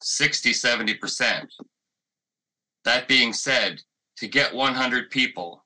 60, 0.00 0.50
70%. 0.50 1.46
That 2.84 3.08
being 3.08 3.32
said, 3.32 3.82
to 4.18 4.28
get 4.28 4.54
100 4.54 5.10
people 5.10 5.64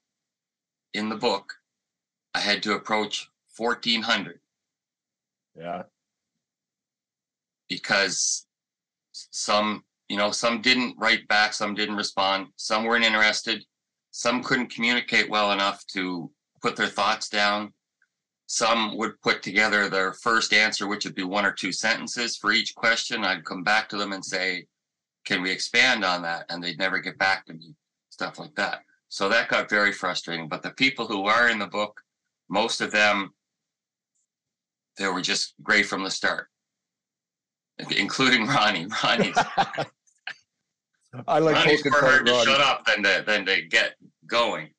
in 0.95 1.09
the 1.09 1.17
book, 1.17 1.53
I 2.35 2.41
had 2.41 2.63
to 2.65 2.75
approach 2.75 3.29
1,400. 3.57 4.39
Yeah. 5.57 5.83
Because 7.69 8.47
some, 9.13 9.85
you 10.09 10.17
know, 10.17 10.31
some 10.31 10.61
didn't 10.61 10.97
write 10.99 11.27
back, 11.29 11.53
some 11.53 11.75
didn't 11.75 11.97
respond, 11.97 12.49
some 12.57 12.85
weren't 12.85 13.05
interested, 13.05 13.65
some 14.13 14.43
couldn't 14.43 14.73
communicate 14.73 15.29
well 15.29 15.51
enough 15.53 15.85
to 15.89 16.31
put 16.63 16.77
their 16.77 16.87
thoughts 16.87 17.29
down 17.29 17.73
some 18.47 18.97
would 18.99 19.21
put 19.23 19.43
together 19.43 19.89
their 19.89 20.13
first 20.13 20.53
answer, 20.53 20.87
which 20.87 21.05
would 21.05 21.15
be 21.15 21.25
one 21.25 21.47
or 21.47 21.53
two 21.53 21.73
sentences 21.73 22.37
for 22.37 22.53
each 22.53 22.75
question. 22.75 23.25
I'd 23.25 23.45
come 23.45 23.63
back 23.65 23.89
to 23.89 23.97
them 23.97 24.13
and 24.13 24.25
say, 24.25 24.67
Can 25.25 25.43
we 25.43 25.51
expand 25.51 26.05
on 26.05 26.23
that? 26.23 26.45
And 26.49 26.63
they'd 26.63 26.79
never 26.79 26.99
get 27.01 27.19
back 27.19 27.47
to 27.47 27.55
me, 27.55 27.75
stuff 28.11 28.39
like 28.39 28.55
that. 28.57 28.81
So 29.09 29.29
that 29.29 29.49
got 29.49 29.71
very 29.71 29.93
frustrating. 29.93 30.49
But 30.49 30.63
the 30.63 30.73
people 30.73 31.07
who 31.07 31.25
are 31.25 31.49
in 31.49 31.59
the 31.59 31.67
book, 31.67 32.01
most 32.49 32.81
of 32.81 32.91
them, 32.91 33.33
they 34.99 35.09
were 35.09 35.23
just 35.23 35.55
great 35.63 35.87
from 35.87 36.05
the 36.05 36.11
start, 36.11 36.49
including 37.97 38.47
Ronnie. 38.49 38.87
Ronnie. 39.03 39.33
I 41.29 41.39
like 41.39 41.55
Ronnie's 41.55 41.85
more 41.85 42.01
hard 42.01 42.27
to 42.27 42.33
Ronnie. 42.33 42.45
shut 42.45 42.61
up 42.61 42.85
than 42.85 43.03
to 43.05 43.25
than 43.27 43.47
to 43.47 43.63
get 43.63 43.95
going. 44.27 44.71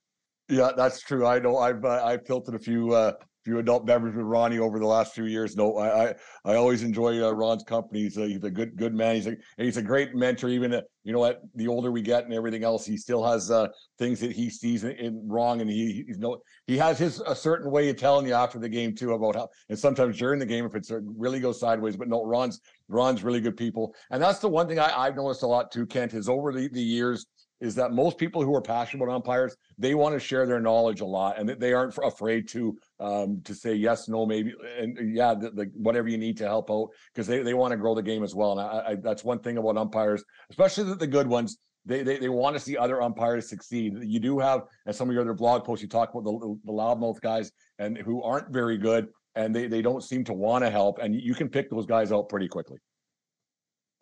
Yeah, 0.50 0.72
that's 0.78 1.02
true. 1.02 1.26
I 1.26 1.40
know. 1.40 1.58
I've 1.58 1.84
uh, 1.84 2.04
I've 2.04 2.24
tilted 2.26 2.54
a 2.56 2.60
few 2.60 2.94
uh, 2.94 3.14
few 3.46 3.60
adult 3.60 3.86
beverages 3.86 4.18
with 4.18 4.26
Ronnie 4.26 4.58
over 4.58 4.80
the 4.80 4.88
last 4.88 5.14
few 5.14 5.26
years. 5.26 5.56
No, 5.56 5.78
I 5.78 6.10
I, 6.10 6.16
I 6.44 6.56
always 6.56 6.82
enjoy 6.82 7.24
uh, 7.24 7.32
Ron's 7.32 7.64
company. 7.64 8.02
He's 8.02 8.18
a, 8.18 8.28
he's 8.28 8.44
a 8.44 8.50
good 8.50 8.76
good 8.76 8.94
man. 8.94 9.16
He's 9.16 9.28
a 9.28 9.38
he's 9.58 9.78
a 9.78 9.84
great 9.84 10.16
mentor. 10.16 10.50
Even 10.50 10.74
uh, 10.74 10.82
you 11.04 11.14
know 11.14 11.20
what, 11.20 11.42
the 11.54 11.68
older 11.68 11.92
we 11.92 12.02
get 12.02 12.26
and 12.26 12.34
everything 12.34 12.64
else, 12.64 12.86
he 12.86 12.98
still 12.98 13.24
has 13.24 13.52
uh, 13.52 13.68
things 14.00 14.20
that 14.20 14.32
he 14.32 14.50
sees 14.50 14.84
in, 14.84 14.92
in 14.94 15.28
wrong, 15.28 15.62
and 15.62 15.70
he 15.70 16.04
he's 16.08 16.18
no 16.18 16.40
he 16.66 16.76
has 16.78 16.98
his 16.98 17.22
a 17.22 17.36
certain 17.36 17.72
way 17.72 17.88
of 17.90 17.98
telling 17.98 18.26
you 18.26 18.34
after 18.34 18.58
the 18.58 18.68
game 18.68 18.96
too 18.96 19.14
about 19.14 19.36
how 19.36 19.48
and 19.70 19.78
sometimes 19.78 20.18
during 20.18 20.40
the 20.40 20.46
game 20.46 20.66
if 20.66 20.74
it's 20.74 20.92
uh, 20.92 21.00
really 21.16 21.40
goes 21.40 21.60
sideways. 21.60 21.96
But 21.96 22.08
no, 22.08 22.26
Ron's 22.26 22.60
Ron's 22.88 23.24
really 23.24 23.42
good 23.42 23.56
people, 23.56 23.94
and 24.10 24.22
that's 24.22 24.40
the 24.40 24.50
one 24.50 24.68
thing 24.68 24.80
I, 24.80 24.92
I've 24.98 25.16
noticed 25.16 25.44
a 25.44 25.48
lot 25.48 25.72
too. 25.72 25.86
Kent 25.86 26.16
is 26.16 26.28
over 26.28 26.52
the 26.52 26.68
the 26.70 26.82
years 26.82 27.28
is 27.62 27.76
that 27.76 27.92
most 27.92 28.18
people 28.18 28.44
who 28.44 28.54
are 28.56 28.62
passionate 28.62 29.04
about 29.04 29.16
umpires 29.16 29.56
they 29.78 29.96
want 29.96 30.14
to 30.14 30.20
share 30.20 30.46
their 30.46 30.60
knowledge 30.60 31.02
a 31.02 31.06
lot 31.06 31.40
and 31.40 31.50
they 31.50 31.74
aren't 31.74 31.98
afraid 32.04 32.48
to 32.48 32.78
um, 33.00 33.42
to 33.44 33.54
say 33.54 33.74
yes 33.74 34.08
no 34.08 34.26
maybe 34.26 34.54
and 34.78 35.16
yeah 35.16 35.34
the, 35.34 35.50
the, 35.52 35.72
whatever 35.76 36.08
you 36.08 36.18
need 36.18 36.38
to 36.38 36.46
help 36.46 36.70
out 36.70 36.90
because 37.14 37.28
they, 37.28 37.42
they 37.42 37.54
want 37.54 37.72
to 37.72 37.78
grow 37.78 37.96
the 37.96 38.02
game 38.02 38.24
as 38.24 38.36
well 38.36 38.52
and 38.52 38.62
I, 38.62 38.92
I, 38.92 38.96
that's 38.96 39.24
one 39.24 39.40
thing 39.40 39.58
about 39.58 39.78
umpires 39.78 40.24
especially 40.50 40.86
the, 40.86 40.96
the 40.96 41.08
good 41.08 41.28
ones 41.28 41.58
they, 41.86 42.04
they 42.04 42.18
they 42.18 42.30
want 42.30 42.56
to 42.56 42.60
see 42.60 42.76
other 42.76 43.02
umpires 43.02 43.48
succeed. 43.48 43.94
You 44.02 44.20
do 44.20 44.40
have 44.40 44.62
and 44.86 44.96
some 44.96 45.08
of 45.08 45.14
your 45.14 45.22
other 45.22 45.36
blog 45.36 45.64
posts 45.64 45.84
you 45.84 45.88
talk 45.88 46.14
about 46.14 46.24
the, 46.24 46.60
the 46.66 46.72
loudmouth 46.72 47.22
guys 47.22 47.52
and 47.78 47.98
who 47.98 48.24
aren't 48.24 48.50
very 48.52 48.78
good 48.78 49.08
and 49.36 49.56
they, 49.56 49.68
they 49.68 49.82
don't 49.82 50.04
seem 50.04 50.24
to 50.24 50.34
want 50.34 50.64
to 50.64 50.70
help 50.70 50.98
and 51.00 51.16
you 51.16 51.36
can 51.36 51.50
pick 51.50 51.70
those 51.70 51.86
guys 51.86 52.12
out 52.12 52.28
pretty 52.30 52.48
quickly 52.48 52.78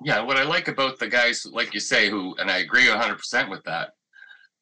yeah, 0.04 0.22
what 0.22 0.38
I 0.38 0.44
like 0.44 0.68
about 0.68 1.00
the 1.00 1.08
guys, 1.08 1.46
like 1.46 1.74
you 1.74 1.80
say, 1.80 2.10
who, 2.10 2.36
and 2.38 2.50
I 2.50 2.58
agree 2.58 2.86
100% 2.86 3.50
with 3.50 3.64
that. 3.64 3.92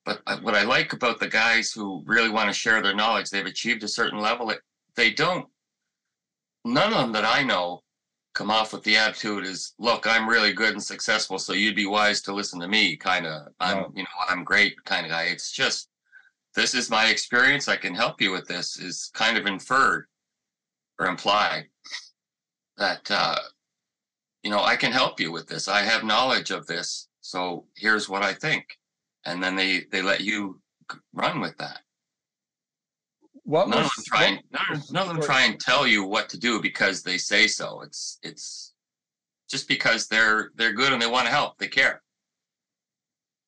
But 0.06 0.22
what 0.42 0.56
I 0.56 0.64
like 0.64 0.94
about 0.94 1.20
the 1.20 1.28
guys 1.28 1.72
who 1.72 2.04
really 2.06 2.30
want 2.30 2.50
to 2.50 2.54
share 2.54 2.82
their 2.82 2.96
knowledge, 2.96 3.30
they've 3.30 3.46
achieved 3.46 3.84
a 3.84 3.88
certain 3.88 4.20
level. 4.20 4.52
They 4.96 5.12
don't, 5.12 5.48
none 6.66 6.94
of 6.94 7.00
them 7.00 7.12
that 7.12 7.26
I 7.26 7.44
know 7.44 7.84
come 8.34 8.50
off 8.50 8.74
with 8.74 8.84
the 8.84 8.98
attitude 8.98 9.46
is, 9.46 9.74
look, 9.78 10.08
I'm 10.08 10.28
really 10.28 10.54
good 10.54 10.74
and 10.74 10.84
successful, 10.84 11.38
so 11.38 11.54
you'd 11.54 11.76
be 11.76 11.86
wise 11.86 12.22
to 12.22 12.34
listen 12.34 12.60
to 12.62 12.68
me, 12.68 12.96
kind 12.96 13.26
of. 13.26 13.48
I'm, 13.60 13.78
no. 13.78 13.92
you 13.96 14.04
know, 14.04 14.10
I'm 14.30 14.44
great 14.44 14.82
kind 14.86 15.06
of 15.06 15.12
guy. 15.12 15.24
It's 15.24 15.52
just, 15.52 15.90
this 16.56 16.74
is 16.74 16.90
my 16.90 17.08
experience. 17.08 17.68
I 17.68 17.76
can 17.76 17.94
help 17.94 18.22
you 18.22 18.32
with 18.32 18.48
this, 18.48 18.78
is 18.78 19.12
kind 19.14 19.38
of 19.38 19.46
inferred 19.46 20.06
or 21.00 21.08
implied 21.08 21.66
that, 22.78 23.10
uh, 23.12 23.38
you 24.44 24.50
know, 24.50 24.64
I 24.64 24.76
can 24.76 24.92
help 24.92 25.20
you 25.20 25.32
with 25.32 25.48
this. 25.48 25.68
I 25.68 25.82
have 25.82 26.04
knowledge 26.04 26.52
of 26.52 26.68
this. 26.68 27.08
So 27.22 27.66
here's 27.76 28.10
what 28.10 28.24
I 28.24 28.34
think. 28.34 28.66
And 29.26 29.42
then 29.42 29.56
they 29.56 29.86
they 29.92 30.02
let 30.02 30.22
you 30.22 30.60
run 31.14 31.40
with 31.40 31.58
that. 31.58 31.80
What 33.44 33.70
none 33.70 33.84
was, 33.84 33.88
of 33.88 33.96
them 33.96 34.04
try 34.06 34.26
and 34.26 34.40
none, 34.52 34.84
none 34.92 35.08
of 35.08 35.14
them 35.16 35.24
try 35.24 35.44
and 35.44 35.60
tell 35.60 35.86
you 35.86 36.04
what 36.04 36.30
to 36.30 36.40
do 36.40 36.62
because 36.62 37.04
they 37.04 37.18
say 37.18 37.48
so. 37.48 37.82
It's 37.82 38.18
it's 38.24 38.74
just 39.50 39.68
because 39.68 40.08
they're 40.08 40.52
they're 40.56 40.74
good 40.74 40.92
and 40.94 41.02
they 41.02 41.08
want 41.08 41.26
to 41.28 41.32
help. 41.32 41.58
They 41.58 41.68
care 41.68 42.02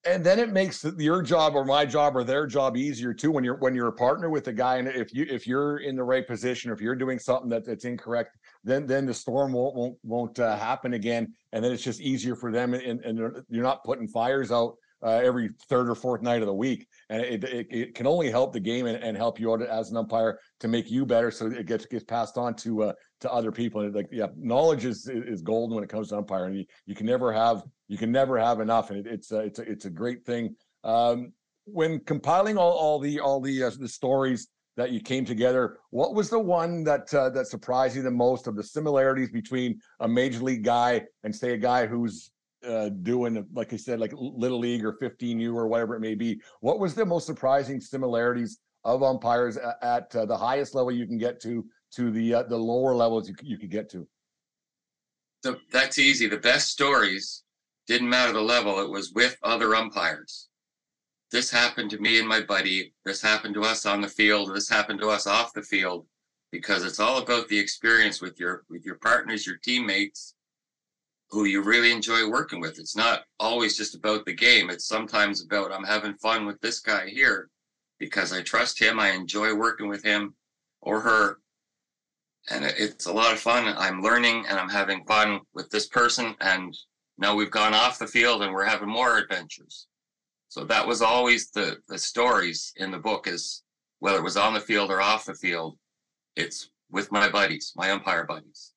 and 0.05 0.23
then 0.23 0.39
it 0.39 0.51
makes 0.51 0.85
your 0.97 1.21
job 1.21 1.55
or 1.55 1.63
my 1.63 1.85
job 1.85 2.15
or 2.15 2.23
their 2.23 2.45
job 2.45 2.75
easier 2.75 3.13
too 3.13 3.31
when 3.31 3.43
you're 3.43 3.55
when 3.57 3.73
you're 3.73 3.87
a 3.87 3.93
partner 3.93 4.29
with 4.29 4.47
a 4.47 4.53
guy 4.53 4.77
and 4.77 4.87
if 4.87 5.13
you 5.13 5.25
if 5.29 5.47
you're 5.47 5.77
in 5.77 5.95
the 5.95 6.03
right 6.03 6.27
position 6.27 6.69
or 6.69 6.73
if 6.73 6.81
you're 6.81 6.95
doing 6.95 7.19
something 7.19 7.49
that, 7.49 7.65
that's 7.65 7.85
incorrect 7.85 8.37
then 8.63 8.85
then 8.85 9.05
the 9.05 9.13
storm 9.13 9.53
won't 9.53 9.75
won't 9.75 9.97
won't 10.03 10.39
uh, 10.39 10.57
happen 10.57 10.93
again 10.93 11.33
and 11.51 11.63
then 11.63 11.71
it's 11.71 11.83
just 11.83 12.01
easier 12.01 12.35
for 12.35 12.51
them 12.51 12.73
and, 12.73 13.03
and 13.03 13.17
you're 13.49 13.63
not 13.63 13.83
putting 13.83 14.07
fires 14.07 14.51
out 14.51 14.75
uh, 15.05 15.19
every 15.21 15.49
third 15.67 15.89
or 15.89 15.95
fourth 15.95 16.21
night 16.21 16.41
of 16.41 16.47
the 16.47 16.53
week 16.53 16.87
and 17.09 17.21
it, 17.21 17.43
it, 17.43 17.67
it 17.69 17.95
can 17.95 18.07
only 18.07 18.31
help 18.31 18.53
the 18.53 18.59
game 18.59 18.85
and, 18.85 19.03
and 19.03 19.17
help 19.17 19.37
you 19.37 19.51
out 19.51 19.61
as 19.61 19.91
an 19.91 19.97
umpire 19.97 20.39
to 20.61 20.69
make 20.69 20.89
you 20.89 21.05
better 21.05 21.29
so 21.29 21.47
it 21.47 21.65
gets 21.65 21.85
gets 21.85 22.05
passed 22.05 22.37
on 22.37 22.55
to 22.55 22.83
uh, 22.83 22.93
to 23.19 23.29
other 23.29 23.51
people 23.51 23.81
and 23.81 23.93
like 23.93 24.07
yeah 24.11 24.27
knowledge 24.37 24.85
is 24.85 25.09
is 25.11 25.41
golden 25.41 25.75
when 25.75 25.83
it 25.83 25.89
comes 25.89 26.07
to 26.07 26.17
umpiring 26.17 26.55
you, 26.55 26.65
you 26.85 26.95
can 26.95 27.05
never 27.05 27.33
have 27.33 27.63
you 27.93 27.99
can 27.99 28.11
never 28.11 28.39
have 28.39 28.59
enough, 28.59 28.89
and 28.89 29.05
it, 29.05 29.07
it's 29.07 29.31
a, 29.31 29.39
it's 29.39 29.59
a, 29.59 29.61
it's 29.71 29.85
a 29.85 29.89
great 29.89 30.25
thing. 30.25 30.55
Um, 30.83 31.33
when 31.65 31.99
compiling 31.99 32.57
all, 32.57 32.71
all 32.71 32.99
the 32.99 33.19
all 33.19 33.39
the 33.39 33.63
uh, 33.63 33.71
the 33.77 33.87
stories 33.87 34.47
that 34.75 34.91
you 34.91 34.99
came 34.99 35.25
together, 35.25 35.77
what 35.91 36.15
was 36.15 36.29
the 36.29 36.39
one 36.39 36.83
that 36.83 37.13
uh, 37.13 37.29
that 37.29 37.47
surprised 37.47 37.95
you 37.95 38.01
the 38.01 38.11
most 38.11 38.47
of 38.47 38.55
the 38.55 38.63
similarities 38.63 39.29
between 39.29 39.79
a 39.99 40.07
major 40.07 40.39
league 40.39 40.63
guy 40.63 41.03
and 41.23 41.35
say 41.35 41.53
a 41.53 41.57
guy 41.57 41.85
who's 41.85 42.31
uh, 42.67 42.89
doing 42.89 43.45
like 43.53 43.73
I 43.73 43.77
said, 43.77 43.99
like 43.99 44.13
little 44.15 44.59
league 44.59 44.85
or 44.85 44.97
15U 45.01 45.53
or 45.53 45.67
whatever 45.67 45.95
it 45.95 45.99
may 45.99 46.15
be? 46.15 46.41
What 46.61 46.79
was 46.79 46.95
the 46.95 47.05
most 47.05 47.25
surprising 47.25 47.79
similarities 47.79 48.59
of 48.83 49.03
umpires 49.03 49.57
at, 49.57 49.77
at 49.81 50.15
uh, 50.15 50.25
the 50.25 50.37
highest 50.37 50.75
level 50.75 50.91
you 50.91 51.05
can 51.05 51.17
get 51.17 51.41
to 51.41 51.65
to 51.95 52.11
the 52.11 52.33
uh, 52.33 52.43
the 52.43 52.57
lower 52.57 52.95
levels 52.95 53.29
you, 53.29 53.35
you 53.41 53.57
could 53.57 53.71
get 53.71 53.89
to? 53.91 54.07
The, 55.43 55.59
that's 55.71 55.99
easy. 55.99 56.27
The 56.27 56.37
best 56.37 56.69
stories 56.69 57.43
didn't 57.85 58.09
matter 58.09 58.31
the 58.31 58.41
level, 58.41 58.79
it 58.79 58.89
was 58.89 59.11
with 59.13 59.37
other 59.43 59.75
umpires. 59.75 60.47
This 61.33 61.49
happened 61.49 61.89
to 61.89 61.97
me 61.97 62.19
and 62.19 62.27
my 62.27 62.41
buddy. 62.41 62.93
This 63.05 63.19
happened 63.19 63.55
to 63.55 63.63
us 63.63 63.87
on 63.87 64.01
the 64.01 64.07
field. 64.07 64.55
This 64.55 64.69
happened 64.69 64.99
to 64.99 65.09
us 65.09 65.25
off 65.25 65.51
the 65.51 65.63
field 65.63 66.05
because 66.51 66.85
it's 66.85 66.99
all 66.99 67.17
about 67.17 67.47
the 67.47 67.57
experience 67.57 68.21
with 68.21 68.39
your 68.39 68.63
with 68.69 68.85
your 68.85 68.95
partners, 68.95 69.47
your 69.47 69.57
teammates 69.57 70.35
who 71.31 71.45
you 71.45 71.63
really 71.63 71.91
enjoy 71.91 72.29
working 72.29 72.61
with. 72.61 72.77
It's 72.77 72.95
not 72.95 73.23
always 73.39 73.75
just 73.75 73.95
about 73.95 74.25
the 74.25 74.33
game. 74.35 74.69
It's 74.69 74.85
sometimes 74.85 75.43
about 75.43 75.71
I'm 75.71 75.83
having 75.83 76.13
fun 76.13 76.45
with 76.45 76.61
this 76.61 76.79
guy 76.79 77.07
here 77.09 77.49
because 77.97 78.31
I 78.31 78.43
trust 78.43 78.79
him. 78.79 78.99
I 78.99 79.09
enjoy 79.09 79.55
working 79.55 79.87
with 79.87 80.03
him 80.03 80.35
or 80.81 81.01
her. 81.01 81.39
And 82.51 82.63
it's 82.63 83.07
a 83.07 83.13
lot 83.13 83.33
of 83.33 83.39
fun. 83.39 83.73
I'm 83.75 84.03
learning 84.03 84.45
and 84.47 84.59
I'm 84.59 84.69
having 84.69 85.03
fun 85.05 85.39
with 85.55 85.71
this 85.71 85.87
person. 85.87 86.35
And 86.41 86.77
now 87.17 87.33
we've 87.33 87.49
gone 87.49 87.73
off 87.73 87.97
the 87.97 88.05
field 88.05 88.43
and 88.43 88.53
we're 88.53 88.65
having 88.65 88.89
more 88.89 89.17
adventures. 89.17 89.87
So 90.53 90.63
that 90.65 90.85
was 90.85 91.01
always 91.01 91.49
the 91.49 91.79
the 91.87 91.97
stories 91.97 92.73
in 92.75 92.91
the 92.91 92.99
book 92.99 93.25
is 93.25 93.63
whether 94.01 94.19
it 94.19 94.23
was 94.23 94.37
on 94.37 94.53
the 94.53 94.59
field 94.59 94.91
or 94.91 95.01
off 95.01 95.25
the 95.25 95.33
field, 95.33 95.79
it's 96.35 96.69
with 96.91 97.11
my 97.11 97.27
buddies, 97.27 97.73
my 97.75 97.89
umpire 97.89 98.23
buddies. 98.23 98.72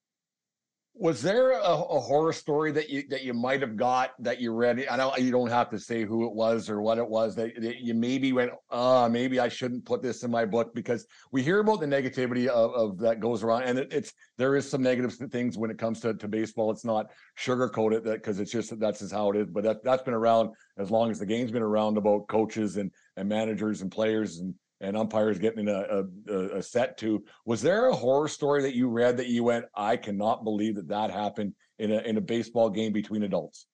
Was 0.98 1.20
there 1.20 1.50
a, 1.50 1.60
a, 1.60 2.00
horror 2.00 2.32
story 2.32 2.72
that 2.72 2.88
you 2.88 3.06
that 3.10 3.22
you 3.22 3.34
might 3.34 3.60
have 3.60 3.76
got 3.76 4.12
that 4.18 4.40
you 4.40 4.54
read? 4.54 4.86
I 4.90 4.96
know 4.96 5.14
you 5.16 5.30
don't 5.30 5.50
have 5.50 5.68
to 5.70 5.78
say 5.78 6.04
who 6.04 6.24
it 6.24 6.32
was 6.32 6.70
or 6.70 6.80
what 6.80 6.96
it 6.96 7.06
was 7.06 7.36
that, 7.36 7.60
that 7.60 7.82
you 7.82 7.92
maybe 7.92 8.32
went, 8.32 8.52
uh, 8.70 9.06
maybe 9.12 9.38
I 9.38 9.48
shouldn't 9.48 9.84
put 9.84 10.02
this 10.02 10.22
in 10.22 10.30
my 10.30 10.46
book 10.46 10.74
because 10.74 11.06
we 11.32 11.42
hear 11.42 11.58
about 11.58 11.80
the 11.80 11.86
negativity 11.86 12.46
of, 12.46 12.72
of 12.72 12.98
that 13.00 13.20
goes 13.20 13.42
around, 13.42 13.64
and 13.64 13.78
it, 13.78 13.92
it's 13.92 14.14
there 14.38 14.56
is 14.56 14.70
some 14.70 14.82
negative 14.82 15.14
things 15.30 15.58
when 15.58 15.70
it 15.70 15.76
comes 15.76 16.00
to, 16.00 16.14
to 16.14 16.28
baseball. 16.28 16.70
It's 16.70 16.84
not 16.84 17.10
sugarcoated 17.38 18.02
that 18.04 18.22
because 18.22 18.40
it's 18.40 18.50
just 18.50 18.78
that's 18.80 19.00
just 19.00 19.12
how 19.12 19.30
it 19.30 19.36
is. 19.36 19.48
But 19.50 19.64
that 19.64 19.84
that's 19.84 20.02
been 20.02 20.14
around 20.14 20.54
as 20.78 20.90
long 20.90 21.10
as 21.10 21.18
the 21.18 21.26
game's 21.26 21.50
been 21.50 21.62
around 21.62 21.98
about 21.98 22.26
coaches 22.28 22.78
and 22.78 22.90
and 23.18 23.28
managers 23.28 23.82
and 23.82 23.92
players 23.92 24.38
and 24.38 24.54
and 24.80 24.96
umpires 24.96 25.38
getting 25.38 25.60
in 25.60 25.68
a, 25.68 26.04
a, 26.28 26.58
a, 26.58 26.62
set 26.62 26.98
to. 26.98 27.24
Was 27.46 27.62
there 27.62 27.88
a 27.88 27.94
horror 27.94 28.28
story 28.28 28.62
that 28.62 28.74
you 28.74 28.88
read 28.88 29.16
that 29.16 29.28
you 29.28 29.44
went, 29.44 29.64
I 29.74 29.96
cannot 29.96 30.44
believe 30.44 30.76
that 30.76 30.88
that 30.88 31.10
happened 31.10 31.54
in 31.78 31.92
a 31.92 31.98
in 32.00 32.16
a 32.16 32.20
baseball 32.20 32.70
game 32.70 32.92
between 32.92 33.22
adults? 33.22 33.66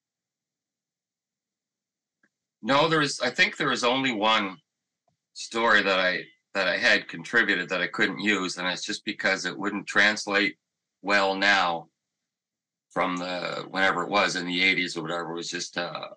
No, 2.62 2.88
there 2.88 3.02
is. 3.02 3.20
I 3.20 3.30
think 3.30 3.56
there 3.56 3.72
is 3.72 3.84
only 3.84 4.12
one 4.12 4.56
story 5.34 5.82
that 5.82 5.98
I 5.98 6.22
that 6.54 6.68
I 6.68 6.76
had 6.76 7.08
contributed 7.08 7.68
that 7.70 7.80
I 7.80 7.88
couldn't 7.88 8.20
use, 8.20 8.56
and 8.56 8.68
it's 8.68 8.84
just 8.84 9.04
because 9.04 9.44
it 9.44 9.58
wouldn't 9.58 9.86
translate 9.86 10.56
well 11.02 11.34
now 11.34 11.88
from 12.90 13.16
the 13.16 13.66
whenever 13.70 14.02
it 14.02 14.10
was 14.10 14.36
in 14.36 14.46
the 14.46 14.60
80s 14.60 14.96
or 14.96 15.02
whatever. 15.02 15.32
It 15.32 15.36
was 15.36 15.50
just 15.50 15.78
uh, 15.78 16.08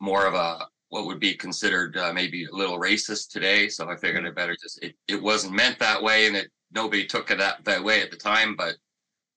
more 0.00 0.26
of 0.26 0.34
a 0.34 0.68
what 0.94 1.06
would 1.06 1.18
be 1.18 1.34
considered 1.34 1.96
uh, 1.96 2.12
maybe 2.12 2.44
a 2.44 2.54
little 2.54 2.78
racist 2.78 3.30
today. 3.30 3.68
So 3.68 3.90
I 3.90 3.96
figured 3.96 4.24
I 4.24 4.30
better 4.30 4.56
just 4.62 4.80
it, 4.80 4.94
it 5.08 5.20
wasn't 5.20 5.54
meant 5.54 5.76
that 5.80 6.00
way, 6.00 6.28
and 6.28 6.36
it 6.36 6.52
nobody 6.72 7.04
took 7.04 7.32
it 7.32 7.38
that, 7.38 7.64
that 7.64 7.82
way 7.82 8.00
at 8.00 8.12
the 8.12 8.16
time. 8.16 8.54
But 8.54 8.76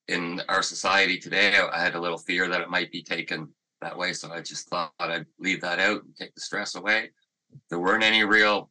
in 0.08 0.40
our 0.50 0.62
society 0.62 1.18
today, 1.18 1.58
I 1.58 1.82
had 1.82 1.96
a 1.96 2.00
little 2.00 2.20
fear 2.20 2.48
that 2.48 2.62
it 2.62 2.70
might 2.70 2.92
be 2.92 3.02
taken 3.02 3.50
that 3.82 3.98
way. 3.98 4.14
So 4.14 4.32
I 4.32 4.40
just 4.40 4.70
thought 4.70 4.92
I'd 5.00 5.26
leave 5.40 5.60
that 5.62 5.80
out 5.80 6.04
and 6.04 6.16
take 6.16 6.36
the 6.36 6.42
stress 6.42 6.76
away. 6.76 7.10
There 7.72 7.80
weren't 7.80 8.04
any 8.04 8.24
real. 8.24 8.70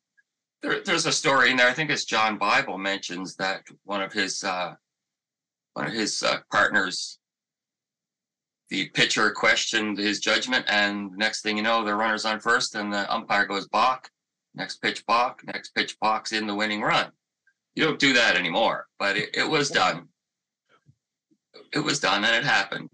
There, 0.63 0.81
there's 0.85 1.07
a 1.07 1.13
story 1.13 1.51
in 1.51 1.57
there. 1.57 1.69
I 1.69 1.75
think 1.75 1.91
it's 1.91 2.05
John 2.05 2.39
Bible 2.39 2.79
mentions 2.79 3.35
that 3.35 3.63
one 3.83 4.01
of 4.01 4.13
his 4.13 4.45
uh, 4.45 4.75
one 5.73 5.89
of 5.89 5.93
his 5.93 6.23
uh, 6.23 6.39
partners 6.53 7.19
the 8.71 8.89
pitcher 8.91 9.31
questioned 9.31 9.99
his 9.99 10.21
judgment, 10.21 10.65
and 10.69 11.13
next 11.17 11.43
thing 11.43 11.57
you 11.57 11.63
know, 11.63 11.85
the 11.85 11.95
runner's 11.95 12.25
on 12.25 12.41
first, 12.41 12.75
and 12.75 12.93
the 12.93 13.13
umpire 13.13 13.47
goes 13.47 13.69
balk. 13.69 14.09
Next 14.55 14.79
pitch 14.79 15.05
balk. 15.07 15.43
Next 15.47 15.75
pitch 15.75 15.97
balks 16.01 16.33
in 16.33 16.47
the 16.47 16.55
winning 16.55 16.83
run. 16.83 17.11
You 17.75 17.85
don't 17.85 17.99
do 17.99 18.13
that 18.15 18.37
anymore, 18.37 18.87
but 18.99 19.17
it, 19.17 19.31
it 19.35 19.49
was 19.49 19.71
done. 19.71 20.09
It 21.73 21.81
was 21.81 22.01
done, 22.01 22.25
and 22.25 22.35
it 22.35 22.45
happened. 22.45 22.91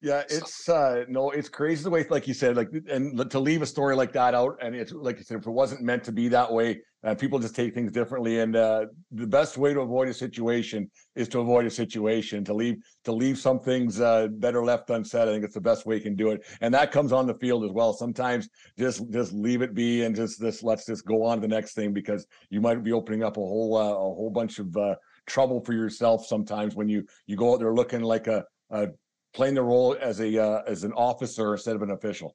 Yeah, 0.00 0.22
it's 0.30 0.68
uh 0.68 1.04
no, 1.08 1.30
it's 1.30 1.48
crazy 1.48 1.82
the 1.82 1.90
way, 1.90 2.06
like 2.08 2.28
you 2.28 2.34
said, 2.34 2.56
like 2.56 2.70
and 2.88 3.30
to 3.30 3.40
leave 3.40 3.62
a 3.62 3.66
story 3.66 3.96
like 3.96 4.12
that 4.12 4.32
out, 4.32 4.56
and 4.62 4.74
it's 4.74 4.92
like 4.92 5.18
you 5.18 5.24
said, 5.24 5.38
if 5.38 5.46
it 5.46 5.50
wasn't 5.50 5.82
meant 5.82 6.04
to 6.04 6.12
be 6.12 6.28
that 6.28 6.52
way, 6.52 6.80
uh, 7.04 7.14
people 7.14 7.38
just 7.38 7.54
take 7.54 7.74
things 7.74 7.92
differently. 7.92 8.40
And 8.40 8.56
uh 8.56 8.86
the 9.12 9.26
best 9.26 9.56
way 9.56 9.72
to 9.72 9.80
avoid 9.80 10.08
a 10.08 10.14
situation 10.14 10.90
is 11.14 11.28
to 11.28 11.40
avoid 11.40 11.66
a 11.66 11.70
situation. 11.70 12.44
To 12.44 12.54
leave 12.54 12.76
to 13.04 13.12
leave 13.12 13.38
some 13.38 13.60
things 13.60 14.00
uh 14.00 14.28
better 14.28 14.64
left 14.64 14.90
unsaid. 14.90 15.28
I 15.28 15.32
think 15.32 15.44
it's 15.44 15.54
the 15.54 15.60
best 15.60 15.86
way 15.86 15.96
you 15.96 16.02
can 16.02 16.16
do 16.16 16.30
it, 16.30 16.44
and 16.60 16.72
that 16.74 16.92
comes 16.92 17.12
on 17.12 17.26
the 17.26 17.34
field 17.34 17.64
as 17.64 17.70
well. 17.70 17.92
Sometimes 17.92 18.48
just 18.78 19.08
just 19.10 19.32
leave 19.32 19.62
it 19.62 19.74
be 19.74 20.04
and 20.04 20.14
just 20.14 20.40
this 20.40 20.62
let's 20.62 20.86
just 20.86 21.06
go 21.06 21.24
on 21.24 21.38
to 21.38 21.42
the 21.42 21.48
next 21.48 21.74
thing 21.74 21.92
because 21.92 22.26
you 22.50 22.60
might 22.60 22.82
be 22.82 22.92
opening 22.92 23.22
up 23.22 23.36
a 23.36 23.40
whole 23.40 23.76
uh, 23.76 23.92
a 23.92 24.14
whole 24.14 24.30
bunch 24.30 24.58
of 24.58 24.76
uh 24.76 24.94
trouble 25.26 25.60
for 25.60 25.74
yourself 25.74 26.26
sometimes 26.26 26.74
when 26.74 26.88
you 26.88 27.04
you 27.26 27.36
go 27.36 27.52
out 27.52 27.60
there 27.60 27.74
looking 27.74 28.00
like 28.00 28.26
a, 28.28 28.42
a 28.70 28.88
playing 29.34 29.54
the 29.54 29.62
role 29.62 29.96
as 30.00 30.20
a 30.20 30.42
uh, 30.42 30.62
as 30.66 30.84
an 30.84 30.92
officer 30.92 31.52
instead 31.52 31.76
of 31.76 31.82
an 31.82 31.90
official. 31.90 32.34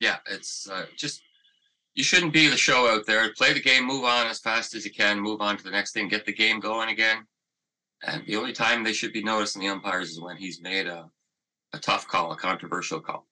Yeah, 0.00 0.18
it's 0.28 0.68
just 0.96 1.22
you 1.94 2.02
shouldn't 2.02 2.32
be 2.32 2.48
the 2.48 2.56
show 2.56 2.88
out 2.88 3.06
there. 3.06 3.32
Play 3.34 3.52
the 3.52 3.60
game, 3.60 3.86
move 3.86 4.04
on 4.04 4.26
as 4.26 4.40
fast 4.40 4.74
as 4.74 4.84
you 4.84 4.90
can, 4.90 5.20
move 5.20 5.40
on 5.40 5.56
to 5.56 5.64
the 5.64 5.70
next 5.70 5.92
thing, 5.92 6.08
get 6.08 6.24
the 6.24 6.32
game 6.32 6.60
going 6.60 6.88
again. 6.88 7.26
And 8.02 8.24
the 8.26 8.36
only 8.36 8.52
time 8.52 8.82
they 8.82 8.92
should 8.92 9.12
be 9.12 9.22
noticing 9.22 9.62
the 9.62 9.68
umpires 9.68 10.10
is 10.10 10.20
when 10.20 10.36
he's 10.36 10.60
made 10.60 10.86
a, 10.86 11.10
a 11.72 11.78
tough 11.78 12.08
call, 12.08 12.32
a 12.32 12.36
controversial 12.36 13.00
call. 13.00 13.26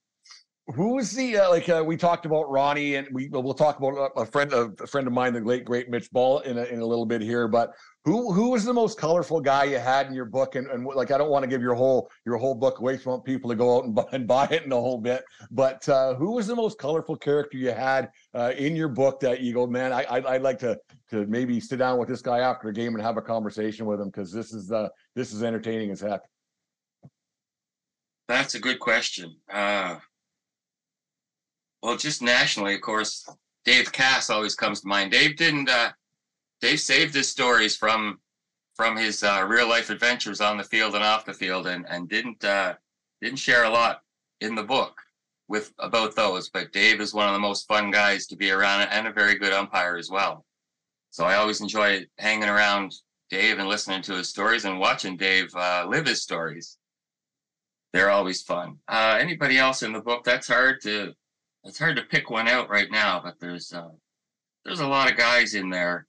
Who 0.75 0.99
is 0.99 1.13
the 1.13 1.39
uh, 1.39 1.51
like 1.51 1.69
uh, 1.69 1.83
we 1.85 1.97
talked 1.97 2.27
about 2.27 2.51
Ronnie 2.51 2.95
and 2.97 3.09
we 3.13 3.29
we'll 3.29 3.55
talk 3.55 3.79
about 3.79 4.13
a 4.17 4.27
friend 4.27 4.53
a 4.53 4.87
friend 4.87 5.07
of 5.07 5.13
mine 5.13 5.33
the 5.33 5.41
late 5.41 5.65
great 5.65 5.89
Mitch 5.89 6.11
Ball 6.11 6.41
in 6.41 6.59
a, 6.59 6.65
in 6.65 6.81
a 6.81 6.87
little 6.87 7.07
bit 7.07 7.21
here 7.21 7.49
but 7.49 7.75
who 8.05 8.33
who 8.33 8.51
was 8.51 8.65
the 8.65 8.73
most 8.73 8.99
colorful 8.99 9.41
guy 9.41 9.65
you 9.65 9.79
had 9.79 10.07
in 10.07 10.15
your 10.15 10.27
book 10.27 10.55
and, 10.55 10.67
and 10.69 10.85
like 10.85 11.11
I 11.11 11.19
don't 11.19 11.31
want 11.31 11.43
to 11.43 11.49
give 11.49 11.63
your 11.63 11.75
whole 11.75 12.11
your 12.25 12.37
whole 12.37 12.55
book 12.55 12.79
away 12.79 12.99
for 12.99 13.21
people 13.23 13.51
to 13.51 13.57
go 13.57 13.79
out 13.79 13.85
and 13.85 13.95
buy, 13.95 14.05
and 14.13 14.27
buy 14.27 14.47
it 14.47 14.65
in 14.65 14.73
a 14.73 14.77
whole 14.77 14.99
bit 14.99 15.25
but 15.51 15.89
uh, 15.89 16.15
who 16.15 16.33
was 16.33 16.47
the 16.47 16.55
most 16.55 16.79
colorful 16.79 17.17
character 17.17 17.57
you 17.57 17.73
had 17.73 18.11
uh, 18.35 18.53
in 18.57 18.77
your 18.77 18.89
book 18.89 19.19
that 19.21 19.41
you 19.41 19.53
go 19.53 19.67
man 19.67 19.93
I, 19.93 20.05
I 20.05 20.33
would 20.33 20.43
like 20.43 20.59
to 20.61 20.79
to 21.11 21.27
maybe 21.27 21.59
sit 21.59 21.79
down 21.79 21.99
with 21.99 22.09
this 22.09 22.23
guy 22.23 22.41
after 22.41 22.69
a 22.69 22.73
game 22.73 22.95
and 22.95 23.03
have 23.03 23.17
a 23.17 23.23
conversation 23.23 23.87
with 23.87 24.01
him 24.01 24.09
because 24.09 24.33
this 24.33 24.53
is 24.53 24.71
uh 24.71 24.89
this 25.15 25.33
is 25.33 25.43
entertaining 25.43 25.91
as 25.91 26.01
heck. 26.01 26.21
That's 28.29 28.55
a 28.55 28.61
good 28.61 28.79
question. 28.79 29.37
Uh 29.53 29.97
well, 31.83 31.97
just 31.97 32.23
nationally, 32.23 32.75
of 32.75 32.81
course, 32.81 33.29
Dave 33.65 33.93
Cass 33.93 34.31
always 34.31 34.55
comes 34.55 34.81
to 34.81 34.89
mind. 34.89 35.13
Dave 35.13 35.37
didn't. 35.37 35.69
Uh, 35.69 35.93
Dave 36.61 36.81
saved 36.81 37.15
his 37.15 37.29
stories 37.29 37.77
from 37.77 38.21
from 38.75 38.97
his 38.97 39.23
uh, 39.23 39.45
real 39.49 39.69
life 39.69 39.91
adventures 39.91 40.41
on 40.41 40.57
the 40.57 40.65
field 40.65 40.95
and 40.95 41.05
off 41.05 41.25
the 41.25 41.35
field, 41.35 41.67
and 41.67 41.87
and 41.89 42.09
didn't 42.09 42.45
uh, 42.45 42.75
didn't 43.21 43.39
share 43.39 43.65
a 43.65 43.71
lot 43.71 44.03
in 44.41 44.55
the 44.55 44.63
book 44.63 45.01
with 45.49 45.73
about 45.79 46.15
those. 46.17 46.49
But 46.51 46.73
Dave 46.73 47.01
is 47.01 47.15
one 47.15 47.29
of 47.29 47.35
the 47.35 47.41
most 47.41 47.67
fun 47.67 47.91
guys 47.91 48.27
to 48.29 48.37
be 48.37 48.51
around, 48.51 48.83
and 48.83 49.07
a 49.07 49.13
very 49.13 49.37
good 49.37 49.53
umpire 49.53 49.97
as 49.97 50.11
well. 50.11 50.45
So 51.11 51.25
I 51.25 51.37
always 51.37 51.61
enjoy 51.61 52.07
hanging 52.19 52.49
around 52.49 52.95
Dave 53.31 53.59
and 53.59 53.69
listening 53.69 54.03
to 54.03 54.15
his 54.15 54.29
stories 54.29 54.65
and 54.65 54.79
watching 54.79 55.17
Dave 55.17 55.55
uh, 55.55 55.87
live 55.89 56.07
his 56.07 56.23
stories. 56.23 56.79
They're 57.93 58.11
always 58.11 58.43
fun. 58.43 58.79
Uh, 58.87 59.19
anybody 59.21 59.59
else 59.59 59.83
in 59.83 59.93
the 59.93 60.01
book? 60.01 60.25
That's 60.25 60.47
hard 60.47 60.81
to 60.83 61.15
it's 61.65 61.79
hard 61.79 61.97
to 61.97 62.03
pick 62.03 62.31
one 62.31 62.49
out 62.49 62.71
right 62.71 62.91
now, 62.91 63.21
but 63.23 63.39
there's 63.41 63.73
uh, 63.73 63.91
there's 64.65 64.81
a 64.81 64.89
lot 64.89 65.11
of 65.11 65.17
guys 65.17 65.55
in 65.55 65.71
there. 65.71 66.07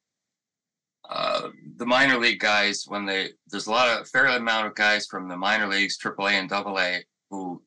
Uh, 1.10 1.50
the 1.78 1.86
minor 1.86 2.18
league 2.18 2.40
guys, 2.40 2.86
when 2.88 3.06
they 3.06 3.30
there's 3.48 3.68
a 3.68 3.72
lot 3.72 3.90
of 3.90 4.08
fair 4.08 4.28
amount 4.28 4.68
of 4.68 4.76
guys 4.76 5.08
from 5.08 5.28
the 5.28 5.36
minor 5.36 5.68
leagues, 5.68 5.98
AAA 5.98 6.32
and 6.32 6.52
AA, 6.52 7.00
who 7.30 7.62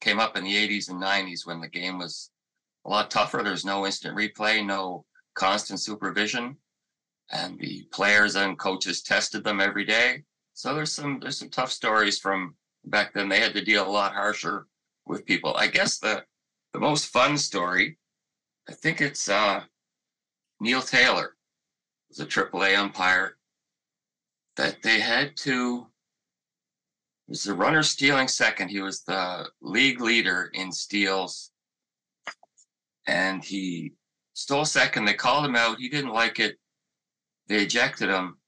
came 0.00 0.20
up 0.20 0.36
in 0.36 0.44
the 0.44 0.54
80s 0.54 0.90
and 0.90 1.00
90s 1.00 1.46
when 1.46 1.60
the 1.60 1.68
game 1.68 1.98
was 1.98 2.30
a 2.84 2.90
lot 2.90 3.10
tougher. 3.10 3.42
There's 3.42 3.64
no 3.64 3.86
instant 3.86 4.16
replay, 4.16 4.64
no 4.64 5.04
constant 5.34 5.80
supervision, 5.80 6.56
and 7.30 7.58
the 7.58 7.86
players 7.92 8.36
and 8.36 8.58
coaches 8.58 9.02
tested 9.02 9.44
them 9.44 9.60
every 9.60 9.84
day. 9.84 10.24
So 10.54 10.74
there's 10.74 10.92
some 10.92 11.18
there's 11.20 11.38
some 11.38 11.50
tough 11.50 11.72
stories 11.72 12.18
from 12.18 12.56
back 12.84 13.14
then. 13.14 13.28
They 13.28 13.40
had 13.40 13.54
to 13.54 13.64
deal 13.64 13.88
a 13.88 13.90
lot 13.90 14.12
harsher 14.12 14.66
with 15.06 15.24
people. 15.24 15.54
I 15.56 15.68
guess 15.68 15.98
the 15.98 16.24
the 16.72 16.80
most 16.80 17.06
fun 17.06 17.36
story, 17.36 17.98
I 18.68 18.72
think 18.72 19.00
it's 19.00 19.28
uh, 19.28 19.62
Neil 20.60 20.82
Taylor 20.82 21.36
was 22.08 22.20
a 22.20 22.26
AAA 22.26 22.78
umpire 22.78 23.36
that 24.56 24.82
they 24.82 25.00
had 25.00 25.36
to. 25.38 25.86
It 27.28 27.30
was 27.30 27.44
the 27.44 27.54
runner 27.54 27.82
stealing 27.82 28.28
second. 28.28 28.68
He 28.68 28.80
was 28.80 29.02
the 29.02 29.48
league 29.60 30.00
leader 30.00 30.50
in 30.54 30.72
steals, 30.72 31.50
and 33.06 33.44
he 33.44 33.92
stole 34.34 34.64
second. 34.64 35.04
They 35.04 35.14
called 35.14 35.44
him 35.44 35.56
out. 35.56 35.78
He 35.78 35.88
didn't 35.88 36.12
like 36.12 36.38
it. 36.38 36.56
They 37.48 37.62
ejected 37.62 38.08
him, 38.08 38.38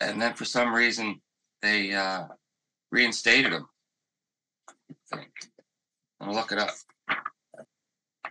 and 0.00 0.20
then 0.20 0.34
for 0.34 0.44
some 0.44 0.72
reason 0.72 1.20
they 1.62 1.92
uh, 1.92 2.24
reinstated 2.90 3.52
him. 3.52 3.68
I 4.90 5.16
think. 5.16 5.30
I'll 6.20 6.34
look 6.34 6.50
it 6.52 6.58
up. 6.58 6.70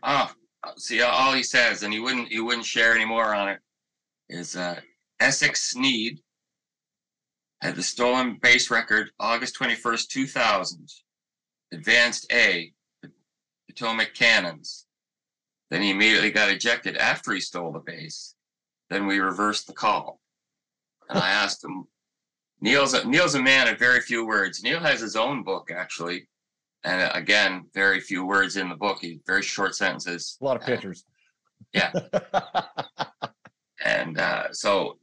Oh, 0.03 0.31
see, 0.77 1.01
all 1.01 1.33
he 1.33 1.43
says, 1.43 1.83
and 1.83 1.93
he 1.93 1.99
wouldn't 1.99 2.29
he 2.29 2.39
wouldn't 2.39 2.65
share 2.65 2.93
any 2.93 3.05
more 3.05 3.33
on 3.33 3.49
it, 3.49 3.59
is 4.29 4.55
uh, 4.55 4.79
Esix 5.21 5.57
Snead 5.57 6.19
had 7.61 7.75
the 7.75 7.83
stolen 7.83 8.37
base 8.41 8.69
record 8.69 9.11
August 9.19 9.57
21st, 9.59 10.07
2000. 10.09 10.89
Advanced 11.73 12.31
A, 12.31 12.71
Potomac 13.67 14.13
Cannons. 14.13 14.85
Then 15.69 15.81
he 15.81 15.89
immediately 15.89 16.31
got 16.31 16.49
ejected 16.49 16.95
after 16.97 17.33
he 17.33 17.41
stole 17.41 17.73
the 17.73 17.79
base. 17.79 18.35
Then 18.89 19.05
we 19.05 19.19
reversed 19.19 19.67
the 19.67 19.73
call. 19.73 20.21
And 21.09 21.19
I 21.19 21.29
asked 21.29 21.63
him, 21.63 21.85
Neil's 22.61 22.93
a, 22.93 23.05
Neil's 23.05 23.35
a 23.35 23.41
man 23.41 23.67
of 23.67 23.77
very 23.77 23.99
few 23.99 24.25
words. 24.25 24.63
Neil 24.63 24.79
has 24.79 25.01
his 25.01 25.15
own 25.15 25.43
book, 25.43 25.69
actually. 25.71 26.27
And 26.83 27.01
uh, 27.01 27.11
again, 27.13 27.65
very 27.73 27.99
few 27.99 28.25
words 28.25 28.57
in 28.57 28.69
the 28.69 28.75
book. 28.75 29.03
Very 29.25 29.41
short 29.41 29.75
sentences. 29.75 30.37
A 30.41 30.45
lot 30.45 30.57
of 30.57 30.63
pictures. 30.63 31.05
yeah. 31.73 31.91
and 33.85 34.19
uh, 34.19 34.51
so 34.51 34.97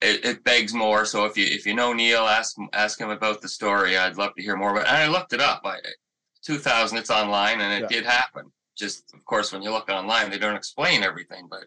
it, 0.00 0.24
it, 0.24 0.44
begs 0.44 0.74
more. 0.74 1.04
So 1.04 1.24
if 1.24 1.36
you 1.36 1.44
if 1.44 1.66
you 1.66 1.74
know 1.74 1.92
Neil, 1.92 2.22
ask 2.22 2.56
ask 2.72 3.00
him 3.00 3.10
about 3.10 3.40
the 3.40 3.48
story. 3.48 3.96
I'd 3.96 4.16
love 4.16 4.34
to 4.36 4.42
hear 4.42 4.56
more. 4.56 4.74
But 4.74 4.88
I 4.88 5.08
looked 5.08 5.32
it 5.32 5.40
up. 5.40 5.62
I, 5.64 5.78
2000, 6.44 6.96
it's 6.96 7.10
online, 7.10 7.60
and 7.60 7.72
it 7.72 7.90
yeah. 7.90 7.96
did 7.96 8.06
happen. 8.06 8.50
Just 8.76 9.12
of 9.14 9.24
course, 9.24 9.52
when 9.52 9.62
you 9.62 9.70
look 9.70 9.88
online, 9.88 10.30
they 10.30 10.38
don't 10.38 10.56
explain 10.56 11.02
everything. 11.02 11.46
But 11.50 11.64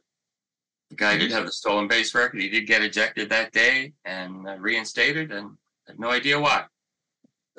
the 0.89 0.95
guy 0.95 1.17
did 1.17 1.31
have 1.31 1.45
the 1.45 1.51
stolen 1.51 1.87
base 1.87 2.15
record. 2.15 2.41
He 2.41 2.49
did 2.49 2.67
get 2.67 2.81
ejected 2.81 3.29
that 3.29 3.51
day 3.51 3.93
and 4.05 4.47
uh, 4.47 4.57
reinstated, 4.57 5.31
and 5.31 5.51
had 5.87 5.99
no 5.99 6.09
idea 6.09 6.39
why. 6.39 6.65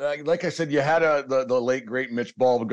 Uh, 0.00 0.16
like 0.24 0.44
I 0.44 0.48
said, 0.48 0.72
you 0.72 0.80
had 0.80 1.02
a 1.02 1.24
the, 1.26 1.44
the 1.44 1.60
late 1.60 1.84
great 1.84 2.10
Mitch 2.12 2.34
Ball, 2.36 2.64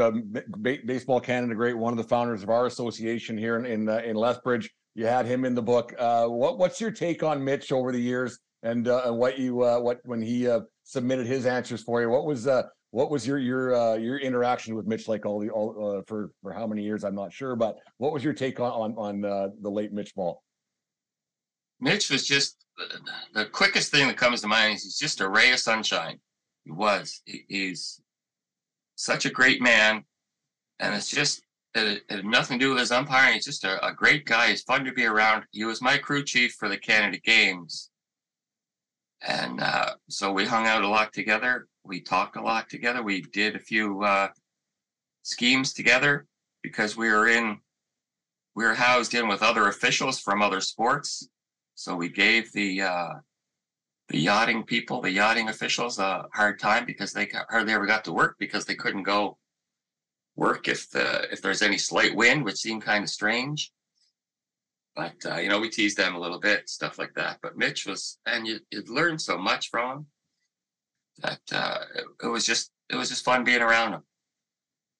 baseball 0.86 1.20
Canada 1.20 1.54
great, 1.54 1.78
one 1.78 1.92
of 1.92 1.98
the 1.98 2.04
founders 2.04 2.44
of 2.44 2.50
our 2.50 2.66
association 2.66 3.38
here 3.38 3.58
in 3.58 3.66
in, 3.66 3.90
uh, 3.90 3.98
in 3.98 4.16
Lethbridge. 4.16 4.70
You 4.96 5.06
had 5.06 5.26
him 5.26 5.46
in 5.46 5.54
the 5.54 5.62
book. 5.62 5.94
Uh, 5.98 6.28
what 6.28 6.58
what's 6.58 6.80
your 6.80 6.92
take 6.92 7.22
on 7.22 7.44
Mitch 7.44 7.72
over 7.72 7.92
the 7.92 8.00
years, 8.00 8.40
and 8.64 8.88
uh, 8.88 9.04
and 9.06 9.18
what 9.18 9.38
you 9.38 9.64
uh, 9.64 9.80
what 9.80 10.00
when 10.06 10.22
he 10.22 10.48
uh, 10.48 10.62
submitted 10.84 11.28
his 11.28 11.46
answers 11.46 11.84
for 11.84 12.02
you? 12.02 12.10
What 12.10 12.26
was 12.26 12.48
uh, 12.48 12.64
what 12.92 13.12
was 13.12 13.28
your 13.28 13.38
your 13.38 13.76
uh, 13.76 13.96
your 13.96 14.18
interaction 14.18 14.76
with 14.76 14.88
Mitch 14.88 15.08
like 15.08 15.26
all 15.26 15.40
the 15.40 15.50
all 15.50 15.98
uh, 15.98 16.02
for 16.08 16.32
for 16.42 16.54
how 16.54 16.66
many 16.66 16.84
years? 16.84 17.04
I'm 17.04 17.16
not 17.16 17.34
sure, 17.34 17.56
but 17.56 17.78
what 17.98 18.14
was 18.14 18.24
your 18.24 18.34
take 18.34 18.60
on 18.60 18.72
on, 18.72 18.96
on 18.98 19.26
uh, 19.26 19.50
the 19.62 19.70
late 19.70 19.92
Mitch 19.92 20.16
Ball? 20.16 20.42
Mitch 21.82 22.10
was 22.10 22.26
just 22.26 22.66
the 23.34 23.46
quickest 23.46 23.92
thing 23.92 24.08
that 24.08 24.18
comes 24.18 24.42
to 24.42 24.48
mind 24.48 24.76
is 24.76 24.84
he's 24.84 24.98
just 24.98 25.22
a 25.22 25.30
ray 25.30 25.52
of 25.52 25.60
sunshine. 25.60 26.20
He 26.70 26.76
was. 26.76 27.24
He's 27.26 28.00
such 28.96 29.26
a 29.26 29.32
great 29.32 29.60
man, 29.60 30.04
and 30.80 30.94
it's 30.94 31.10
just 31.10 31.42
it, 31.74 32.04
had 32.10 32.26
nothing 32.26 32.60
to 32.60 32.66
do 32.66 32.70
with 32.70 32.80
his 32.80 32.92
umpiring. 32.92 33.34
He's 33.34 33.46
just 33.46 33.64
a, 33.64 33.84
a 33.84 33.92
great 33.92 34.28
guy. 34.28 34.50
He's 34.50 34.62
fun 34.62 34.86
to 34.86 34.92
be 34.92 35.06
around. 35.06 35.46
He 35.50 35.66
was 35.66 35.82
my 35.82 35.98
crew 35.98 36.24
chief 36.24 36.54
for 36.60 36.70
the 36.70 36.78
Canada 36.78 37.18
Games, 37.26 37.90
and 39.28 39.62
uh, 39.62 39.94
so 40.10 40.32
we 40.32 40.46
hung 40.46 40.68
out 40.68 40.84
a 40.84 40.88
lot 40.88 41.12
together. 41.12 41.68
We 41.84 42.02
talked 42.02 42.36
a 42.36 42.42
lot 42.42 42.70
together. 42.70 43.02
We 43.02 43.22
did 43.22 43.56
a 43.56 43.60
few 43.60 44.04
uh, 44.04 44.28
schemes 45.24 45.74
together 45.74 46.28
because 46.62 46.96
we 46.96 47.10
were 47.10 47.30
in 47.30 47.58
we 48.56 48.64
were 48.64 48.76
housed 48.76 49.16
in 49.16 49.28
with 49.28 49.42
other 49.42 49.70
officials 49.70 50.20
from 50.20 50.44
other 50.44 50.62
sports. 50.62 51.28
So 51.74 51.96
we 51.96 52.10
gave 52.10 52.52
the 52.52 52.84
uh, 52.84 53.14
the 54.10 54.20
yachting 54.20 54.64
people, 54.64 55.02
the 55.02 55.12
yachting 55.12 55.50
officials, 55.50 56.00
a 56.00 56.26
hard 56.34 56.60
time 56.60 56.86
because 56.86 57.14
they 57.14 57.30
hardly 57.50 57.74
ever 57.74 57.86
got 57.86 58.04
to 58.06 58.14
work 58.14 58.36
because 58.40 58.66
they 58.66 58.76
couldn't 58.76 59.04
go 59.04 59.38
work 60.36 60.68
if 60.68 60.90
the 60.90 61.32
if 61.32 61.42
there's 61.42 61.62
any 61.62 61.78
slight 61.78 62.16
wind, 62.16 62.44
which 62.44 62.58
seemed 62.58 62.82
kind 62.82 63.04
of 63.04 63.10
strange. 63.10 63.72
But 64.96 65.16
uh, 65.26 65.38
you 65.38 65.50
know, 65.50 65.60
we 65.60 65.70
teased 65.70 65.98
them 65.98 66.16
a 66.16 66.20
little 66.20 66.40
bit, 66.40 66.70
stuff 66.70 66.98
like 66.98 67.14
that. 67.16 67.38
But 67.44 67.58
Mitch 67.58 67.86
was, 67.86 68.18
and 68.26 68.48
you 68.48 68.60
you'd 68.72 68.90
learn 68.90 69.20
so 69.20 69.38
much 69.38 69.70
from 69.70 69.92
him 69.92 70.06
that 71.20 71.42
uh, 71.52 71.80
it, 71.96 72.06
it 72.24 72.28
was 72.28 72.46
just 72.46 72.72
it 72.90 72.96
was 72.96 73.10
just 73.10 73.24
fun 73.24 73.44
being 73.44 73.62
around 73.62 73.94
him. 73.94 74.02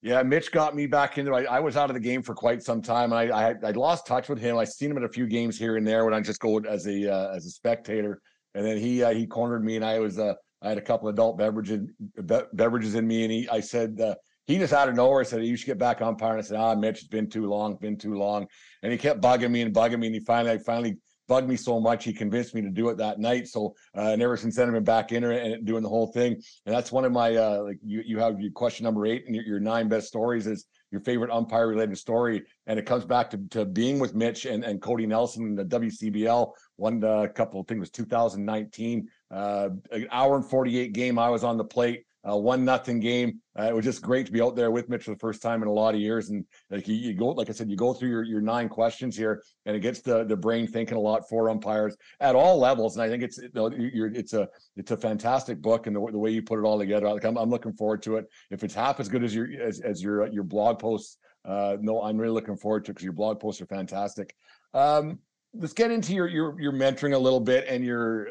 Yeah, 0.02 0.22
Mitch 0.22 0.50
got 0.52 0.74
me 0.74 0.86
back 0.86 1.18
into. 1.18 1.34
I, 1.34 1.42
I 1.42 1.60
was 1.60 1.76
out 1.76 1.90
of 1.90 1.94
the 1.94 2.00
game 2.00 2.22
for 2.22 2.34
quite 2.34 2.62
some 2.62 2.80
time. 2.80 3.12
I, 3.12 3.28
I 3.30 3.54
I 3.62 3.70
lost 3.72 4.06
touch 4.06 4.28
with 4.28 4.38
him. 4.38 4.56
I 4.56 4.64
seen 4.64 4.90
him 4.92 4.96
at 4.98 5.02
a 5.02 5.08
few 5.08 5.26
games 5.26 5.58
here 5.58 5.76
and 5.76 5.86
there 5.86 6.04
when 6.04 6.14
I 6.14 6.20
just 6.20 6.40
go 6.40 6.58
as 6.60 6.86
a 6.86 7.12
uh, 7.12 7.34
as 7.34 7.44
a 7.44 7.50
spectator. 7.50 8.22
And 8.54 8.64
then 8.64 8.78
he 8.78 9.02
uh, 9.02 9.10
he 9.10 9.26
cornered 9.26 9.64
me, 9.64 9.76
and 9.76 9.84
I 9.84 9.98
was 9.98 10.18
uh, 10.18 10.34
I 10.62 10.68
had 10.68 10.78
a 10.78 10.82
couple 10.82 11.08
of 11.08 11.14
adult 11.14 11.38
beverages 11.38 11.88
be- 12.26 12.40
beverages 12.52 12.94
in 12.94 13.06
me, 13.06 13.22
and 13.22 13.32
he 13.32 13.48
I 13.48 13.60
said 13.60 14.00
uh, 14.00 14.14
he 14.46 14.58
just 14.58 14.72
out 14.72 14.88
of 14.88 14.96
nowhere 14.96 15.24
said 15.24 15.44
you 15.44 15.56
should 15.56 15.66
get 15.66 15.78
back 15.78 16.02
umpire. 16.02 16.32
And 16.32 16.40
I 16.40 16.42
said, 16.42 16.56
ah, 16.58 16.74
Mitch, 16.74 16.98
it's 16.98 17.08
been 17.08 17.28
too 17.28 17.46
long, 17.46 17.76
been 17.76 17.96
too 17.96 18.14
long, 18.14 18.46
and 18.82 18.92
he 18.92 18.98
kept 18.98 19.20
bugging 19.20 19.50
me 19.50 19.62
and 19.62 19.74
bugging 19.74 20.00
me, 20.00 20.08
and 20.08 20.14
he 20.14 20.20
finally 20.20 20.52
I 20.52 20.58
finally 20.58 20.96
bugged 21.30 21.48
me 21.48 21.54
so 21.54 21.78
much 21.78 22.02
he 22.02 22.12
convinced 22.12 22.56
me 22.56 22.60
to 22.60 22.70
do 22.70 22.88
it 22.88 22.96
that 22.96 23.20
night. 23.20 23.46
So 23.46 23.76
uh, 23.96 24.10
and 24.12 24.20
ever 24.20 24.36
since 24.36 24.56
then 24.56 24.66
I've 24.66 24.74
been 24.74 24.82
back 24.82 25.12
in 25.12 25.22
and 25.22 25.64
doing 25.64 25.84
the 25.84 25.88
whole 25.88 26.08
thing. 26.08 26.32
And 26.66 26.74
that's 26.74 26.90
one 26.90 27.04
of 27.04 27.12
my 27.12 27.36
uh, 27.36 27.62
like 27.62 27.78
you 27.84 28.02
you 28.04 28.18
have 28.18 28.40
your 28.40 28.50
question 28.50 28.82
number 28.82 29.06
eight 29.06 29.24
and 29.26 29.34
your, 29.34 29.44
your 29.44 29.60
nine 29.60 29.88
best 29.88 30.08
stories 30.08 30.48
is 30.48 30.66
your 30.90 31.00
favorite 31.00 31.30
umpire 31.30 31.68
related 31.68 31.96
story, 31.96 32.42
and 32.66 32.78
it 32.78 32.84
comes 32.84 33.04
back 33.04 33.30
to, 33.30 33.38
to 33.50 33.64
being 33.64 34.00
with 34.00 34.14
Mitch 34.14 34.44
and, 34.44 34.64
and 34.64 34.82
Cody 34.82 35.06
Nelson 35.06 35.46
in 35.46 35.54
the 35.54 35.64
WCBL. 35.64 36.50
One 36.80 37.04
uh, 37.04 37.26
couple, 37.34 37.62
think 37.62 37.76
it 37.76 37.80
was 37.80 37.90
2019, 37.90 39.08
uh, 39.30 39.68
an 39.92 40.08
hour 40.10 40.36
and 40.36 40.44
48 40.44 40.92
game. 40.92 41.18
I 41.18 41.28
was 41.28 41.44
on 41.44 41.56
the 41.56 41.64
plate 41.64 42.04
uh, 42.28 42.36
one 42.36 42.64
nothing 42.64 43.00
game. 43.00 43.40
Uh, 43.58 43.64
it 43.64 43.74
was 43.74 43.84
just 43.84 44.02
great 44.02 44.26
to 44.26 44.32
be 44.32 44.42
out 44.42 44.54
there 44.54 44.70
with 44.70 44.88
Mitch 44.88 45.04
for 45.04 45.12
the 45.12 45.18
first 45.18 45.40
time 45.40 45.62
in 45.62 45.68
a 45.68 45.72
lot 45.72 45.94
of 45.94 46.00
years. 46.00 46.30
And 46.30 46.44
like 46.70 46.86
you, 46.86 46.94
you, 46.94 47.14
go, 47.14 47.28
like 47.28 47.48
I 47.48 47.52
said, 47.52 47.70
you 47.70 47.76
go 47.76 47.94
through 47.94 48.10
your, 48.10 48.22
your 48.22 48.40
nine 48.40 48.68
questions 48.68 49.16
here, 49.16 49.42
and 49.64 49.74
it 49.74 49.80
gets 49.80 50.00
the 50.00 50.24
the 50.24 50.36
brain 50.36 50.66
thinking 50.66 50.96
a 50.96 51.00
lot 51.00 51.28
for 51.28 51.48
umpires 51.48 51.96
at 52.20 52.34
all 52.34 52.58
levels. 52.58 52.96
And 52.96 53.02
I 53.02 53.08
think 53.08 53.22
it's 53.22 53.38
you 53.38 53.50
know, 53.54 53.70
it's 53.72 54.34
a 54.34 54.48
it's 54.76 54.90
a 54.90 54.96
fantastic 54.96 55.62
book, 55.62 55.86
and 55.86 55.96
the, 55.96 56.06
the 56.12 56.18
way 56.18 56.30
you 56.30 56.42
put 56.42 56.58
it 56.58 56.64
all 56.66 56.78
together, 56.78 57.10
like 57.10 57.24
I'm, 57.24 57.38
I'm 57.38 57.50
looking 57.50 57.72
forward 57.72 58.02
to 58.02 58.16
it. 58.16 58.26
If 58.50 58.64
it's 58.64 58.74
half 58.74 59.00
as 59.00 59.08
good 59.08 59.24
as 59.24 59.34
your 59.34 59.48
as, 59.60 59.80
as 59.80 60.02
your 60.02 60.26
your 60.28 60.44
blog 60.44 60.78
posts, 60.78 61.16
uh, 61.46 61.78
no, 61.80 62.02
I'm 62.02 62.18
really 62.18 62.34
looking 62.34 62.56
forward 62.56 62.84
to 62.84 62.90
it 62.90 62.94
because 62.94 63.04
your 63.04 63.14
blog 63.14 63.40
posts 63.40 63.62
are 63.62 63.66
fantastic. 63.66 64.34
Um, 64.74 65.18
let's 65.54 65.72
get 65.72 65.90
into 65.90 66.14
your 66.14 66.28
your 66.28 66.60
your 66.60 66.72
mentoring 66.72 67.14
a 67.14 67.18
little 67.18 67.40
bit 67.40 67.66
and 67.68 67.84
your 67.84 68.28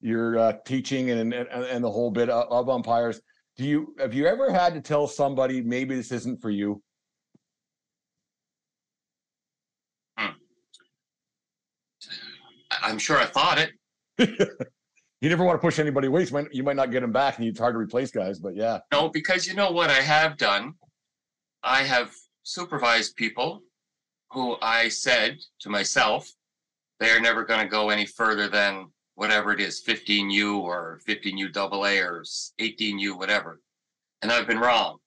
your 0.00 0.38
uh, 0.38 0.52
teaching 0.64 1.10
and, 1.10 1.32
and 1.32 1.48
and 1.48 1.84
the 1.84 1.90
whole 1.90 2.10
bit 2.10 2.28
of, 2.28 2.50
of 2.50 2.68
umpires. 2.68 3.20
Do 3.56 3.64
you 3.64 3.94
have 3.98 4.14
you 4.14 4.26
ever 4.26 4.52
had 4.52 4.74
to 4.74 4.80
tell 4.80 5.06
somebody 5.06 5.62
maybe 5.62 5.94
this 5.94 6.10
isn't 6.12 6.40
for 6.40 6.50
you? 6.50 6.82
Hmm. 10.18 10.32
I'm 12.82 12.98
sure 12.98 13.18
I 13.18 13.26
thought 13.26 13.58
it. 13.58 13.70
you 15.20 15.28
never 15.28 15.44
want 15.44 15.60
to 15.60 15.64
push 15.64 15.78
anybody 15.78 16.08
away. 16.08 16.24
You 16.24 16.32
might, 16.32 16.54
you 16.54 16.62
might 16.62 16.76
not 16.76 16.90
get 16.90 17.00
them 17.00 17.12
back, 17.12 17.38
and 17.38 17.46
it's 17.46 17.58
hard 17.58 17.74
to 17.74 17.78
replace 17.78 18.10
guys. 18.10 18.38
But 18.38 18.56
yeah, 18.56 18.78
no, 18.90 19.08
because 19.08 19.46
you 19.46 19.54
know 19.54 19.70
what 19.70 19.90
I 19.90 20.00
have 20.00 20.36
done. 20.36 20.74
I 21.62 21.84
have 21.84 22.12
supervised 22.42 23.14
people 23.14 23.62
who 24.32 24.56
I 24.62 24.88
said 24.88 25.38
to 25.60 25.68
myself, 25.68 26.30
they 27.00 27.10
are 27.10 27.20
never 27.20 27.44
going 27.44 27.60
to 27.60 27.68
go 27.68 27.90
any 27.90 28.06
further 28.06 28.48
than 28.48 28.86
whatever 29.14 29.52
it 29.52 29.60
is, 29.60 29.82
15U 29.86 30.60
or 30.60 31.00
15U 31.06 31.52
double 31.52 31.86
A 31.86 31.98
or 32.00 32.22
18U, 32.60 33.16
whatever. 33.16 33.60
And 34.22 34.32
I've 34.32 34.46
been 34.46 34.58
wrong. 34.58 34.98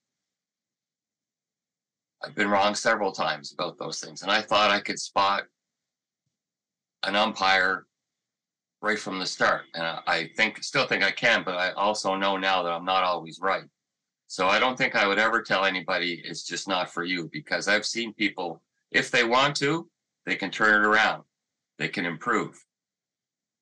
I've 2.23 2.35
been 2.35 2.49
wrong 2.49 2.75
several 2.75 3.11
times 3.11 3.53
about 3.53 3.77
those 3.77 3.99
things. 3.99 4.21
And 4.21 4.31
I 4.31 4.41
thought 4.41 4.71
I 4.71 4.79
could 4.79 4.99
spot 4.99 5.43
an 7.03 7.15
umpire 7.15 7.85
right 8.81 8.99
from 8.99 9.19
the 9.19 9.25
start. 9.25 9.63
And 9.73 9.83
I 9.83 10.29
think, 10.37 10.63
still 10.63 10.85
think 10.85 11.03
I 11.03 11.11
can, 11.11 11.43
but 11.43 11.55
I 11.55 11.71
also 11.71 12.15
know 12.15 12.37
now 12.37 12.61
that 12.63 12.71
I'm 12.71 12.85
not 12.85 13.03
always 13.03 13.39
right. 13.41 13.63
So 14.27 14.47
I 14.47 14.59
don't 14.59 14.77
think 14.77 14.95
I 14.95 15.07
would 15.07 15.19
ever 15.19 15.41
tell 15.41 15.65
anybody 15.65 16.21
it's 16.25 16.43
just 16.43 16.67
not 16.67 16.91
for 16.91 17.03
you 17.03 17.29
because 17.31 17.67
I've 17.67 17.85
seen 17.85 18.13
people, 18.13 18.61
if 18.95 19.11
they 19.11 19.23
want 19.23 19.55
to, 19.57 19.89
they 20.25 20.35
can 20.35 20.49
turn 20.49 20.81
it 20.81 20.87
around, 20.87 21.23
they 21.77 21.87
can 21.87 22.05
improve 22.05 22.65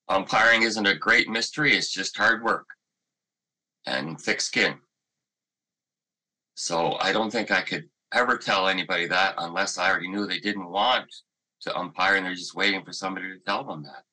umpiring 0.09 0.63
isn't 0.63 0.85
a 0.85 0.95
great 0.95 1.29
mystery, 1.29 1.75
it's 1.75 1.91
just 1.91 2.17
hard 2.17 2.43
work 2.43 2.65
and 3.85 4.19
thick 4.19 4.41
skin. 4.41 4.75
So 6.55 6.97
I 6.99 7.11
don't 7.11 7.31
think 7.31 7.51
I 7.51 7.61
could 7.61 7.89
ever 8.13 8.37
tell 8.37 8.67
anybody 8.67 9.07
that 9.07 9.35
unless 9.37 9.77
I 9.77 9.89
already 9.89 10.09
knew 10.09 10.25
they 10.25 10.39
didn't 10.39 10.69
want 10.69 11.09
to 11.61 11.77
umpire 11.77 12.15
and 12.15 12.25
they're 12.25 12.35
just 12.35 12.55
waiting 12.55 12.83
for 12.83 12.93
somebody 12.93 13.27
to 13.29 13.39
tell 13.39 13.63
them 13.63 13.83
that. 13.83 14.03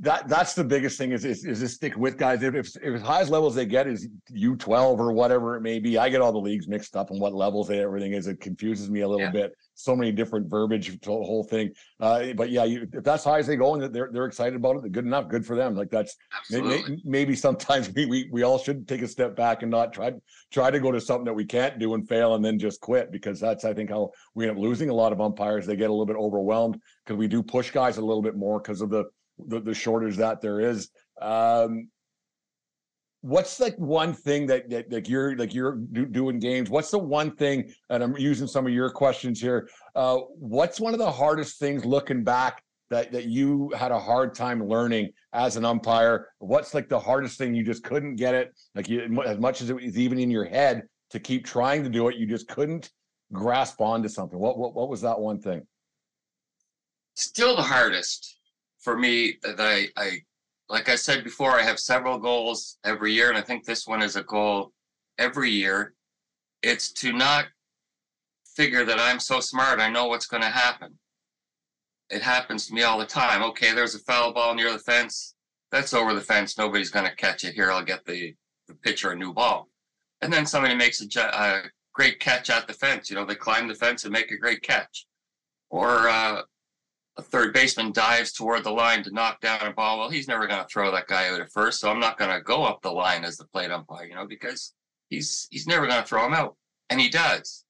That 0.00 0.28
that's 0.28 0.52
the 0.54 0.64
biggest 0.64 0.98
thing 0.98 1.12
is 1.12 1.24
is, 1.24 1.46
is 1.46 1.60
to 1.60 1.68
stick 1.68 1.96
with 1.96 2.18
guys. 2.18 2.42
If, 2.42 2.54
if 2.54 2.76
if 2.76 2.94
as 2.96 3.00
high 3.00 3.20
as 3.20 3.30
levels 3.30 3.54
they 3.54 3.64
get 3.64 3.86
is 3.86 4.06
U 4.28 4.54
twelve 4.54 5.00
or 5.00 5.12
whatever 5.12 5.56
it 5.56 5.62
may 5.62 5.78
be, 5.78 5.96
I 5.96 6.10
get 6.10 6.20
all 6.20 6.30
the 6.30 6.38
leagues 6.38 6.68
mixed 6.68 6.94
up 6.94 7.10
and 7.10 7.18
what 7.18 7.32
levels 7.32 7.68
they 7.68 7.82
everything 7.82 8.12
is. 8.12 8.26
It 8.26 8.38
confuses 8.38 8.90
me 8.90 9.00
a 9.00 9.08
little 9.08 9.24
yeah. 9.24 9.30
bit. 9.30 9.52
So 9.74 9.96
many 9.96 10.12
different 10.12 10.50
verbiage, 10.50 11.00
the 11.00 11.10
whole 11.10 11.42
thing. 11.42 11.72
Uh, 12.00 12.34
but 12.34 12.50
yeah, 12.50 12.64
you, 12.64 12.86
if 12.92 13.02
that's 13.02 13.24
high 13.24 13.38
as 13.38 13.46
they 13.46 13.56
go 13.56 13.74
and 13.74 13.94
they're 13.94 14.10
they're 14.12 14.26
excited 14.26 14.56
about 14.56 14.76
it, 14.76 14.92
good 14.92 15.06
enough. 15.06 15.28
Good 15.28 15.46
for 15.46 15.56
them. 15.56 15.74
Like 15.74 15.90
that's 15.90 16.16
maybe, 16.50 17.00
maybe 17.04 17.34
sometimes 17.34 17.90
we, 17.94 18.04
we 18.04 18.28
we 18.30 18.42
all 18.42 18.58
should 18.58 18.86
take 18.86 19.00
a 19.00 19.08
step 19.08 19.36
back 19.36 19.62
and 19.62 19.70
not 19.70 19.94
try 19.94 20.12
try 20.52 20.70
to 20.70 20.80
go 20.80 20.92
to 20.92 21.00
something 21.00 21.24
that 21.24 21.34
we 21.34 21.46
can't 21.46 21.78
do 21.78 21.94
and 21.94 22.06
fail 22.06 22.34
and 22.34 22.44
then 22.44 22.58
just 22.58 22.82
quit 22.82 23.10
because 23.10 23.40
that's 23.40 23.64
I 23.64 23.72
think 23.72 23.88
how 23.88 24.10
we 24.34 24.46
end 24.46 24.58
up 24.58 24.62
losing 24.62 24.90
a 24.90 24.94
lot 24.94 25.12
of 25.12 25.20
umpires. 25.22 25.64
They 25.64 25.76
get 25.76 25.88
a 25.88 25.92
little 25.92 26.04
bit 26.04 26.16
overwhelmed 26.16 26.78
because 27.06 27.18
we 27.18 27.26
do 27.26 27.42
push 27.42 27.70
guys 27.70 27.96
a 27.96 28.04
little 28.04 28.22
bit 28.22 28.36
more 28.36 28.60
because 28.60 28.82
of 28.82 28.90
the 28.90 29.06
the, 29.46 29.60
the 29.60 29.74
shortage 29.74 30.16
that 30.16 30.40
there 30.40 30.60
is. 30.60 30.90
Um, 31.20 31.88
what's 33.20 33.58
like 33.58 33.76
one 33.76 34.12
thing 34.12 34.46
that, 34.46 34.70
that 34.70 34.90
like 34.92 35.08
you're 35.08 35.36
like 35.36 35.52
you're 35.52 35.74
do, 35.90 36.06
doing 36.06 36.38
games 36.38 36.70
what's 36.70 36.92
the 36.92 36.98
one 36.98 37.34
thing 37.34 37.68
and 37.90 38.00
i'm 38.00 38.16
using 38.16 38.46
some 38.46 38.64
of 38.64 38.72
your 38.72 38.88
questions 38.88 39.40
here 39.40 39.68
uh 39.96 40.18
what's 40.36 40.78
one 40.78 40.92
of 40.92 41.00
the 41.00 41.10
hardest 41.10 41.58
things 41.58 41.84
looking 41.84 42.22
back 42.22 42.62
that 42.90 43.12
that 43.12 43.26
you 43.26 43.70
had 43.76 43.92
a 43.92 43.98
hard 43.98 44.34
time 44.34 44.66
learning 44.66 45.10
as 45.32 45.56
an 45.56 45.64
umpire? 45.64 46.28
What's 46.38 46.74
like 46.74 46.88
the 46.88 46.98
hardest 46.98 47.38
thing 47.38 47.54
you 47.54 47.62
just 47.62 47.84
couldn't 47.84 48.16
get 48.16 48.34
it 48.34 48.54
like 48.74 48.88
you 48.88 49.22
as 49.24 49.38
much 49.38 49.60
as 49.60 49.70
it 49.70 49.76
was 49.76 49.98
even 49.98 50.18
in 50.18 50.30
your 50.30 50.44
head 50.44 50.82
to 51.10 51.20
keep 51.20 51.44
trying 51.44 51.82
to 51.84 51.90
do 51.90 52.08
it 52.08 52.16
you 52.16 52.26
just 52.26 52.48
couldn't 52.48 52.90
grasp 53.32 53.80
onto 53.80 54.08
something? 54.08 54.38
What 54.38 54.58
what, 54.58 54.74
what 54.74 54.88
was 54.88 55.00
that 55.02 55.18
one 55.18 55.40
thing? 55.40 55.66
Still 57.14 57.56
the 57.56 57.62
hardest 57.62 58.37
for 58.78 58.96
me 58.96 59.38
that 59.42 59.60
I, 59.60 59.88
I 59.96 60.22
like 60.68 60.88
I 60.88 60.96
said 60.96 61.24
before, 61.24 61.52
I 61.52 61.62
have 61.62 61.78
several 61.78 62.18
goals 62.18 62.78
every 62.84 63.12
year, 63.12 63.28
and 63.30 63.38
I 63.38 63.42
think 63.42 63.64
this 63.64 63.86
one 63.86 64.02
is 64.02 64.16
a 64.16 64.22
goal 64.22 64.72
every 65.18 65.50
year. 65.50 65.94
It's 66.62 66.92
to 66.94 67.12
not 67.12 67.46
figure 68.54 68.84
that 68.84 68.98
I'm 68.98 69.20
so 69.20 69.40
smart, 69.40 69.80
I 69.80 69.88
know 69.88 70.06
what's 70.06 70.26
going 70.26 70.42
to 70.42 70.48
happen. 70.48 70.98
It 72.10 72.22
happens 72.22 72.66
to 72.66 72.74
me 72.74 72.82
all 72.82 72.98
the 72.98 73.06
time. 73.06 73.42
Okay, 73.42 73.72
there's 73.72 73.94
a 73.94 74.00
foul 74.00 74.32
ball 74.32 74.54
near 74.54 74.72
the 74.72 74.78
fence. 74.78 75.34
That's 75.70 75.94
over 75.94 76.14
the 76.14 76.20
fence. 76.20 76.58
Nobody's 76.58 76.90
going 76.90 77.04
to 77.06 77.14
catch 77.14 77.44
it. 77.44 77.54
Here, 77.54 77.70
I'll 77.70 77.84
get 77.84 78.04
the, 78.04 78.34
the 78.66 78.74
pitcher 78.74 79.12
a 79.12 79.16
new 79.16 79.32
ball. 79.32 79.68
And 80.22 80.32
then 80.32 80.44
somebody 80.44 80.74
makes 80.74 81.00
a, 81.00 81.20
a 81.20 81.62
great 81.92 82.18
catch 82.18 82.50
at 82.50 82.66
the 82.66 82.72
fence. 82.72 83.10
You 83.10 83.16
know, 83.16 83.24
they 83.24 83.34
climb 83.34 83.68
the 83.68 83.74
fence 83.74 84.04
and 84.04 84.12
make 84.12 84.32
a 84.32 84.36
great 84.38 84.62
catch. 84.62 85.06
Or 85.70 86.08
uh, 86.08 86.42
a 87.18 87.22
third 87.22 87.52
baseman 87.52 87.90
dives 87.90 88.32
toward 88.32 88.62
the 88.62 88.70
line 88.70 89.02
to 89.02 89.10
knock 89.10 89.40
down 89.40 89.66
a 89.66 89.72
ball. 89.72 89.98
Well, 89.98 90.08
he's 90.08 90.28
never 90.28 90.46
going 90.46 90.62
to 90.62 90.68
throw 90.68 90.92
that 90.92 91.08
guy 91.08 91.28
out 91.28 91.40
at 91.40 91.50
first, 91.50 91.80
so 91.80 91.90
I'm 91.90 91.98
not 91.98 92.16
going 92.16 92.30
to 92.30 92.40
go 92.40 92.64
up 92.64 92.80
the 92.80 92.92
line 92.92 93.24
as 93.24 93.36
the 93.36 93.44
plate 93.44 93.72
umpire, 93.72 94.06
you 94.06 94.14
know, 94.14 94.26
because 94.26 94.72
he's 95.10 95.48
he's 95.50 95.66
never 95.66 95.88
going 95.88 96.00
to 96.00 96.06
throw 96.06 96.24
him 96.24 96.32
out, 96.32 96.56
and 96.90 97.00
he 97.00 97.08
does. 97.08 97.64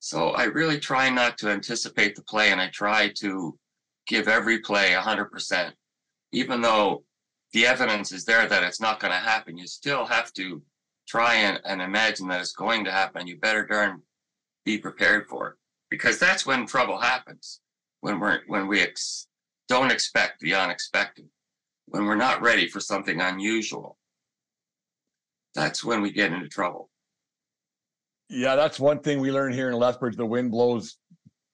So 0.00 0.30
I 0.30 0.44
really 0.44 0.80
try 0.80 1.10
not 1.10 1.36
to 1.38 1.50
anticipate 1.50 2.16
the 2.16 2.22
play, 2.22 2.50
and 2.50 2.60
I 2.60 2.68
try 2.68 3.10
to 3.18 3.58
give 4.06 4.26
every 4.26 4.58
play 4.60 4.92
100%, 4.92 5.72
even 6.32 6.60
though 6.62 7.04
the 7.52 7.66
evidence 7.66 8.10
is 8.10 8.24
there 8.24 8.48
that 8.48 8.64
it's 8.64 8.80
not 8.80 9.00
going 9.00 9.12
to 9.12 9.18
happen. 9.18 9.58
You 9.58 9.66
still 9.66 10.06
have 10.06 10.32
to 10.32 10.62
try 11.06 11.34
and, 11.34 11.60
and 11.66 11.82
imagine 11.82 12.26
that 12.28 12.40
it's 12.40 12.52
going 12.52 12.84
to 12.84 12.90
happen. 12.90 13.26
You 13.26 13.36
better 13.36 13.66
darn 13.66 14.02
be 14.64 14.78
prepared 14.78 15.28
for 15.28 15.48
it 15.48 15.54
because 15.90 16.18
that's 16.18 16.46
when 16.46 16.66
trouble 16.66 16.98
happens 16.98 17.60
when 18.02 18.20
we're 18.20 18.40
when 18.48 18.66
we 18.66 18.82
ex- 18.82 19.28
don't 19.68 19.90
expect 19.90 20.40
the 20.40 20.54
unexpected, 20.54 21.26
when 21.86 22.04
we're 22.04 22.16
not 22.16 22.42
ready 22.42 22.68
for 22.68 22.80
something 22.80 23.20
unusual. 23.20 23.96
That's 25.54 25.84
when 25.84 26.02
we 26.02 26.12
get 26.12 26.32
into 26.32 26.48
trouble. 26.48 26.90
Yeah, 28.28 28.56
that's 28.56 28.80
one 28.80 29.00
thing 29.00 29.20
we 29.20 29.30
learned 29.30 29.54
here 29.54 29.68
in 29.68 29.74
Lethbridge. 29.74 30.16
The 30.16 30.26
wind 30.26 30.50
blows 30.50 30.98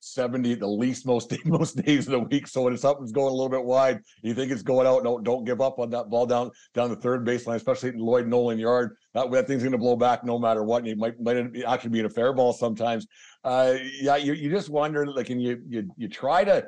70 0.00 0.54
the 0.54 0.66
least 0.66 1.04
most 1.06 1.34
most 1.44 1.76
days 1.84 2.06
of 2.06 2.12
the 2.12 2.20
week. 2.20 2.46
So 2.46 2.62
when 2.62 2.76
something's 2.78 3.12
going 3.12 3.28
a 3.28 3.34
little 3.34 3.48
bit 3.48 3.64
wide, 3.64 4.00
you 4.22 4.32
think 4.32 4.50
it's 4.50 4.62
going 4.62 4.86
out. 4.86 5.04
Don't 5.04 5.24
don't 5.24 5.44
give 5.44 5.60
up 5.60 5.78
on 5.78 5.90
that 5.90 6.08
ball 6.08 6.26
down 6.26 6.50
down 6.74 6.88
the 6.90 6.96
third 6.96 7.26
baseline, 7.26 7.56
especially 7.56 7.90
in 7.90 7.98
Lloyd 7.98 8.26
Nolan 8.26 8.58
yard. 8.58 8.96
That, 9.14 9.30
that 9.32 9.46
thing's 9.46 9.62
going 9.62 9.72
to 9.72 9.78
blow 9.78 9.96
back 9.96 10.24
no 10.24 10.38
matter 10.38 10.62
what. 10.62 10.78
And 10.78 10.88
it 10.88 10.98
might 10.98 11.20
might 11.20 11.36
actually 11.66 11.90
be 11.90 12.00
in 12.00 12.06
a 12.06 12.10
fair 12.10 12.32
ball 12.32 12.52
sometimes. 12.52 13.06
Uh, 13.48 13.78
yeah, 13.98 14.16
you, 14.16 14.34
you 14.34 14.50
just 14.50 14.68
wonder 14.68 15.06
like, 15.06 15.30
and 15.30 15.40
you 15.40 15.62
you 15.66 15.90
you 15.96 16.06
try 16.06 16.44
to 16.44 16.62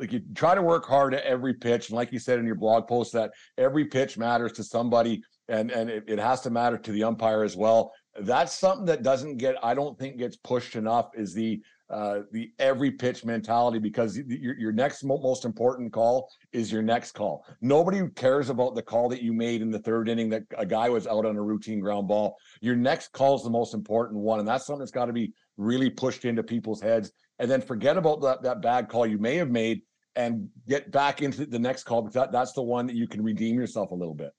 like 0.00 0.12
you 0.12 0.20
try 0.34 0.52
to 0.52 0.62
work 0.62 0.84
hard 0.84 1.14
at 1.14 1.22
every 1.22 1.54
pitch, 1.54 1.90
and 1.90 1.96
like 1.96 2.10
you 2.10 2.18
said 2.18 2.40
in 2.40 2.44
your 2.44 2.56
blog 2.56 2.88
post, 2.88 3.12
that 3.12 3.30
every 3.56 3.84
pitch 3.84 4.18
matters 4.18 4.50
to 4.50 4.64
somebody, 4.64 5.22
and 5.48 5.70
and 5.70 5.88
it, 5.88 6.02
it 6.08 6.18
has 6.18 6.40
to 6.40 6.50
matter 6.50 6.76
to 6.76 6.90
the 6.90 7.04
umpire 7.04 7.44
as 7.44 7.56
well. 7.56 7.92
That's 8.18 8.52
something 8.52 8.84
that 8.86 9.04
doesn't 9.04 9.36
get, 9.36 9.54
I 9.62 9.74
don't 9.74 9.96
think, 9.96 10.18
gets 10.18 10.36
pushed 10.36 10.74
enough. 10.74 11.10
Is 11.14 11.34
the 11.34 11.62
uh, 11.88 12.20
the 12.32 12.50
every 12.58 12.90
pitch 12.90 13.24
mentality 13.24 13.78
because 13.78 14.16
your, 14.16 14.58
your 14.58 14.72
next 14.72 15.04
mo- 15.04 15.20
most 15.22 15.44
important 15.44 15.92
call 15.92 16.28
is 16.52 16.72
your 16.72 16.82
next 16.82 17.12
call. 17.12 17.44
Nobody 17.60 18.08
cares 18.16 18.48
about 18.48 18.74
the 18.74 18.82
call 18.82 19.08
that 19.10 19.22
you 19.22 19.32
made 19.32 19.62
in 19.62 19.70
the 19.70 19.78
third 19.78 20.08
inning 20.08 20.30
that 20.30 20.42
a 20.58 20.66
guy 20.66 20.88
was 20.88 21.06
out 21.06 21.26
on 21.26 21.36
a 21.36 21.42
routine 21.42 21.78
ground 21.78 22.08
ball. 22.08 22.36
Your 22.60 22.74
next 22.74 23.12
call 23.12 23.36
is 23.36 23.44
the 23.44 23.50
most 23.50 23.74
important 23.74 24.18
one, 24.18 24.40
and 24.40 24.48
that's 24.48 24.66
something 24.66 24.80
that's 24.80 24.90
got 24.90 25.04
to 25.04 25.12
be 25.12 25.32
really 25.56 25.90
pushed 25.90 26.24
into 26.24 26.42
people's 26.42 26.80
heads. 26.80 27.12
And 27.38 27.50
then 27.50 27.60
forget 27.60 27.96
about 27.96 28.20
that 28.22 28.42
that 28.42 28.62
bad 28.62 28.88
call 28.88 29.06
you 29.06 29.18
may 29.18 29.36
have 29.36 29.50
made 29.50 29.82
and 30.16 30.48
get 30.68 30.92
back 30.92 31.22
into 31.22 31.46
the 31.46 31.58
next 31.58 31.84
call 31.84 32.02
because 32.02 32.14
that, 32.14 32.32
that's 32.32 32.52
the 32.52 32.62
one 32.62 32.86
that 32.86 32.96
you 32.96 33.08
can 33.08 33.22
redeem 33.22 33.56
yourself 33.56 33.90
a 33.90 33.94
little 33.94 34.14
bit. 34.14 34.30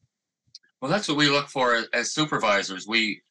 Well, 0.82 0.92
that's 0.92 1.08
what 1.08 1.18
we 1.18 1.30
look 1.30 1.48
for 1.48 1.84
as 1.94 2.14
supervisors. 2.14 2.88
We 2.88 3.22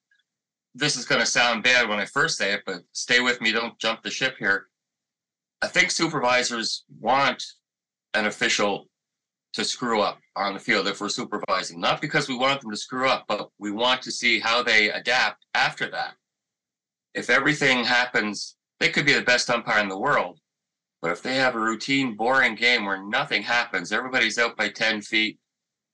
this 0.75 0.97
is 0.97 1.05
going 1.05 1.21
to 1.21 1.27
sound 1.27 1.63
bad 1.63 1.89
when 1.89 2.01
I 2.01 2.05
first 2.05 2.37
say 2.37 2.53
it, 2.53 2.63
but 2.67 2.83
stay 2.93 3.21
with 3.21 3.41
me. 3.41 3.53
Don't 3.53 3.79
jump 3.79 4.03
the 4.03 4.11
ship 4.11 4.37
here. 4.39 4.67
I 5.63 5.69
think 5.69 5.91
supervisors 5.91 6.85
want 7.01 7.43
an 8.15 8.27
official 8.27 8.89
to 9.53 9.65
screw 9.65 10.01
up 10.01 10.19
on 10.35 10.53
the 10.53 10.59
field 10.59 10.89
if 10.89 11.01
we're 11.01 11.09
supervising, 11.09 11.81
not 11.81 12.01
because 12.01 12.29
we 12.29 12.37
want 12.37 12.61
them 12.61 12.73
to 12.73 12.77
screw 12.77 13.09
up, 13.09 13.25
but 13.29 13.49
we 13.59 13.71
want 13.71 14.03
to 14.03 14.11
see 14.11 14.41
how 14.41 14.63
they 14.63 14.91
adapt 14.91 15.47
after 15.55 15.89
that. 15.91 16.15
If 17.15 17.31
everything 17.31 17.85
happens, 17.85 18.57
they 18.81 18.91
could 18.91 19.07
be 19.07 19.15
the 19.15 19.23
best 19.23 19.51
umpire 19.51 19.83
in 19.83 19.89
the 19.89 19.99
world, 19.99 20.41
but 21.01 21.13
if 21.13 21.23
they 21.23 21.37
have 21.37 21.55
a 21.55 21.61
routine, 21.61 22.17
boring 22.17 22.55
game 22.55 22.85
where 22.85 23.03
nothing 23.03 23.43
happens, 23.43 23.93
everybody's 23.93 24.39
out 24.39 24.57
by 24.57 24.69
10 24.69 25.03
feet, 25.03 25.39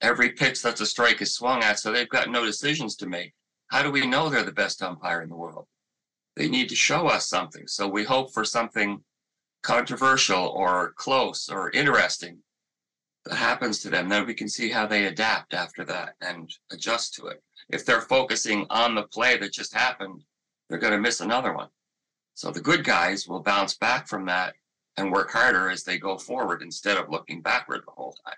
every 0.01 0.31
pitch 0.31 0.61
that's 0.61 0.81
a 0.81 0.85
strike 0.85 1.21
is 1.21 1.35
swung 1.35 1.63
at, 1.63 1.79
so 1.79 1.91
they've 1.91 2.09
got 2.09 2.29
no 2.29 2.45
decisions 2.45 2.95
to 2.95 3.07
make 3.07 3.33
how 3.71 3.81
do 3.81 3.89
we 3.89 4.05
know 4.05 4.29
they're 4.29 4.43
the 4.43 4.51
best 4.51 4.83
umpire 4.83 5.21
in 5.21 5.29
the 5.29 5.35
world? 5.35 5.65
They 6.35 6.49
need 6.49 6.67
to 6.69 6.75
show 6.75 7.07
us 7.07 7.29
something. 7.29 7.67
So 7.67 7.87
we 7.87 8.03
hope 8.03 8.33
for 8.33 8.43
something 8.43 9.01
controversial 9.63 10.47
or 10.47 10.91
close 10.97 11.47
or 11.47 11.71
interesting 11.71 12.39
that 13.23 13.35
happens 13.35 13.79
to 13.79 13.89
them. 13.89 14.09
Then 14.09 14.27
we 14.27 14.33
can 14.33 14.49
see 14.49 14.69
how 14.69 14.87
they 14.87 15.05
adapt 15.05 15.53
after 15.53 15.85
that 15.85 16.15
and 16.19 16.53
adjust 16.71 17.13
to 17.15 17.27
it. 17.27 17.41
If 17.69 17.85
they're 17.85 18.01
focusing 18.01 18.65
on 18.69 18.93
the 18.93 19.03
play 19.03 19.37
that 19.37 19.53
just 19.53 19.73
happened, 19.73 20.21
they're 20.71 20.79
going 20.79 20.93
to 20.93 20.99
miss 20.99 21.19
another 21.19 21.53
one. 21.53 21.67
So 22.33 22.49
the 22.49 22.61
good 22.61 22.85
guys 22.85 23.27
will 23.27 23.43
bounce 23.43 23.75
back 23.77 24.07
from 24.07 24.25
that 24.27 24.53
and 24.95 25.11
work 25.11 25.29
harder 25.31 25.69
as 25.69 25.83
they 25.83 25.97
go 25.97 26.17
forward 26.17 26.61
instead 26.61 26.97
of 26.97 27.09
looking 27.09 27.41
backward 27.41 27.81
the 27.85 27.91
whole 27.91 28.15
time. 28.25 28.35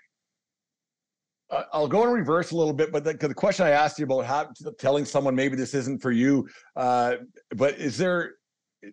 I'll 1.72 1.86
go 1.86 2.02
in 2.02 2.10
reverse 2.10 2.50
a 2.50 2.56
little 2.56 2.72
bit, 2.72 2.90
but 2.90 3.04
the, 3.04 3.14
the 3.14 3.34
question 3.34 3.64
I 3.64 3.70
asked 3.70 3.98
you 4.00 4.06
about 4.06 4.24
how 4.24 4.50
telling 4.78 5.04
someone 5.04 5.36
maybe 5.36 5.54
this 5.56 5.74
isn't 5.74 6.02
for 6.02 6.10
you, 6.10 6.48
uh, 6.74 7.16
but 7.54 7.74
is 7.74 7.96
there? 7.96 8.34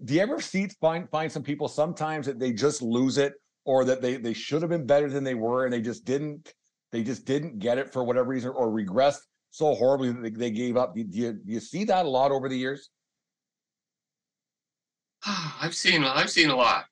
Do 0.06 0.13
you 0.13 0.21
ever 0.21 0.39
see 0.39 0.67
find 0.80 1.10
find 1.10 1.32
some 1.32 1.41
people 1.41 1.67
sometimes 1.67 2.27
that 2.27 2.39
they 2.39 2.54
just 2.54 2.84
lose 2.84 3.17
it, 3.17 3.34
or 3.65 3.84
that 3.86 4.01
they 4.01 4.17
they 4.17 4.34
should 4.34 4.62
have 4.62 4.69
been 4.69 4.86
better 4.86 5.10
than 5.10 5.23
they 5.23 5.34
were, 5.34 5.63
and 5.63 5.73
they 5.73 5.82
just 5.82 6.06
didn't 6.06 6.54
they 6.91 7.04
just 7.04 7.25
didn't 7.25 7.58
get 7.58 7.80
it 7.80 7.91
for 7.91 8.04
whatever 8.04 8.30
reason, 8.30 8.51
or 8.51 8.67
regressed 8.67 9.21
so 9.49 9.73
horribly 9.73 10.12
that 10.12 10.21
they, 10.21 10.30
they 10.30 10.51
gave 10.51 10.77
up? 10.77 10.93
Do 10.93 11.01
you, 11.10 11.34
do 11.34 11.41
you 11.45 11.60
see 11.60 11.84
that 11.86 12.06
a 12.06 12.10
lot 12.10 12.32
over 12.32 12.47
the 12.47 12.58
years? 12.58 12.91
I've 15.62 15.75
seen 15.75 16.03
I've 16.03 16.29
seen 16.29 16.49
a 16.49 16.55
lot. 16.55 16.86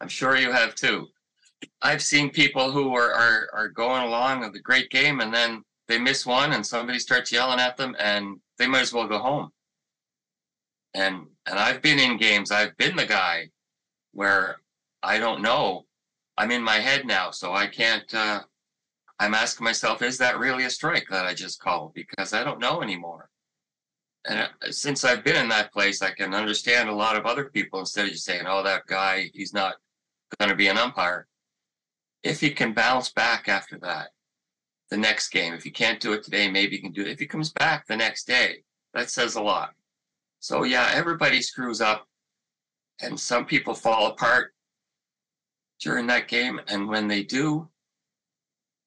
I'm 0.00 0.08
sure 0.08 0.36
you 0.36 0.52
have 0.52 0.74
too. 0.74 1.08
I've 1.80 2.02
seen 2.02 2.30
people 2.30 2.72
who 2.72 2.94
are, 2.96 3.12
are, 3.12 3.48
are 3.52 3.68
going 3.68 4.02
along 4.02 4.40
with 4.40 4.54
a 4.56 4.60
great 4.60 4.90
game 4.90 5.20
and 5.20 5.32
then 5.32 5.62
they 5.86 5.98
miss 5.98 6.26
one 6.26 6.52
and 6.52 6.66
somebody 6.66 6.98
starts 6.98 7.30
yelling 7.30 7.60
at 7.60 7.76
them 7.76 7.94
and 8.00 8.40
they 8.58 8.66
might 8.66 8.80
as 8.82 8.92
well 8.92 9.06
go 9.06 9.18
home. 9.18 9.50
And 10.94 11.26
and 11.46 11.58
I've 11.58 11.82
been 11.82 11.98
in 11.98 12.16
games, 12.16 12.50
I've 12.50 12.76
been 12.76 12.96
the 12.96 13.06
guy 13.06 13.50
where 14.12 14.56
I 15.02 15.18
don't 15.18 15.42
know. 15.42 15.86
I'm 16.38 16.50
in 16.50 16.62
my 16.62 16.76
head 16.76 17.06
now, 17.06 17.30
so 17.30 17.52
I 17.52 17.66
can't 17.66 18.12
uh, 18.14 18.42
I'm 19.18 19.34
asking 19.34 19.64
myself, 19.64 20.02
is 20.02 20.18
that 20.18 20.38
really 20.38 20.64
a 20.64 20.70
strike 20.70 21.06
that 21.10 21.26
I 21.26 21.34
just 21.34 21.60
called? 21.60 21.94
Because 21.94 22.32
I 22.32 22.42
don't 22.44 22.58
know 22.58 22.82
anymore. 22.82 23.30
And 24.28 24.40
uh, 24.40 24.70
since 24.70 25.04
I've 25.04 25.24
been 25.24 25.36
in 25.36 25.48
that 25.48 25.72
place, 25.72 26.00
I 26.02 26.12
can 26.12 26.34
understand 26.34 26.88
a 26.88 26.94
lot 26.94 27.16
of 27.16 27.26
other 27.26 27.46
people 27.46 27.80
instead 27.80 28.06
of 28.06 28.12
just 28.12 28.24
saying, 28.24 28.44
oh, 28.46 28.62
that 28.62 28.86
guy, 28.86 29.30
he's 29.34 29.52
not 29.52 29.74
going 30.38 30.50
to 30.50 30.56
be 30.56 30.68
an 30.68 30.78
umpire 30.78 31.26
if 32.22 32.40
he 32.40 32.50
can 32.50 32.72
bounce 32.72 33.10
back 33.10 33.48
after 33.48 33.78
that, 33.80 34.10
the 34.90 34.96
next 34.96 35.30
game, 35.30 35.54
if 35.54 35.64
he 35.64 35.70
can't 35.70 36.00
do 36.00 36.12
it 36.12 36.22
today, 36.22 36.50
maybe 36.50 36.76
he 36.76 36.82
can 36.82 36.92
do 36.92 37.02
it. 37.02 37.08
If 37.08 37.18
he 37.18 37.26
comes 37.26 37.50
back 37.50 37.86
the 37.86 37.96
next 37.96 38.26
day, 38.26 38.62
that 38.94 39.10
says 39.10 39.34
a 39.34 39.42
lot. 39.42 39.74
So 40.38 40.64
yeah, 40.64 40.90
everybody 40.92 41.40
screws 41.40 41.80
up 41.80 42.06
and 43.00 43.18
some 43.18 43.44
people 43.44 43.74
fall 43.74 44.08
apart 44.08 44.54
during 45.80 46.06
that 46.08 46.28
game. 46.28 46.60
And 46.68 46.88
when 46.88 47.08
they 47.08 47.22
do, 47.22 47.68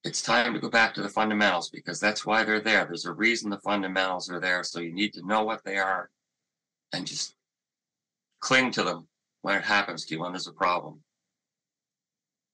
it's 0.05 0.21
time 0.21 0.53
to 0.53 0.59
go 0.59 0.69
back 0.69 0.93
to 0.93 1.01
the 1.01 1.09
fundamentals 1.09 1.69
because 1.69 1.99
that's 1.99 2.27
why 2.27 2.43
they're 2.43 2.61
there. 2.61 2.85
There's 2.85 3.05
a 3.05 3.11
reason 3.11 3.49
the 3.49 3.57
fundamentals 3.57 4.29
are 4.29 4.39
there. 4.39 4.63
So 4.63 4.79
you 4.79 4.93
need 4.93 5.13
to 5.13 5.25
know 5.25 5.43
what 5.43 5.63
they 5.65 5.77
are 5.77 6.11
and 6.93 7.07
just 7.07 7.35
cling 8.39 8.69
to 8.71 8.83
them 8.83 9.07
when 9.41 9.57
it 9.57 9.63
happens 9.63 10.05
to 10.05 10.13
you 10.13 10.21
when 10.21 10.31
there's 10.31 10.47
a 10.47 10.53
problem. 10.53 11.01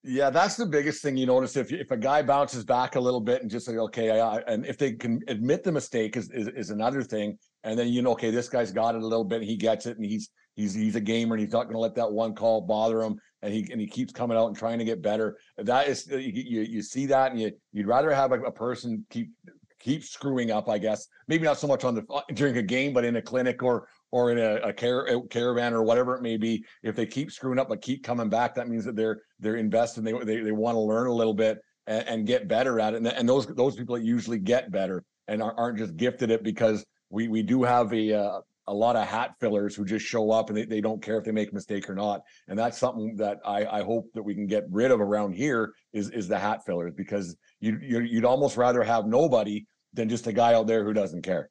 Yeah, 0.03 0.29
that's 0.29 0.55
the 0.55 0.65
biggest 0.65 1.03
thing 1.03 1.17
you 1.17 1.27
notice. 1.27 1.55
If 1.57 1.71
if 1.71 1.91
a 1.91 1.97
guy 1.97 2.23
bounces 2.23 2.63
back 2.63 2.95
a 2.95 2.99
little 2.99 3.19
bit 3.19 3.41
and 3.43 3.51
just 3.51 3.67
say, 3.67 3.77
okay, 3.77 4.19
I, 4.19 4.37
and 4.47 4.65
if 4.65 4.77
they 4.77 4.93
can 4.93 5.21
admit 5.27 5.63
the 5.63 5.71
mistake 5.71 6.17
is, 6.17 6.31
is 6.31 6.47
is 6.47 6.69
another 6.71 7.03
thing, 7.03 7.37
and 7.63 7.77
then 7.77 7.89
you 7.89 8.01
know, 8.01 8.13
okay, 8.13 8.31
this 8.31 8.49
guy's 8.49 8.71
got 8.71 8.95
it 8.95 9.03
a 9.03 9.05
little 9.05 9.23
bit, 9.23 9.41
and 9.41 9.45
he 9.45 9.57
gets 9.57 9.85
it, 9.85 9.97
and 9.97 10.05
he's 10.05 10.31
he's 10.55 10.73
he's 10.73 10.95
a 10.95 10.99
gamer, 10.99 11.35
and 11.35 11.43
he's 11.43 11.53
not 11.53 11.65
going 11.65 11.75
to 11.75 11.79
let 11.79 11.93
that 11.95 12.11
one 12.11 12.33
call 12.33 12.61
bother 12.61 13.03
him, 13.03 13.19
and 13.41 13.53
he 13.53 13.67
and 13.71 13.81
he 13.81 13.87
keeps 13.87 14.13
coming 14.13 14.37
out 14.37 14.47
and 14.47 14.55
trying 14.55 14.79
to 14.79 14.85
get 14.85 15.01
better. 15.01 15.37
That 15.57 15.87
is, 15.87 16.07
you 16.07 16.61
you, 16.61 16.81
see 16.81 17.05
that, 17.07 17.31
and 17.31 17.39
you 17.39 17.51
you'd 17.73 17.87
rather 17.87 18.11
have 18.11 18.31
a, 18.31 18.41
a 18.41 18.51
person 18.51 19.05
keep 19.09 19.31
keep 19.79 20.03
screwing 20.03 20.51
up, 20.51 20.69
I 20.69 20.77
guess. 20.77 21.07
Maybe 21.27 21.43
not 21.43 21.57
so 21.57 21.67
much 21.67 21.83
on 21.83 21.95
the 21.95 22.23
during 22.33 22.57
a 22.57 22.61
game, 22.61 22.93
but 22.93 23.03
in 23.03 23.15
a 23.15 23.21
clinic 23.21 23.63
or 23.63 23.87
or 24.11 24.31
in 24.31 24.37
a, 24.37 24.55
a, 24.55 24.73
car, 24.73 25.07
a 25.07 25.21
caravan 25.27 25.73
or 25.73 25.83
whatever 25.83 26.15
it 26.15 26.21
may 26.21 26.35
be, 26.35 26.65
if 26.83 26.95
they 26.95 27.05
keep 27.05 27.31
screwing 27.31 27.59
up 27.59 27.69
but 27.69 27.81
keep 27.81 28.03
coming 28.03 28.29
back, 28.29 28.53
that 28.55 28.67
means 28.67 28.85
that 28.85 28.95
they're 28.95 29.21
they're 29.39 29.55
invested. 29.55 30.03
They 30.03 30.13
they, 30.13 30.41
they 30.41 30.51
want 30.51 30.75
to 30.75 30.79
learn 30.79 31.07
a 31.07 31.13
little 31.13 31.33
bit 31.33 31.59
and, 31.87 32.07
and 32.07 32.27
get 32.27 32.47
better 32.47 32.79
at 32.79 32.93
it. 32.93 32.97
And, 32.97 33.07
and, 33.07 33.27
those 33.27 33.47
those 33.47 33.75
people 33.75 33.97
usually 33.97 34.39
get 34.39 34.71
better 34.71 35.03
and 35.27 35.41
aren't 35.41 35.77
just 35.77 35.97
gifted 35.97 36.29
it 36.29 36.43
because 36.43 36.85
we 37.09 37.27
we 37.27 37.41
do 37.41 37.63
have 37.63 37.91
a 37.93 38.13
uh, 38.13 38.41
a 38.71 38.73
lot 38.73 38.95
of 38.95 39.07
hat 39.07 39.35
fillers 39.39 39.75
who 39.75 39.85
just 39.85 40.05
show 40.05 40.31
up 40.31 40.49
and 40.49 40.57
they, 40.57 40.65
they 40.65 40.81
don't 40.81 41.01
care 41.01 41.17
if 41.17 41.23
they 41.23 41.31
make 41.31 41.51
a 41.51 41.53
mistake 41.53 41.89
or 41.89 41.95
not. 41.95 42.21
And 42.47 42.57
that's 42.57 42.77
something 42.77 43.15
that 43.17 43.39
I, 43.45 43.65
I 43.65 43.83
hope 43.83 44.07
that 44.13 44.23
we 44.23 44.33
can 44.33 44.47
get 44.47 44.65
rid 44.69 44.91
of 44.91 45.01
around 45.01 45.33
here 45.33 45.73
is 45.93 46.09
is 46.09 46.27
the 46.27 46.39
hat 46.39 46.65
fillers 46.65 46.93
because 46.95 47.35
you, 47.59 47.77
you 47.81 47.99
you'd 47.99 48.25
almost 48.25 48.57
rather 48.57 48.83
have 48.83 49.05
nobody 49.05 49.65
than 49.93 50.09
just 50.09 50.27
a 50.27 50.33
guy 50.33 50.53
out 50.53 50.67
there 50.67 50.83
who 50.83 50.93
doesn't 50.93 51.21
care 51.21 51.49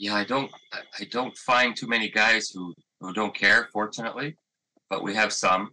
yeah, 0.00 0.14
I 0.14 0.24
don't 0.24 0.50
I 0.98 1.04
don't 1.10 1.36
find 1.36 1.76
too 1.76 1.86
many 1.86 2.08
guys 2.08 2.48
who 2.48 2.74
who 3.00 3.12
don't 3.12 3.34
care, 3.34 3.68
fortunately, 3.70 4.34
but 4.88 5.04
we 5.04 5.14
have 5.14 5.30
some. 5.30 5.72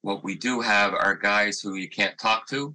What 0.00 0.24
we 0.24 0.34
do 0.34 0.62
have 0.62 0.94
are 0.94 1.14
guys 1.14 1.60
who 1.60 1.74
you 1.74 1.90
can't 1.90 2.18
talk 2.18 2.48
to. 2.48 2.74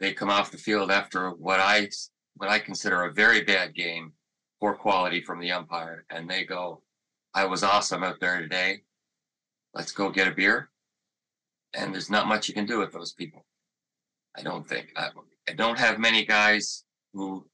They 0.00 0.12
come 0.12 0.28
off 0.28 0.50
the 0.50 0.58
field 0.58 0.90
after 0.90 1.30
what 1.30 1.60
I 1.60 1.88
what 2.34 2.50
I 2.50 2.58
consider 2.58 3.04
a 3.04 3.12
very 3.12 3.44
bad 3.44 3.76
game, 3.76 4.12
poor 4.60 4.74
quality 4.74 5.20
from 5.20 5.40
the 5.40 5.52
umpire, 5.52 6.04
and 6.10 6.28
they 6.28 6.44
go, 6.44 6.82
"I 7.34 7.44
was 7.46 7.62
awesome 7.62 8.02
out 8.02 8.20
there 8.20 8.40
today. 8.40 8.82
Let's 9.74 9.92
go 9.92 10.10
get 10.10 10.28
a 10.28 10.32
beer." 10.32 10.70
And 11.74 11.92
there's 11.92 12.10
not 12.10 12.28
much 12.28 12.48
you 12.48 12.54
can 12.54 12.66
do 12.66 12.78
with 12.78 12.92
those 12.92 13.12
people. 13.12 13.44
I 14.36 14.42
don't 14.42 14.66
think. 14.66 14.92
I, 14.96 15.10
I 15.48 15.52
don't 15.52 15.78
have 15.78 15.98
many 15.98 16.24
guys 16.24 16.84
who 17.12 17.46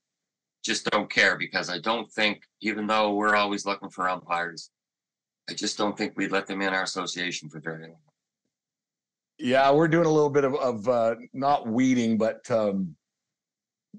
just 0.64 0.90
don't 0.90 1.10
care 1.10 1.36
because 1.36 1.68
I 1.68 1.78
don't 1.78 2.10
think, 2.10 2.42
even 2.60 2.86
though 2.86 3.14
we're 3.14 3.36
always 3.36 3.66
looking 3.66 3.90
for 3.90 4.08
umpires, 4.08 4.70
I 5.48 5.54
just 5.54 5.76
don't 5.76 5.96
think 5.96 6.14
we'd 6.16 6.32
let 6.32 6.46
them 6.46 6.62
in 6.62 6.72
our 6.72 6.82
association 6.82 7.48
for 7.50 7.60
very 7.60 7.86
long. 7.88 7.96
Yeah, 9.38 9.70
we're 9.72 9.88
doing 9.88 10.06
a 10.06 10.10
little 10.10 10.30
bit 10.30 10.44
of, 10.44 10.54
of 10.54 10.88
uh, 10.88 11.16
not 11.32 11.66
weeding, 11.66 12.16
but 12.16 12.50
um, 12.50 12.96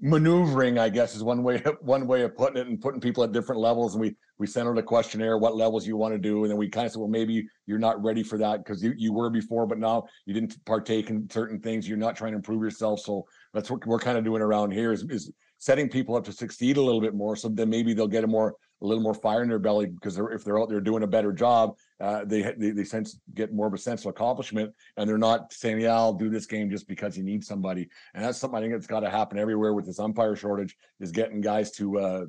maneuvering, 0.00 0.78
I 0.78 0.88
guess, 0.88 1.14
is 1.14 1.22
one 1.22 1.42
way 1.42 1.62
one 1.80 2.06
way 2.06 2.22
of 2.22 2.36
putting 2.36 2.56
it, 2.56 2.66
and 2.66 2.80
putting 2.80 3.00
people 3.00 3.24
at 3.24 3.32
different 3.32 3.60
levels. 3.60 3.94
And 3.94 4.00
we 4.00 4.14
we 4.38 4.46
sent 4.46 4.68
out 4.68 4.78
a 4.78 4.82
questionnaire, 4.82 5.38
what 5.38 5.56
levels 5.56 5.86
you 5.86 5.96
want 5.96 6.14
to 6.14 6.18
do, 6.18 6.44
and 6.44 6.50
then 6.50 6.58
we 6.58 6.68
kind 6.68 6.86
of 6.86 6.92
said, 6.92 6.98
well, 6.98 7.08
maybe 7.08 7.46
you're 7.66 7.78
not 7.78 8.02
ready 8.02 8.22
for 8.22 8.38
that 8.38 8.58
because 8.58 8.82
you, 8.82 8.92
you 8.96 9.12
were 9.12 9.30
before, 9.30 9.66
but 9.66 9.78
now 9.78 10.04
you 10.26 10.34
didn't 10.34 10.62
partake 10.64 11.10
in 11.10 11.28
certain 11.30 11.60
things. 11.60 11.88
You're 11.88 11.98
not 11.98 12.16
trying 12.16 12.32
to 12.32 12.36
improve 12.36 12.62
yourself, 12.62 13.00
so 13.00 13.24
that's 13.54 13.70
what 13.70 13.86
we're 13.86 13.98
kind 13.98 14.18
of 14.18 14.24
doing 14.24 14.42
around 14.42 14.72
here. 14.72 14.92
Is, 14.92 15.04
is 15.08 15.32
setting 15.58 15.88
people 15.88 16.16
up 16.16 16.24
to 16.24 16.32
succeed 16.32 16.76
a 16.76 16.82
little 16.82 17.00
bit 17.00 17.14
more. 17.14 17.36
So 17.36 17.48
then 17.48 17.70
maybe 17.70 17.94
they'll 17.94 18.06
get 18.06 18.24
a 18.24 18.26
more 18.26 18.54
a 18.82 18.86
little 18.86 19.02
more 19.02 19.14
fire 19.14 19.42
in 19.42 19.48
their 19.48 19.58
belly 19.58 19.86
because 19.86 20.14
they're, 20.14 20.28
if 20.28 20.44
they're 20.44 20.60
out 20.60 20.68
there 20.68 20.80
doing 20.80 21.02
a 21.02 21.06
better 21.06 21.32
job, 21.32 21.76
uh, 22.00 22.24
they, 22.24 22.42
they 22.58 22.70
they 22.70 22.84
sense 22.84 23.18
get 23.34 23.54
more 23.54 23.66
of 23.66 23.74
a 23.74 23.78
sense 23.78 24.02
of 24.02 24.10
accomplishment, 24.10 24.72
and 24.96 25.08
they're 25.08 25.16
not 25.16 25.52
saying, 25.52 25.80
"Yeah, 25.80 25.94
I'll 25.94 26.12
do 26.12 26.28
this 26.28 26.46
game 26.46 26.70
just 26.70 26.86
because 26.88 27.16
you 27.16 27.24
need 27.24 27.42
somebody." 27.42 27.88
And 28.14 28.24
that's 28.24 28.38
something 28.38 28.58
I 28.58 28.60
think 28.60 28.74
that's 28.74 28.86
got 28.86 29.00
to 29.00 29.10
happen 29.10 29.38
everywhere 29.38 29.72
with 29.72 29.86
this 29.86 29.98
umpire 29.98 30.36
shortage 30.36 30.76
is 31.00 31.10
getting 31.10 31.40
guys 31.40 31.70
to 31.72 31.98
uh, 31.98 32.24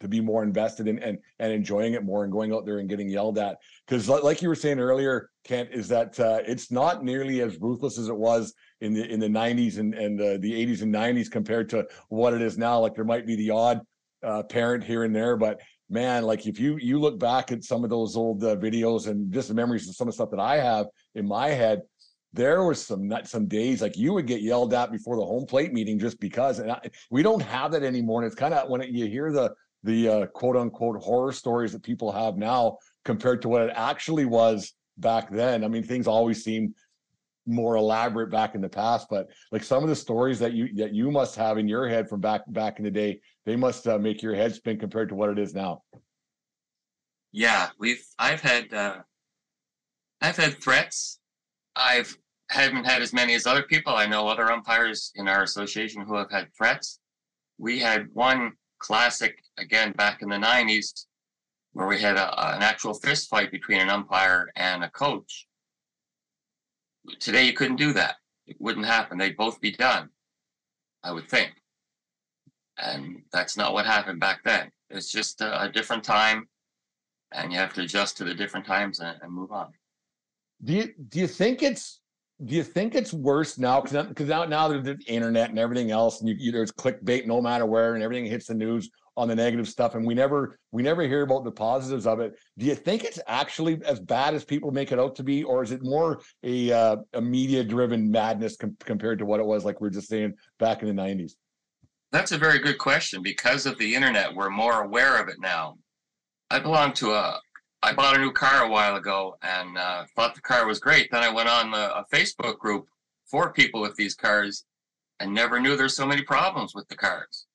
to 0.00 0.08
be 0.08 0.20
more 0.20 0.42
invested 0.42 0.88
in 0.88 0.98
and 1.00 1.18
and 1.38 1.52
enjoying 1.52 1.94
it 1.94 2.04
more 2.04 2.24
and 2.24 2.32
going 2.32 2.52
out 2.52 2.64
there 2.64 2.78
and 2.78 2.88
getting 2.88 3.08
yelled 3.08 3.38
at 3.38 3.58
because 3.86 4.08
like 4.08 4.42
you 4.42 4.48
were 4.48 4.54
saying 4.54 4.80
earlier 4.80 5.30
kent 5.44 5.68
is 5.72 5.88
that 5.88 6.18
uh, 6.18 6.40
it's 6.46 6.70
not 6.70 7.04
nearly 7.04 7.40
as 7.42 7.60
ruthless 7.60 7.98
as 7.98 8.08
it 8.08 8.16
was 8.16 8.54
in 8.80 8.94
the 8.94 9.06
in 9.10 9.20
the 9.20 9.28
90s 9.28 9.78
and 9.78 9.94
and 9.94 10.18
the 10.18 10.52
80s 10.66 10.82
and 10.82 10.94
90s 10.94 11.30
compared 11.30 11.68
to 11.68 11.86
what 12.08 12.34
it 12.34 12.40
is 12.40 12.58
now 12.58 12.80
like 12.80 12.94
there 12.94 13.04
might 13.04 13.26
be 13.26 13.36
the 13.36 13.50
odd 13.50 13.80
uh, 14.22 14.42
parent 14.42 14.82
here 14.82 15.04
and 15.04 15.14
there 15.14 15.36
but 15.36 15.60
man 15.90 16.22
like 16.22 16.46
if 16.46 16.58
you 16.58 16.76
you 16.78 16.98
look 16.98 17.18
back 17.18 17.52
at 17.52 17.64
some 17.64 17.84
of 17.84 17.90
those 17.90 18.16
old 18.16 18.42
uh, 18.44 18.56
videos 18.56 19.08
and 19.08 19.32
just 19.32 19.48
the 19.48 19.54
memories 19.54 19.88
of 19.88 19.94
some 19.94 20.06
of 20.08 20.12
the 20.12 20.16
stuff 20.16 20.30
that 20.30 20.40
i 20.40 20.56
have 20.56 20.86
in 21.14 21.26
my 21.26 21.48
head 21.48 21.82
there 22.32 22.62
was 22.64 22.84
some 22.84 23.12
some 23.24 23.46
days 23.46 23.82
like 23.82 23.96
you 23.96 24.12
would 24.12 24.26
get 24.26 24.40
yelled 24.40 24.72
at 24.72 24.92
before 24.92 25.16
the 25.16 25.24
home 25.24 25.46
plate 25.46 25.72
meeting 25.72 25.98
just 25.98 26.20
because 26.20 26.60
and 26.60 26.70
I, 26.70 26.80
we 27.10 27.22
don't 27.22 27.40
have 27.42 27.72
that 27.72 27.82
anymore. 27.82 28.22
And 28.22 28.26
it's 28.26 28.36
kind 28.36 28.54
of 28.54 28.68
when 28.68 28.80
it, 28.80 28.90
you 28.90 29.06
hear 29.06 29.32
the 29.32 29.52
the 29.82 30.08
uh, 30.08 30.26
quote 30.26 30.56
unquote 30.56 31.02
horror 31.02 31.32
stories 31.32 31.72
that 31.72 31.82
people 31.82 32.12
have 32.12 32.36
now 32.36 32.76
compared 33.04 33.42
to 33.42 33.48
what 33.48 33.62
it 33.62 33.72
actually 33.74 34.26
was 34.26 34.74
back 34.98 35.30
then 35.30 35.64
i 35.64 35.68
mean 35.68 35.82
things 35.82 36.06
always 36.06 36.44
seem 36.44 36.74
more 37.46 37.76
elaborate 37.76 38.30
back 38.30 38.54
in 38.54 38.60
the 38.60 38.68
past 38.68 39.06
but 39.08 39.28
like 39.50 39.64
some 39.64 39.82
of 39.82 39.88
the 39.88 39.96
stories 39.96 40.38
that 40.38 40.52
you 40.52 40.72
that 40.74 40.92
you 40.92 41.10
must 41.10 41.34
have 41.34 41.56
in 41.56 41.66
your 41.66 41.88
head 41.88 42.06
from 42.06 42.20
back 42.20 42.42
back 42.48 42.78
in 42.78 42.84
the 42.84 42.90
day 42.90 43.18
they 43.50 43.56
must 43.56 43.88
uh, 43.88 43.98
make 43.98 44.22
your 44.22 44.34
head 44.34 44.54
spin 44.54 44.78
compared 44.78 45.08
to 45.08 45.16
what 45.16 45.28
it 45.28 45.36
is 45.36 45.54
now 45.54 45.82
yeah 47.32 47.68
we've 47.80 48.04
i've 48.20 48.40
had 48.40 48.72
uh 48.72 48.98
i've 50.20 50.36
had 50.36 50.62
threats 50.62 51.18
i've 51.74 52.16
haven't 52.48 52.84
had 52.84 53.02
as 53.02 53.12
many 53.12 53.34
as 53.34 53.46
other 53.46 53.64
people 53.64 53.92
i 53.92 54.06
know 54.06 54.28
other 54.28 54.52
umpires 54.52 55.10
in 55.16 55.26
our 55.26 55.42
association 55.42 56.02
who 56.02 56.14
have 56.14 56.30
had 56.30 56.46
threats 56.56 57.00
we 57.58 57.78
had 57.80 58.06
one 58.12 58.52
classic 58.78 59.42
again 59.58 59.90
back 59.92 60.22
in 60.22 60.28
the 60.28 60.36
90s 60.36 61.06
where 61.72 61.88
we 61.88 62.00
had 62.00 62.16
a, 62.16 62.54
an 62.54 62.62
actual 62.62 62.94
fist 62.94 63.28
fight 63.28 63.50
between 63.50 63.80
an 63.80 63.90
umpire 63.90 64.48
and 64.54 64.84
a 64.84 64.90
coach 64.90 65.48
Today, 67.18 67.44
you 67.46 67.52
couldn't 67.52 67.76
do 67.76 67.92
that. 67.94 68.16
It 68.46 68.60
wouldn't 68.60 68.86
happen. 68.86 69.18
They'd 69.18 69.36
both 69.36 69.60
be 69.60 69.72
done, 69.72 70.10
I 71.02 71.12
would 71.12 71.28
think. 71.28 71.59
And 72.82 73.22
that's 73.32 73.56
not 73.56 73.72
what 73.72 73.86
happened 73.86 74.20
back 74.20 74.42
then. 74.44 74.70
It's 74.88 75.12
just 75.12 75.40
a, 75.40 75.62
a 75.62 75.68
different 75.68 76.02
time, 76.02 76.48
and 77.32 77.52
you 77.52 77.58
have 77.58 77.74
to 77.74 77.82
adjust 77.82 78.16
to 78.18 78.24
the 78.24 78.34
different 78.34 78.66
times 78.66 79.00
and, 79.00 79.16
and 79.22 79.32
move 79.32 79.52
on. 79.52 79.68
Do 80.62 80.72
you 80.72 80.94
do 81.08 81.20
you 81.20 81.26
think 81.26 81.62
it's 81.62 82.00
do 82.44 82.54
you 82.54 82.62
think 82.62 82.94
it's 82.94 83.12
worse 83.12 83.58
now 83.58 83.80
because 83.80 84.28
now 84.28 84.44
now 84.44 84.68
there's 84.68 84.84
the 84.84 84.98
internet 85.06 85.50
and 85.50 85.58
everything 85.58 85.90
else 85.90 86.20
and 86.20 86.28
you, 86.28 86.36
you, 86.38 86.52
there's 86.52 86.72
clickbait 86.72 87.26
no 87.26 87.40
matter 87.40 87.66
where 87.66 87.94
and 87.94 88.02
everything 88.02 88.24
hits 88.24 88.46
the 88.46 88.54
news 88.54 88.90
on 89.16 89.28
the 89.28 89.34
negative 89.34 89.68
stuff 89.68 89.94
and 89.94 90.06
we 90.06 90.14
never 90.14 90.58
we 90.72 90.82
never 90.82 91.02
hear 91.02 91.22
about 91.22 91.44
the 91.44 91.50
positives 91.50 92.06
of 92.06 92.20
it 92.20 92.38
do 92.56 92.64
you 92.64 92.74
think 92.74 93.04
it's 93.04 93.18
actually 93.26 93.78
as 93.84 94.00
bad 94.00 94.32
as 94.32 94.44
people 94.44 94.70
make 94.70 94.90
it 94.92 94.98
out 94.98 95.14
to 95.14 95.22
be 95.22 95.42
or 95.44 95.62
is 95.62 95.70
it 95.70 95.82
more 95.82 96.22
a 96.42 96.72
uh, 96.72 96.96
a 97.12 97.20
media 97.20 97.62
driven 97.62 98.10
madness 98.10 98.56
com- 98.56 98.76
compared 98.80 99.18
to 99.18 99.26
what 99.26 99.40
it 99.40 99.46
was 99.46 99.64
like 99.64 99.80
we 99.80 99.88
are 99.88 99.90
just 99.90 100.08
saying 100.08 100.32
back 100.58 100.82
in 100.82 100.88
the 100.88 101.02
90s 101.02 101.32
that's 102.12 102.32
a 102.32 102.38
very 102.38 102.58
good 102.58 102.78
question 102.78 103.22
because 103.22 103.66
of 103.66 103.78
the 103.78 103.94
internet 103.94 104.34
we're 104.34 104.50
more 104.50 104.82
aware 104.82 105.20
of 105.20 105.28
it 105.28 105.40
now 105.40 105.76
i 106.50 106.58
belong 106.58 106.92
to 106.92 107.12
a 107.12 107.40
i 107.82 107.92
bought 107.92 108.16
a 108.16 108.20
new 108.20 108.32
car 108.32 108.64
a 108.64 108.68
while 108.68 108.96
ago 108.96 109.36
and 109.42 109.76
uh, 109.78 110.04
thought 110.14 110.34
the 110.34 110.40
car 110.40 110.66
was 110.66 110.78
great 110.78 111.10
then 111.10 111.22
i 111.22 111.32
went 111.32 111.48
on 111.48 111.72
a, 111.74 111.76
a 112.00 112.06
facebook 112.12 112.58
group 112.58 112.86
for 113.26 113.52
people 113.52 113.80
with 113.80 113.94
these 113.96 114.14
cars 114.14 114.64
and 115.20 115.32
never 115.32 115.60
knew 115.60 115.76
there's 115.76 115.96
so 115.96 116.06
many 116.06 116.22
problems 116.22 116.74
with 116.74 116.88
the 116.88 116.96
cars 116.96 117.46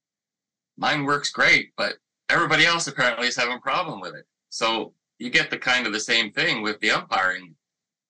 mine 0.78 1.06
works 1.06 1.30
great, 1.30 1.72
but 1.78 1.95
everybody 2.30 2.66
else 2.66 2.88
apparently 2.88 3.28
is 3.28 3.36
having 3.36 3.58
a 3.58 3.62
problem 3.62 3.99
with 4.01 4.16
it. 4.16 4.26
So 4.49 4.93
you 5.20 5.30
get 5.30 5.49
the 5.49 5.58
kind 5.58 5.88
of 5.88 5.93
the 5.93 5.99
same 5.99 6.32
thing 6.32 6.62
with 6.62 6.80
the 6.80 6.91
umpiring. 6.91 7.56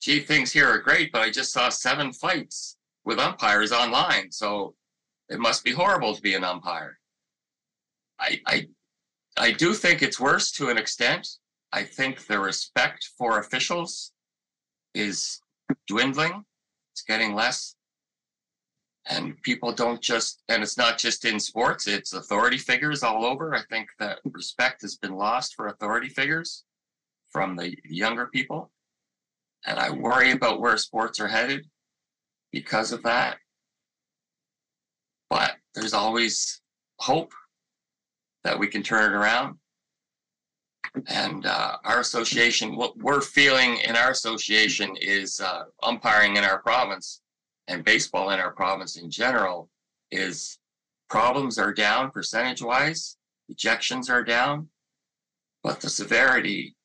Gee, 0.02 0.20
things 0.20 0.52
here 0.52 0.68
are 0.68 0.80
great, 0.80 1.12
but 1.12 1.22
I 1.22 1.30
just 1.30 1.52
saw 1.52 1.70
seven 1.70 2.12
fights 2.12 2.78
with 3.06 3.20
umpires 3.20 3.72
online. 3.72 4.32
So 4.32 4.76
it 5.30 5.40
must 5.40 5.64
be 5.64 5.72
horrible 5.72 6.16
to 6.16 6.22
be 6.22 6.36
an 6.36 6.44
umpire. 6.44 7.00
I, 8.20 8.42
I, 8.46 8.68
I 9.38 9.52
do 9.52 9.74
think 9.74 10.02
it's 10.02 10.20
worse 10.20 10.52
to 10.54 10.70
an 10.70 10.78
extent. 10.78 11.28
I 11.72 11.84
think 11.84 12.28
the 12.28 12.40
respect 12.40 13.10
for 13.18 13.40
officials 13.40 14.14
is 14.94 15.40
dwindling. 15.88 16.46
It's 16.94 17.02
getting 17.02 17.34
less. 17.34 17.76
And 19.08 19.40
people 19.44 19.72
don't 19.72 20.02
just, 20.02 20.42
and 20.50 20.64
it's 20.64 20.78
not 20.78 20.98
just 20.98 21.26
in 21.26 21.40
sports, 21.40 21.88
it's 21.88 22.14
authority 22.14 22.58
figures 22.58 23.04
all 23.04 23.24
over. 23.24 23.54
I 23.54 23.62
think 23.70 23.90
that 24.00 24.20
respect 24.24 24.82
has 24.82 24.96
been 24.96 25.16
lost 25.16 25.54
for 25.56 25.68
authority 25.68 26.10
figures 26.10 26.64
from 27.32 27.56
the 27.56 27.76
younger 27.84 28.28
people. 28.28 28.72
And 29.68 29.78
I 29.78 29.90
worry 29.90 30.32
about 30.32 30.62
where 30.62 30.78
sports 30.78 31.20
are 31.20 31.28
headed 31.28 31.68
because 32.52 32.92
of 32.92 33.04
that. 33.04 33.38
But 35.30 35.56
there's 35.74 35.94
always 35.94 36.62
hope 37.00 37.34
that 38.44 38.58
we 38.58 38.68
can 38.68 38.84
turn 38.84 39.12
it 39.12 39.16
around. 39.16 39.58
And 41.08 41.46
uh, 41.46 41.78
our 41.84 42.00
association, 42.00 42.76
what 42.76 42.98
we're 42.98 43.22
feeling 43.22 43.78
in 43.80 43.96
our 43.96 44.12
association 44.12 44.96
is 45.02 45.40
uh, 45.40 45.64
umpiring 45.84 46.38
in 46.38 46.44
our 46.44 46.62
province 46.62 47.22
and 47.68 47.84
baseball 47.84 48.30
in 48.30 48.40
our 48.40 48.52
province 48.52 48.98
in 48.98 49.10
general 49.10 49.70
is 50.12 50.60
problems 51.10 51.58
are 51.58 51.74
down 51.74 52.12
percentage 52.12 52.62
wise, 52.62 53.18
ejections 53.52 54.10
are 54.10 54.24
down, 54.24 54.70
but 55.64 55.82
the 55.82 55.90
severity 55.90 56.76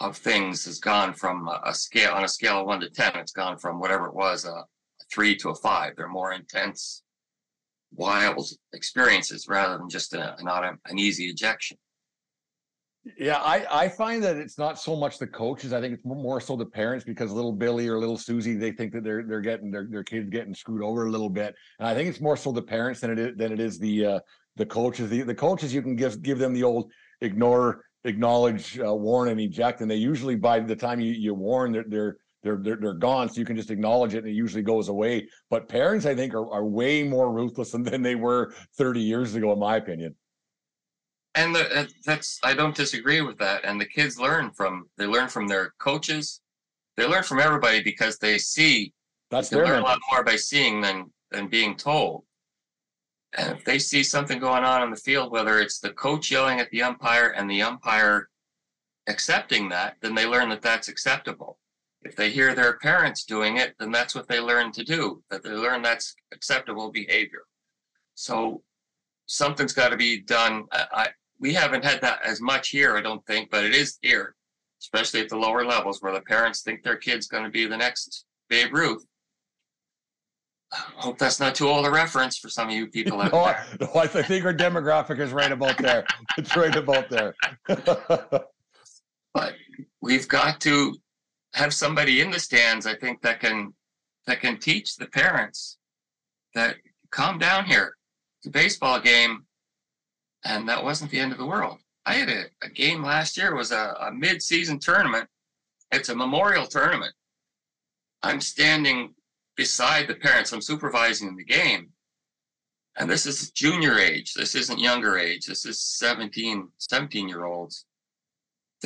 of 0.00 0.16
things 0.16 0.64
has 0.66 0.78
gone 0.78 1.14
from 1.14 1.48
a, 1.64 1.74
scale 1.74 2.12
on 2.12 2.24
a 2.24 2.28
scale 2.28 2.60
of 2.60 2.66
one 2.66 2.80
to 2.80 2.90
10, 2.90 3.16
it's 3.16 3.32
gone 3.32 3.56
from 3.56 3.80
whatever 3.80 4.06
it 4.06 4.14
was, 4.14 4.44
a, 4.44 4.50
a 4.50 4.66
three 5.10 5.34
to 5.36 5.50
a 5.50 5.54
five. 5.54 5.96
They're 5.96 6.08
more 6.08 6.32
intense, 6.32 7.02
wild 7.94 8.48
experiences 8.72 9.46
rather 9.48 9.78
than 9.78 9.88
just 9.88 10.12
a, 10.14 10.36
not 10.42 10.64
a, 10.64 10.76
an 10.86 10.98
easy 10.98 11.24
ejection. 11.24 11.76
Yeah, 13.16 13.36
I, 13.36 13.84
I 13.84 13.88
find 13.88 14.22
that 14.24 14.36
it's 14.36 14.58
not 14.58 14.80
so 14.80 14.96
much 14.96 15.18
the 15.18 15.28
coaches. 15.28 15.72
I 15.72 15.80
think 15.80 15.94
it's 15.94 16.04
more 16.04 16.40
so 16.40 16.56
the 16.56 16.66
parents 16.66 17.04
because 17.04 17.30
little 17.30 17.52
Billy 17.52 17.86
or 17.86 18.00
little 18.00 18.18
Susie, 18.18 18.56
they 18.56 18.72
think 18.72 18.92
that 18.94 19.04
they're 19.04 19.22
they're 19.22 19.40
getting 19.40 19.70
their, 19.70 19.86
their 19.88 20.02
kids 20.02 20.28
getting 20.28 20.54
screwed 20.54 20.82
over 20.82 21.06
a 21.06 21.10
little 21.10 21.30
bit. 21.30 21.54
And 21.78 21.86
I 21.86 21.94
think 21.94 22.08
it's 22.08 22.20
more 22.20 22.36
so 22.36 22.50
the 22.50 22.62
parents 22.62 23.00
than 23.00 23.12
it 23.12 23.18
is 23.18 23.36
than 23.36 23.52
it 23.52 23.60
is 23.60 23.78
the 23.78 24.06
uh, 24.06 24.20
the 24.56 24.66
coaches. 24.66 25.08
The 25.08 25.22
the 25.22 25.34
coaches 25.34 25.72
you 25.72 25.82
can 25.82 25.94
give 25.94 26.20
give 26.20 26.40
them 26.40 26.52
the 26.52 26.64
old 26.64 26.90
ignore, 27.20 27.84
acknowledge, 28.02 28.76
uh, 28.80 28.92
warn, 28.92 29.28
and 29.28 29.40
eject, 29.40 29.82
and 29.82 29.90
they 29.90 29.96
usually 29.96 30.34
by 30.34 30.58
the 30.58 30.74
time 30.74 30.98
you, 30.98 31.12
you 31.12 31.32
warn, 31.32 31.70
they're 31.70 31.84
they're 31.86 32.16
they're 32.46 32.56
they're, 32.56 32.76
they're 32.76 32.94
gone. 32.94 33.28
So 33.28 33.40
you 33.40 33.44
can 33.44 33.56
just 33.56 33.70
acknowledge 33.70 34.14
it 34.14 34.18
and 34.18 34.28
it 34.28 34.34
usually 34.34 34.62
goes 34.62 34.88
away. 34.88 35.28
But 35.50 35.68
parents, 35.68 36.06
I 36.06 36.14
think, 36.14 36.32
are, 36.34 36.50
are 36.50 36.64
way 36.64 37.02
more 37.02 37.32
ruthless 37.32 37.70
than, 37.72 37.82
than 37.82 38.02
they 38.02 38.14
were 38.14 38.54
30 38.78 39.00
years 39.00 39.34
ago, 39.34 39.52
in 39.52 39.58
my 39.58 39.76
opinion 39.76 40.14
and 41.36 41.54
the, 41.54 41.80
uh, 41.80 41.86
that's 42.04 42.40
I 42.42 42.54
don't 42.54 42.74
disagree 42.74 43.20
with 43.20 43.38
that. 43.38 43.64
And 43.64 43.80
the 43.80 43.86
kids 43.86 44.18
learn 44.18 44.50
from 44.50 44.88
they 44.96 45.06
learn 45.06 45.28
from 45.28 45.46
their 45.46 45.74
coaches, 45.78 46.40
they 46.96 47.06
learn 47.06 47.22
from 47.22 47.38
everybody 47.38 47.82
because 47.82 48.18
they 48.18 48.38
see. 48.38 48.92
That's 49.30 49.50
they 49.50 49.56
learn 49.56 49.80
a 49.80 49.84
lot 49.84 49.98
more 50.10 50.24
by 50.24 50.36
seeing 50.36 50.80
than 50.80 51.10
than 51.30 51.48
being 51.48 51.76
told. 51.76 52.24
And 53.36 53.56
if 53.56 53.64
they 53.64 53.78
see 53.78 54.02
something 54.02 54.38
going 54.38 54.64
on 54.64 54.82
in 54.82 54.90
the 54.90 54.96
field, 54.96 55.30
whether 55.30 55.60
it's 55.60 55.78
the 55.78 55.90
coach 55.90 56.30
yelling 56.30 56.58
at 56.58 56.70
the 56.70 56.82
umpire 56.82 57.34
and 57.36 57.50
the 57.50 57.62
umpire 57.62 58.30
accepting 59.08 59.68
that, 59.68 59.96
then 60.00 60.14
they 60.14 60.26
learn 60.26 60.48
that 60.48 60.62
that's 60.62 60.88
acceptable. 60.88 61.58
If 62.06 62.14
they 62.14 62.30
hear 62.30 62.54
their 62.54 62.78
parents 62.78 63.24
doing 63.24 63.56
it, 63.56 63.74
then 63.80 63.90
that's 63.90 64.14
what 64.14 64.28
they 64.28 64.38
learn 64.38 64.70
to 64.72 64.84
do. 64.84 65.22
That 65.28 65.42
they 65.42 65.50
learn 65.50 65.82
that's 65.82 66.14
acceptable 66.32 66.92
behavior. 66.92 67.42
So 68.14 68.62
something's 69.26 69.72
got 69.72 69.88
to 69.88 69.96
be 69.96 70.20
done. 70.22 70.66
I, 70.72 71.08
we 71.40 71.52
haven't 71.52 71.84
had 71.84 72.00
that 72.02 72.20
as 72.22 72.40
much 72.40 72.68
here, 72.68 72.96
I 72.96 73.00
don't 73.00 73.26
think, 73.26 73.50
but 73.50 73.64
it 73.64 73.74
is 73.74 73.98
here, 74.02 74.36
especially 74.80 75.20
at 75.20 75.28
the 75.28 75.36
lower 75.36 75.64
levels 75.64 76.00
where 76.00 76.14
the 76.14 76.20
parents 76.20 76.62
think 76.62 76.84
their 76.84 76.96
kid's 76.96 77.26
going 77.26 77.42
to 77.42 77.50
be 77.50 77.66
the 77.66 77.76
next 77.76 78.24
Babe 78.48 78.72
Ruth. 78.72 79.04
I 80.72 80.78
hope 80.96 81.18
that's 81.18 81.40
not 81.40 81.56
too 81.56 81.68
old 81.68 81.86
a 81.86 81.90
reference 81.90 82.38
for 82.38 82.48
some 82.48 82.68
of 82.68 82.74
you 82.74 82.86
people 82.86 83.20
out 83.20 83.32
no, 83.32 83.44
there. 83.44 83.66
I, 83.80 83.84
no, 83.84 84.00
I 84.00 84.06
think 84.06 84.44
our 84.44 84.54
demographic 84.54 85.18
is 85.18 85.32
right 85.32 85.50
about 85.50 85.76
there. 85.78 86.04
it's 86.38 86.56
right 86.56 86.74
about 86.74 87.10
there. 87.10 87.34
but 89.34 89.54
we've 90.00 90.28
got 90.28 90.60
to 90.62 90.96
have 91.56 91.72
somebody 91.72 92.20
in 92.20 92.30
the 92.30 92.38
stands, 92.38 92.86
I 92.86 92.94
think, 92.94 93.22
that 93.22 93.40
can 93.40 93.72
that 94.26 94.40
can 94.40 94.58
teach 94.58 94.96
the 94.96 95.06
parents 95.06 95.78
that 96.54 96.76
calm 97.10 97.38
down 97.38 97.64
here. 97.64 97.96
It's 98.38 98.48
a 98.48 98.50
baseball 98.50 99.00
game 99.00 99.46
and 100.44 100.68
that 100.68 100.82
wasn't 100.82 101.10
the 101.10 101.18
end 101.18 101.32
of 101.32 101.38
the 101.38 101.46
world. 101.46 101.78
I 102.04 102.14
had 102.14 102.28
a, 102.28 102.44
a 102.62 102.68
game 102.68 103.02
last 103.02 103.36
year. 103.36 103.54
Was 103.54 103.72
a, 103.72 103.96
a 104.00 104.12
mid-season 104.12 104.78
tournament. 104.78 105.28
It's 105.92 106.08
a 106.08 106.14
memorial 106.14 106.66
tournament. 106.66 107.14
I'm 108.22 108.40
standing 108.40 109.14
beside 109.56 110.08
the 110.08 110.14
parents. 110.14 110.52
I'm 110.52 110.60
supervising 110.60 111.36
the 111.36 111.44
game. 111.44 111.88
And 112.98 113.10
this 113.10 113.26
is 113.26 113.50
junior 113.50 113.98
age. 113.98 114.34
This 114.34 114.54
isn't 114.54 114.78
younger 114.78 115.18
age. 115.18 115.46
This 115.46 115.64
is 115.64 115.80
17, 115.80 116.68
17 116.78 117.28
year 117.28 117.44
olds. 117.44 117.86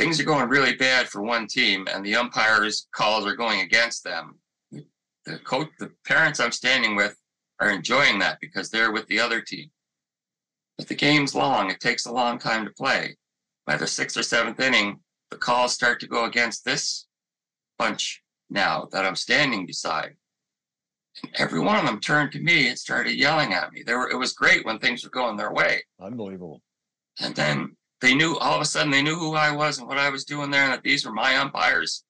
Things 0.00 0.18
are 0.18 0.24
going 0.24 0.48
really 0.48 0.76
bad 0.76 1.10
for 1.10 1.20
one 1.20 1.46
team, 1.46 1.86
and 1.92 2.02
the 2.02 2.14
umpires' 2.14 2.88
calls 2.90 3.26
are 3.26 3.36
going 3.36 3.60
against 3.60 4.02
them. 4.02 4.38
The 4.72 5.38
coach, 5.44 5.68
the 5.78 5.92
parents 6.06 6.40
I'm 6.40 6.52
standing 6.52 6.96
with 6.96 7.14
are 7.60 7.70
enjoying 7.70 8.18
that 8.20 8.38
because 8.40 8.70
they're 8.70 8.92
with 8.92 9.06
the 9.08 9.20
other 9.20 9.42
team. 9.42 9.70
But 10.78 10.88
the 10.88 10.94
game's 10.94 11.34
long. 11.34 11.70
It 11.70 11.80
takes 11.80 12.06
a 12.06 12.12
long 12.12 12.38
time 12.38 12.64
to 12.64 12.70
play. 12.70 13.18
By 13.66 13.76
the 13.76 13.86
sixth 13.86 14.16
or 14.16 14.22
seventh 14.22 14.58
inning, 14.58 15.00
the 15.30 15.36
calls 15.36 15.74
start 15.74 16.00
to 16.00 16.06
go 16.06 16.24
against 16.24 16.64
this 16.64 17.06
bunch 17.78 18.22
now 18.48 18.88
that 18.92 19.04
I'm 19.04 19.16
standing 19.16 19.66
beside. 19.66 20.16
And 21.22 21.30
every 21.34 21.60
one 21.60 21.76
of 21.76 21.84
them 21.84 22.00
turned 22.00 22.32
to 22.32 22.40
me 22.40 22.70
and 22.70 22.78
started 22.78 23.16
yelling 23.16 23.52
at 23.52 23.70
me. 23.70 23.82
They 23.82 23.92
were, 23.92 24.08
it 24.08 24.16
was 24.16 24.32
great 24.32 24.64
when 24.64 24.78
things 24.78 25.04
were 25.04 25.10
going 25.10 25.36
their 25.36 25.52
way. 25.52 25.82
Unbelievable. 26.00 26.62
And 27.20 27.34
then 27.36 27.76
they 28.00 28.14
knew 28.14 28.36
all 28.36 28.54
of 28.54 28.60
a 28.60 28.64
sudden 28.64 28.90
they 28.90 29.02
knew 29.02 29.16
who 29.16 29.34
I 29.34 29.50
was 29.50 29.78
and 29.78 29.86
what 29.86 29.98
I 29.98 30.08
was 30.08 30.24
doing 30.24 30.50
there 30.50 30.64
and 30.64 30.72
that 30.72 30.82
these 30.82 31.04
were 31.04 31.12
my 31.12 31.36
umpires. 31.36 32.04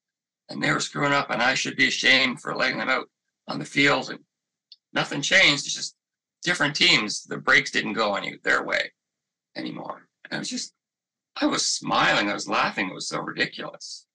And 0.48 0.62
they 0.62 0.72
were 0.72 0.80
screwing 0.80 1.12
up 1.12 1.30
and 1.30 1.40
I 1.40 1.54
should 1.54 1.76
be 1.76 1.88
ashamed 1.88 2.40
for 2.40 2.56
letting 2.56 2.78
them 2.78 2.88
out 2.88 3.08
on 3.48 3.58
the 3.58 3.64
field. 3.64 4.10
And 4.10 4.20
nothing 4.92 5.22
changed. 5.22 5.66
It's 5.66 5.74
just 5.74 5.94
different 6.42 6.74
teams, 6.74 7.24
the 7.24 7.36
breaks 7.36 7.70
didn't 7.70 7.92
go 7.92 8.14
any 8.14 8.36
their 8.42 8.64
way 8.64 8.92
anymore. 9.56 10.08
And 10.30 10.38
it 10.38 10.40
was 10.40 10.50
just, 10.50 10.72
I 11.36 11.46
was 11.46 11.66
smiling, 11.66 12.28
I 12.28 12.34
was 12.34 12.48
laughing. 12.48 12.88
It 12.88 12.94
was 12.94 13.08
so 13.08 13.20
ridiculous. 13.20 14.06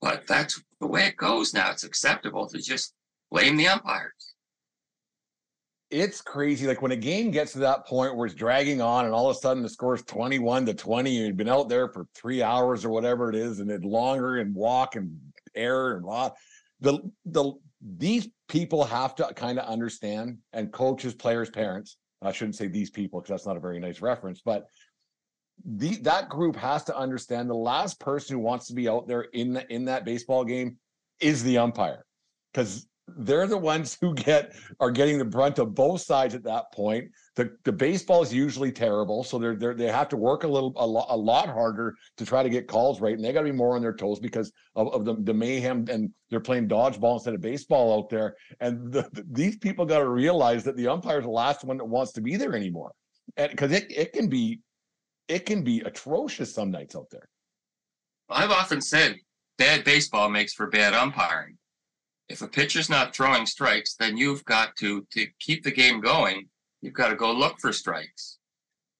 But 0.00 0.26
that's 0.26 0.62
the 0.80 0.86
way 0.86 1.06
it 1.06 1.16
goes 1.16 1.54
now. 1.54 1.70
It's 1.70 1.84
acceptable 1.84 2.46
to 2.48 2.58
just 2.58 2.94
blame 3.30 3.56
the 3.56 3.68
umpires. 3.68 4.34
It's 5.96 6.20
crazy. 6.20 6.66
Like 6.66 6.82
when 6.82 6.92
a 6.92 6.96
game 6.96 7.30
gets 7.30 7.52
to 7.52 7.58
that 7.60 7.86
point 7.86 8.14
where 8.14 8.26
it's 8.26 8.34
dragging 8.34 8.82
on 8.82 9.06
and 9.06 9.14
all 9.14 9.30
of 9.30 9.34
a 9.34 9.40
sudden 9.40 9.62
the 9.62 9.68
score 9.70 9.94
is 9.94 10.02
21 10.02 10.66
to 10.66 10.74
20, 10.74 11.16
and 11.16 11.26
you've 11.26 11.38
been 11.38 11.48
out 11.48 11.70
there 11.70 11.88
for 11.88 12.06
three 12.14 12.42
hours 12.42 12.84
or 12.84 12.90
whatever 12.90 13.30
it 13.30 13.34
is, 13.34 13.60
and 13.60 13.70
it's 13.70 13.82
longer 13.82 14.36
and 14.36 14.54
walk 14.54 14.96
and 14.96 15.18
air 15.54 15.96
and 15.96 16.04
lot. 16.04 16.36
The 16.80 16.98
the 17.24 17.54
these 17.80 18.28
people 18.46 18.84
have 18.84 19.14
to 19.14 19.32
kind 19.34 19.58
of 19.58 19.66
understand, 19.66 20.36
and 20.52 20.70
coaches, 20.70 21.14
players, 21.14 21.48
parents. 21.48 21.96
I 22.20 22.30
shouldn't 22.30 22.56
say 22.56 22.68
these 22.68 22.90
people 22.90 23.20
because 23.20 23.30
that's 23.30 23.46
not 23.46 23.56
a 23.56 23.60
very 23.60 23.80
nice 23.80 24.02
reference, 24.02 24.42
but 24.44 24.66
the 25.64 25.96
that 26.02 26.28
group 26.28 26.56
has 26.56 26.84
to 26.84 26.96
understand 26.96 27.48
the 27.48 27.54
last 27.54 27.98
person 28.00 28.36
who 28.36 28.42
wants 28.42 28.66
to 28.66 28.74
be 28.74 28.86
out 28.86 29.08
there 29.08 29.22
in 29.32 29.54
the, 29.54 29.72
in 29.72 29.86
that 29.86 30.04
baseball 30.04 30.44
game 30.44 30.76
is 31.20 31.42
the 31.42 31.56
umpire 31.56 32.04
because 32.52 32.86
they're 33.08 33.46
the 33.46 33.56
ones 33.56 33.96
who 34.00 34.14
get 34.14 34.54
are 34.80 34.90
getting 34.90 35.18
the 35.18 35.24
brunt 35.24 35.58
of 35.58 35.74
both 35.74 36.00
sides 36.00 36.34
at 36.34 36.42
that 36.44 36.72
point. 36.72 37.10
The 37.36 37.56
the 37.64 37.72
baseball 37.72 38.22
is 38.22 38.34
usually 38.34 38.72
terrible, 38.72 39.22
so 39.22 39.38
they're, 39.38 39.54
they're 39.54 39.74
they 39.74 39.86
have 39.86 40.08
to 40.08 40.16
work 40.16 40.44
a 40.44 40.48
little 40.48 40.72
a 40.76 40.86
lot 40.86 41.06
a 41.08 41.16
lot 41.16 41.48
harder 41.48 41.94
to 42.16 42.26
try 42.26 42.42
to 42.42 42.48
get 42.48 42.66
calls 42.66 43.00
right, 43.00 43.14
and 43.14 43.24
they 43.24 43.32
got 43.32 43.40
to 43.40 43.46
be 43.46 43.52
more 43.52 43.76
on 43.76 43.82
their 43.82 43.94
toes 43.94 44.18
because 44.18 44.52
of, 44.74 44.92
of 44.92 45.04
the, 45.04 45.14
the 45.20 45.34
mayhem 45.34 45.86
and 45.88 46.10
they're 46.30 46.40
playing 46.40 46.68
dodgeball 46.68 47.14
instead 47.14 47.34
of 47.34 47.40
baseball 47.40 47.96
out 47.96 48.08
there. 48.10 48.34
And 48.60 48.92
the, 48.92 49.02
the, 49.12 49.24
these 49.30 49.56
people 49.56 49.86
got 49.86 49.98
to 49.98 50.08
realize 50.08 50.64
that 50.64 50.76
the 50.76 50.88
umpire 50.88 51.18
is 51.18 51.24
the 51.24 51.30
last 51.30 51.64
one 51.64 51.76
that 51.76 51.84
wants 51.84 52.12
to 52.12 52.20
be 52.20 52.36
there 52.36 52.56
anymore, 52.56 52.92
and 53.36 53.50
because 53.50 53.70
it 53.70 53.86
it 53.90 54.12
can 54.12 54.28
be 54.28 54.60
it 55.28 55.46
can 55.46 55.62
be 55.62 55.80
atrocious 55.80 56.52
some 56.54 56.72
nights 56.72 56.96
out 56.96 57.10
there. 57.10 57.28
I've 58.28 58.50
often 58.50 58.80
said 58.80 59.16
bad 59.58 59.84
baseball 59.84 60.28
makes 60.28 60.54
for 60.54 60.66
bad 60.66 60.92
umpiring 60.92 61.56
if 62.28 62.42
a 62.42 62.48
pitcher's 62.48 62.90
not 62.90 63.14
throwing 63.14 63.46
strikes, 63.46 63.94
then 63.94 64.16
you've 64.16 64.44
got 64.44 64.76
to 64.76 65.06
to 65.12 65.26
keep 65.38 65.62
the 65.62 65.70
game 65.70 66.00
going. 66.00 66.48
You've 66.82 66.94
got 66.94 67.08
to 67.08 67.16
go 67.16 67.32
look 67.32 67.60
for 67.60 67.72
strikes. 67.72 68.38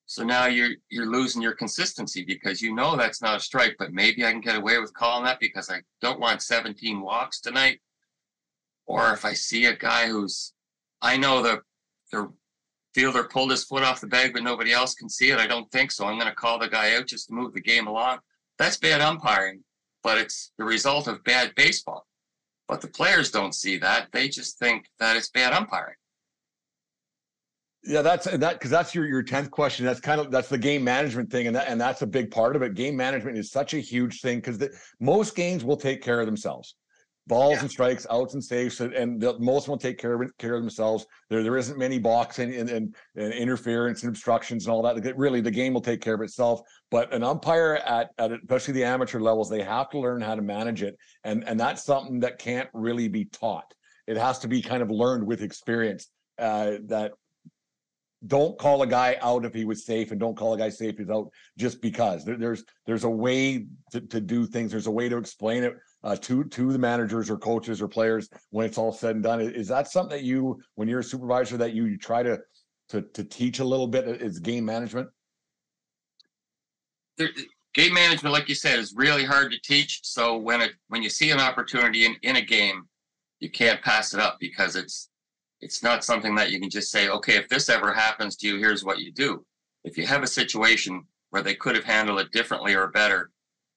So 0.06 0.22
now 0.22 0.46
you're 0.46 0.70
you're 0.88 1.10
losing 1.10 1.42
your 1.42 1.54
consistency 1.54 2.24
because 2.24 2.62
you 2.62 2.74
know 2.74 2.96
that's 2.96 3.20
not 3.20 3.36
a 3.36 3.40
strike, 3.40 3.74
but 3.78 3.92
maybe 3.92 4.24
I 4.24 4.30
can 4.30 4.40
get 4.40 4.56
away 4.56 4.78
with 4.78 4.94
calling 4.94 5.24
that 5.24 5.40
because 5.40 5.68
I 5.70 5.80
don't 6.00 6.20
want 6.20 6.42
17 6.42 7.00
walks 7.00 7.40
tonight. 7.40 7.80
Or 8.86 9.12
if 9.12 9.24
I 9.24 9.32
see 9.32 9.66
a 9.66 9.76
guy 9.76 10.06
who's 10.06 10.52
I 11.02 11.16
know 11.16 11.42
the 11.42 11.62
the 12.12 12.32
fielder 12.94 13.24
pulled 13.24 13.50
his 13.50 13.64
foot 13.64 13.82
off 13.82 14.00
the 14.00 14.06
bag, 14.06 14.32
but 14.32 14.44
nobody 14.44 14.72
else 14.72 14.94
can 14.94 15.08
see 15.08 15.30
it. 15.30 15.38
I 15.38 15.46
don't 15.46 15.70
think 15.72 15.90
so. 15.90 16.06
I'm 16.06 16.18
going 16.18 16.30
to 16.30 16.34
call 16.34 16.58
the 16.58 16.68
guy 16.68 16.96
out 16.96 17.06
just 17.06 17.28
to 17.28 17.34
move 17.34 17.52
the 17.52 17.60
game 17.60 17.88
along. 17.88 18.20
That's 18.58 18.78
bad 18.78 19.02
umpiring, 19.02 19.62
but 20.02 20.16
it's 20.16 20.52
the 20.56 20.64
result 20.64 21.08
of 21.08 21.22
bad 21.24 21.54
baseball 21.56 22.06
But 22.68 22.80
the 22.80 22.88
players 22.88 23.30
don't 23.30 23.54
see 23.54 23.78
that. 23.78 24.08
They 24.12 24.28
just 24.28 24.58
think 24.58 24.90
that 24.98 25.16
it's 25.16 25.30
bad 25.30 25.52
umpiring. 25.52 25.94
Yeah, 27.84 28.02
that's 28.02 28.24
that 28.24 28.54
because 28.54 28.70
that's 28.70 28.94
your 28.94 29.06
your 29.06 29.22
tenth 29.22 29.50
question. 29.52 29.86
That's 29.86 30.00
kind 30.00 30.20
of 30.20 30.32
that's 30.32 30.48
the 30.48 30.58
game 30.58 30.82
management 30.82 31.30
thing, 31.30 31.46
and 31.46 31.54
that 31.54 31.68
and 31.68 31.80
that's 31.80 32.02
a 32.02 32.06
big 32.06 32.32
part 32.32 32.56
of 32.56 32.62
it. 32.62 32.74
Game 32.74 32.96
management 32.96 33.38
is 33.38 33.52
such 33.52 33.74
a 33.74 33.78
huge 33.78 34.20
thing 34.20 34.38
because 34.38 34.60
most 34.98 35.36
games 35.36 35.64
will 35.64 35.76
take 35.76 36.02
care 36.02 36.18
of 36.18 36.26
themselves 36.26 36.74
balls 37.26 37.54
yeah. 37.54 37.60
and 37.62 37.70
strikes, 37.70 38.06
outs 38.10 38.34
and 38.34 38.44
saves, 38.44 38.80
and 38.80 39.20
the, 39.20 39.38
most 39.38 39.68
will 39.68 39.76
take 39.76 39.98
care 39.98 40.20
of 40.20 40.38
care 40.38 40.54
of 40.54 40.62
themselves. 40.62 41.06
There 41.28 41.42
there 41.42 41.56
isn't 41.56 41.78
many 41.78 41.98
boxing 41.98 42.54
and, 42.54 42.70
and, 42.70 42.94
and, 43.16 43.32
interference 43.32 44.02
and 44.02 44.10
obstructions 44.10 44.66
and 44.66 44.72
all 44.72 44.82
that. 44.82 45.16
Really, 45.16 45.40
the 45.40 45.50
game 45.50 45.74
will 45.74 45.80
take 45.80 46.00
care 46.00 46.14
of 46.14 46.20
itself. 46.20 46.60
But 46.90 47.12
an 47.12 47.22
umpire 47.22 47.76
at, 47.84 48.10
at 48.18 48.32
especially 48.32 48.74
the 48.74 48.84
amateur 48.84 49.20
levels, 49.20 49.50
they 49.50 49.62
have 49.62 49.90
to 49.90 49.98
learn 49.98 50.20
how 50.20 50.34
to 50.34 50.42
manage 50.42 50.82
it, 50.82 50.96
and 51.24 51.46
and 51.48 51.58
that's 51.58 51.84
something 51.84 52.20
that 52.20 52.38
can't 52.38 52.68
really 52.72 53.08
be 53.08 53.24
taught. 53.26 53.72
It 54.06 54.16
has 54.16 54.38
to 54.40 54.48
be 54.48 54.62
kind 54.62 54.82
of 54.82 54.90
learned 54.90 55.26
with 55.26 55.42
experience. 55.42 56.08
Uh, 56.38 56.76
that 56.84 57.12
don't 58.26 58.58
call 58.58 58.82
a 58.82 58.86
guy 58.86 59.16
out 59.20 59.44
if 59.44 59.52
he 59.52 59.64
was 59.64 59.84
safe 59.84 60.10
and 60.10 60.18
don't 60.18 60.36
call 60.36 60.54
a 60.54 60.58
guy 60.58 60.68
safe 60.68 60.94
if 60.94 60.98
he's 60.98 61.10
out 61.10 61.28
just 61.58 61.80
because 61.82 62.24
there, 62.24 62.36
there's 62.36 62.64
there's 62.86 63.04
a 63.04 63.10
way 63.10 63.66
to, 63.92 64.00
to 64.00 64.20
do 64.20 64.46
things 64.46 64.70
there's 64.70 64.86
a 64.86 64.90
way 64.90 65.08
to 65.08 65.18
explain 65.18 65.62
it 65.62 65.74
uh, 66.06 66.14
to 66.14 66.44
to 66.44 66.72
the 66.72 66.78
managers 66.78 67.28
or 67.28 67.36
coaches 67.36 67.82
or 67.82 67.88
players 67.88 68.28
when 68.50 68.64
it's 68.64 68.78
all 68.78 68.92
said 68.92 69.16
and 69.16 69.24
done. 69.24 69.40
Is 69.40 69.66
that 69.68 69.90
something 69.90 70.16
that 70.16 70.24
you 70.24 70.60
when 70.76 70.86
you're 70.86 71.00
a 71.00 71.04
supervisor 71.04 71.56
that 71.56 71.74
you, 71.74 71.86
you 71.86 71.98
try 71.98 72.22
to 72.22 72.38
to 72.90 73.02
to 73.02 73.24
teach 73.24 73.58
a 73.58 73.64
little 73.64 73.88
bit 73.88 74.06
is 74.22 74.38
game 74.38 74.64
management? 74.64 75.08
Game 77.18 77.92
management 77.92 78.32
like 78.32 78.48
you 78.48 78.54
said 78.54 78.78
is 78.78 78.94
really 78.94 79.24
hard 79.24 79.50
to 79.50 79.58
teach. 79.64 80.00
So 80.04 80.38
when 80.38 80.60
it 80.60 80.74
when 80.86 81.02
you 81.02 81.10
see 81.10 81.32
an 81.32 81.40
opportunity 81.40 82.06
in, 82.06 82.14
in 82.22 82.36
a 82.36 82.42
game 82.42 82.84
you 83.40 83.50
can't 83.50 83.82
pass 83.82 84.14
it 84.14 84.20
up 84.20 84.38
because 84.38 84.76
it's 84.76 85.10
it's 85.60 85.82
not 85.82 86.04
something 86.04 86.36
that 86.36 86.52
you 86.52 86.60
can 86.60 86.70
just 86.70 86.92
say, 86.92 87.08
okay, 87.08 87.36
if 87.36 87.48
this 87.48 87.68
ever 87.68 87.92
happens 87.92 88.36
to 88.36 88.46
you, 88.46 88.58
here's 88.58 88.84
what 88.84 89.00
you 89.00 89.10
do. 89.10 89.44
If 89.82 89.98
you 89.98 90.06
have 90.06 90.22
a 90.22 90.28
situation 90.28 91.02
where 91.30 91.42
they 91.42 91.54
could 91.54 91.74
have 91.74 91.84
handled 91.84 92.20
it 92.20 92.30
differently 92.30 92.74
or 92.74 92.88
better, 92.88 93.30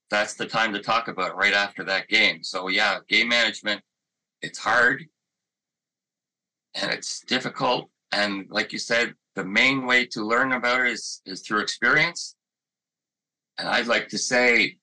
that's 0.09 0.33
the 0.33 0.45
time 0.45 0.73
to 0.73 0.81
talk 0.81 1.07
about 1.07 1.37
right 1.37 1.53
after 1.53 1.83
that 1.83 2.07
game. 2.07 2.43
So 2.43 2.67
yeah, 2.67 2.99
game 3.07 3.29
management, 3.29 3.81
it's 4.41 4.59
hard 4.59 5.05
and 6.75 6.91
it's 6.91 7.21
difficult. 7.21 7.89
And 8.11 8.47
like 8.49 8.73
you 8.73 8.79
said, 8.79 9.13
the 9.35 9.45
main 9.45 9.85
way 9.85 10.05
to 10.07 10.25
learn 10.25 10.53
about 10.53 10.81
it 10.81 10.93
is, 10.93 11.21
is 11.25 11.41
through 11.41 11.59
experience. 11.59 12.35
And 13.57 13.67
I'd 13.67 13.87
like 13.87 14.07
to 14.09 14.17
say 14.17 14.77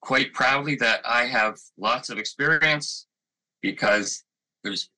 quite 0.00 0.32
proudly 0.32 0.74
that 0.76 1.00
I 1.04 1.24
have 1.24 1.58
lots 1.78 2.10
of 2.10 2.18
experience 2.18 3.06
because 3.62 4.24
there's 4.62 4.88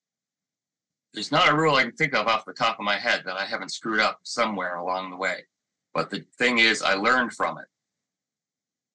there's 1.13 1.31
not 1.31 1.49
a 1.49 1.55
rule 1.55 1.75
I 1.75 1.83
can 1.83 1.91
think 1.93 2.13
of 2.13 2.27
off 2.27 2.45
the 2.45 2.53
top 2.53 2.77
of 2.77 2.85
my 2.85 2.97
head 2.97 3.23
that 3.25 3.35
I 3.35 3.43
haven't 3.43 3.71
screwed 3.71 3.99
up 3.99 4.19
somewhere 4.23 4.75
along 4.75 5.09
the 5.09 5.17
way. 5.17 5.43
But 5.91 6.11
the 6.11 6.23
thing 6.37 6.59
is, 6.59 6.83
I 6.83 6.93
learned 6.93 7.33
from 7.33 7.57
it. 7.57 7.65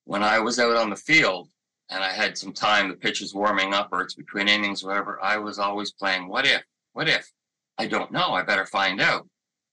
When 0.04 0.22
I 0.22 0.38
was 0.38 0.58
out 0.58 0.76
on 0.76 0.90
the 0.90 0.96
field 0.96 1.48
and 1.90 2.02
I 2.02 2.10
had 2.10 2.36
some 2.36 2.52
time, 2.52 2.88
the 2.88 2.94
pitch 2.94 3.22
is 3.22 3.34
warming 3.34 3.74
up 3.74 3.88
or 3.92 4.02
it's 4.02 4.14
between 4.14 4.48
innings, 4.48 4.84
whatever, 4.84 5.22
I 5.22 5.38
was 5.38 5.58
always 5.58 5.92
playing, 5.92 6.28
what 6.28 6.46
if? 6.46 6.62
What 6.92 7.08
if? 7.08 7.30
I 7.78 7.86
don't 7.86 8.12
know. 8.12 8.32
I 8.32 8.42
better 8.42 8.66
find 8.66 9.00
out. 9.00 9.28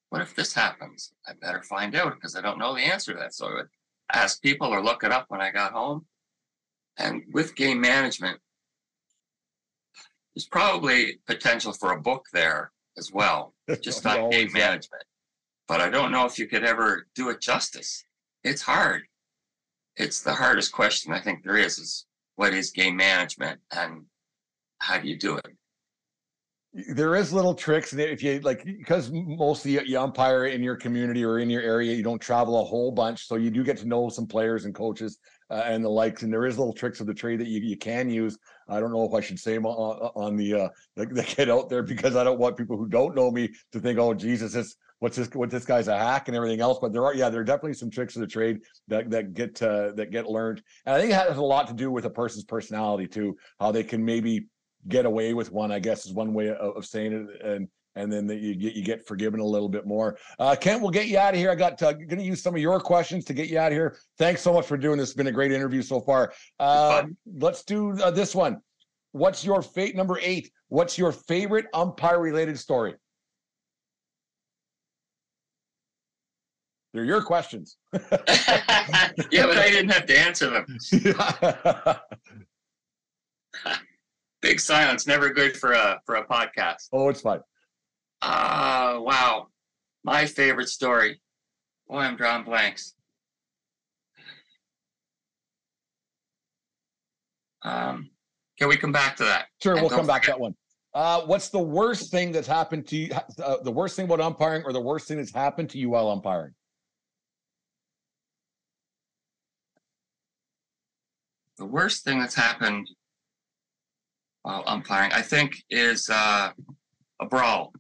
What 0.10 0.22
if 0.22 0.36
this 0.36 0.54
happens? 0.54 1.14
I 1.28 1.34
better 1.40 1.62
find 1.62 1.96
out 1.96 2.16
because 2.16 2.36
I 2.36 2.42
don't 2.42 2.60
know 2.60 2.74
the 2.74 2.82
answer 2.82 3.14
to 3.14 3.20
that. 3.20 3.34
So 3.34 3.48
I 3.48 3.54
would 3.54 3.70
ask 4.14 4.42
people 4.42 4.68
or 4.68 4.84
look 4.84 5.04
it 5.04 5.12
up 5.12 5.26
when 5.30 5.42
I 5.42 5.52
got 5.52 5.72
home. 5.72 6.06
And 6.98 7.24
with 7.32 7.56
game 7.56 7.80
management, 7.80 8.40
there's 10.36 10.48
probably 10.48 11.20
potential 11.28 11.74
for 11.74 11.92
a 11.92 12.02
book 12.02 12.26
there 12.34 12.72
as 12.98 13.12
well, 13.12 13.54
just 13.82 14.06
on 14.06 14.30
game 14.30 14.52
management. 14.52 15.04
But 15.68 15.82
I 15.82 15.90
don't 15.90 16.12
know 16.12 16.26
if 16.26 16.38
you 16.38 16.48
could 16.48 16.64
ever 16.64 17.08
do 17.16 17.30
it 17.30 17.42
justice. 17.42 18.04
It's 18.44 18.62
hard. 18.62 19.04
It's 20.02 20.22
the 20.22 20.34
hardest 20.34 20.72
question 20.72 21.14
I 21.14 21.20
think 21.20 21.44
there 21.44 21.58
is: 21.58 21.78
is 21.78 22.06
what 22.36 22.54
is 22.54 22.72
game 22.72 22.98
management 22.98 23.60
and 23.72 24.06
how 24.80 25.00
do 25.00 25.08
you 25.08 25.18
do 25.18 25.38
it? 25.38 25.56
there 26.74 27.18
is 27.18 27.34
little 27.34 27.54
tricks 27.54 27.92
that 27.92 28.10
if 28.10 28.24
you 28.24 28.40
like 28.40 28.64
because 28.64 29.12
mostly 29.12 29.78
you 29.86 30.00
umpire 30.00 30.46
in 30.46 30.64
your 30.64 30.78
community 30.78 31.24
or 31.24 31.40
in 31.40 31.50
your 31.50 31.62
area 31.62 31.94
you 31.94 32.02
don't 32.02 32.22
travel 32.22 32.62
a 32.62 32.64
whole 32.64 32.92
bunch 32.92 33.28
so 33.28 33.36
you 33.36 33.52
do 33.52 33.62
get 33.62 33.76
to 33.76 33.86
know 33.86 34.08
some 34.08 34.26
players 34.26 34.64
and 34.64 34.74
coaches 34.74 35.20
uh, 35.50 35.64
and 35.66 35.84
the 35.84 35.90
likes 35.90 36.24
and 36.24 36.32
there 36.32 36.46
is 36.46 36.58
little 36.58 36.74
tricks 36.74 37.02
of 37.02 37.08
the 37.08 37.14
trade 37.14 37.42
that 37.42 37.48
you, 37.48 37.60
you 37.60 37.76
can 37.76 38.10
use 38.10 38.38
i 38.70 38.80
don't 38.80 38.94
know 38.94 39.04
if 39.04 39.14
i 39.14 39.20
should 39.20 39.38
say 39.38 39.54
them 39.54 39.66
on, 39.66 40.12
on 40.16 40.38
the 40.38 40.54
uh 40.54 40.70
the, 40.96 41.06
the 41.08 41.24
get 41.36 41.50
out 41.50 41.70
there 41.70 41.84
because 41.84 42.16
i 42.16 42.24
don't 42.24 42.40
want 42.40 42.56
people 42.56 42.78
who 42.78 42.88
don't 42.88 43.16
know 43.16 43.30
me 43.30 43.50
to 43.74 43.80
think 43.82 44.00
oh 44.00 44.14
jesus 44.14 44.54
this 44.54 44.78
what's 45.02 45.18
this 45.18 45.30
what 45.34 45.50
this 45.52 45.66
guy's 45.66 45.88
a 45.88 45.98
hack 45.98 46.30
and 46.30 46.36
everything 46.36 46.62
else 46.62 46.80
but 46.82 46.94
there 46.94 47.06
are 47.06 47.14
yeah 47.14 47.30
there 47.30 47.42
are 47.42 47.44
definitely 47.44 47.74
some 47.74 47.90
tricks 47.90 48.16
of 48.16 48.22
the 48.22 48.28
trade 48.28 48.62
that 48.88 49.10
that 49.10 49.34
get 49.34 49.62
uh, 49.62 49.92
that 49.92 50.10
get 50.10 50.28
learned 50.28 50.64
and 50.86 50.96
i 50.96 51.00
think 51.00 51.12
it 51.12 51.16
has 51.16 51.38
a 51.38 51.42
lot 51.42 51.68
to 51.68 51.74
do 51.74 51.92
with 51.92 52.06
a 52.06 52.10
person's 52.10 52.46
personality 52.46 53.08
too 53.08 53.36
how 53.60 53.72
they 53.72 53.84
can 53.84 54.04
maybe 54.04 54.46
get 54.88 55.06
away 55.06 55.34
with 55.34 55.52
one, 55.52 55.72
I 55.72 55.80
guess 55.80 56.06
is 56.06 56.14
one 56.14 56.34
way 56.34 56.50
of, 56.50 56.78
of 56.78 56.86
saying 56.86 57.14
it. 57.14 57.46
And 57.46 57.68
and 57.96 58.12
then 58.12 58.26
the, 58.26 58.36
you 58.36 58.56
get 58.56 58.74
you 58.74 58.84
get 58.84 59.06
forgiven 59.06 59.40
a 59.42 59.46
little 59.46 59.68
bit 59.68 59.86
more. 59.86 60.18
Uh, 60.40 60.56
Kent, 60.56 60.82
we'll 60.82 60.92
get 60.92 61.08
you 61.08 61.18
out 61.18 61.34
of 61.34 61.40
here. 61.40 61.52
I 61.52 61.56
got 61.56 61.82
uh, 61.84 61.92
going 61.92 62.18
to 62.18 62.24
use 62.24 62.42
some 62.42 62.56
of 62.56 62.62
your 62.62 62.80
questions 62.80 63.26
to 63.26 63.34
get 63.34 63.50
you 63.50 63.60
out 63.60 63.72
of 63.72 63.74
here. 63.74 63.98
Thanks 64.18 64.42
so 64.42 64.54
much 64.54 64.66
for 64.66 64.78
doing 64.78 64.98
this. 64.98 65.10
It's 65.10 65.18
been 65.18 65.28
a 65.28 65.32
great 65.32 65.52
interview 65.52 65.82
so 65.82 66.00
far. 66.00 66.34
Uh, 66.60 67.04
let's 67.26 67.64
do 67.64 67.92
uh, 68.02 68.12
this 68.12 68.34
one. 68.34 68.62
What's 69.12 69.44
your 69.44 69.62
fate 69.62 69.96
number 69.96 70.20
eight? 70.22 70.52
What's 70.70 70.98
your 70.98 71.12
favorite 71.12 71.66
umpire 71.74 72.22
related 72.22 72.58
story? 72.58 72.96
They're 76.94 77.06
your 77.06 77.22
questions. 77.22 77.78
yeah, 77.94 78.00
but 78.10 79.58
I 79.58 79.70
didn't 79.70 79.90
have 79.90 80.06
to 80.08 80.18
answer 80.18 80.50
them. 80.50 80.78
Big 84.42 84.60
silence, 84.60 85.08
never 85.08 85.30
good 85.30 85.56
for 85.56 85.72
a 85.74 86.02
for 86.06 86.16
a 86.16 86.26
podcast. 86.26 86.90
Oh, 86.92 87.08
it's 87.10 87.22
fine. 87.22 87.40
Ah, 88.22 88.96
uh, 88.96 89.02
wow. 89.02 89.48
My 90.04 90.26
favorite 90.26 90.68
story. 90.68 91.22
Boy, 91.88 92.00
I'm 92.00 92.18
drawing 92.18 92.44
blanks. 92.44 92.96
Um, 97.64 98.10
can 98.58 98.68
we 98.68 98.78
come 98.78 98.92
back 98.92 99.16
to 99.18 99.24
that? 99.24 99.46
Sure, 99.62 99.74
and 99.74 99.82
we'll 99.82 99.90
come 99.90 100.08
back 100.08 100.24
to 100.24 100.32
that 100.32 100.40
one. 100.40 100.56
Uh, 100.94 101.22
what's 101.22 101.50
the 101.50 101.60
worst 101.60 102.12
thing 102.12 102.32
that's 102.32 102.48
happened 102.48 102.88
to 102.88 102.98
you? 102.98 103.12
Uh, 103.42 103.58
the 103.64 103.72
worst 103.72 103.96
thing 103.96 104.06
about 104.06 104.20
umpiring, 104.20 104.64
or 104.66 104.74
the 104.74 104.82
worst 104.82 105.08
thing 105.08 105.18
that's 105.18 105.34
happened 105.34 105.70
to 105.70 105.78
you 105.78 105.90
while 105.92 106.10
umpiring? 106.10 106.54
The 111.62 111.68
worst 111.68 112.04
thing 112.04 112.20
that's 112.20 112.34
happened 112.34 112.90
while 114.42 114.64
umpiring, 114.66 115.12
I 115.14 115.22
think, 115.22 115.64
is 115.70 116.10
uh, 116.10 116.54
a 117.20 117.26
brawl. 117.28 117.72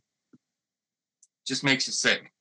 Just 1.47 1.63
makes 1.63 1.87
you 1.87 1.93
sick. 1.93 2.31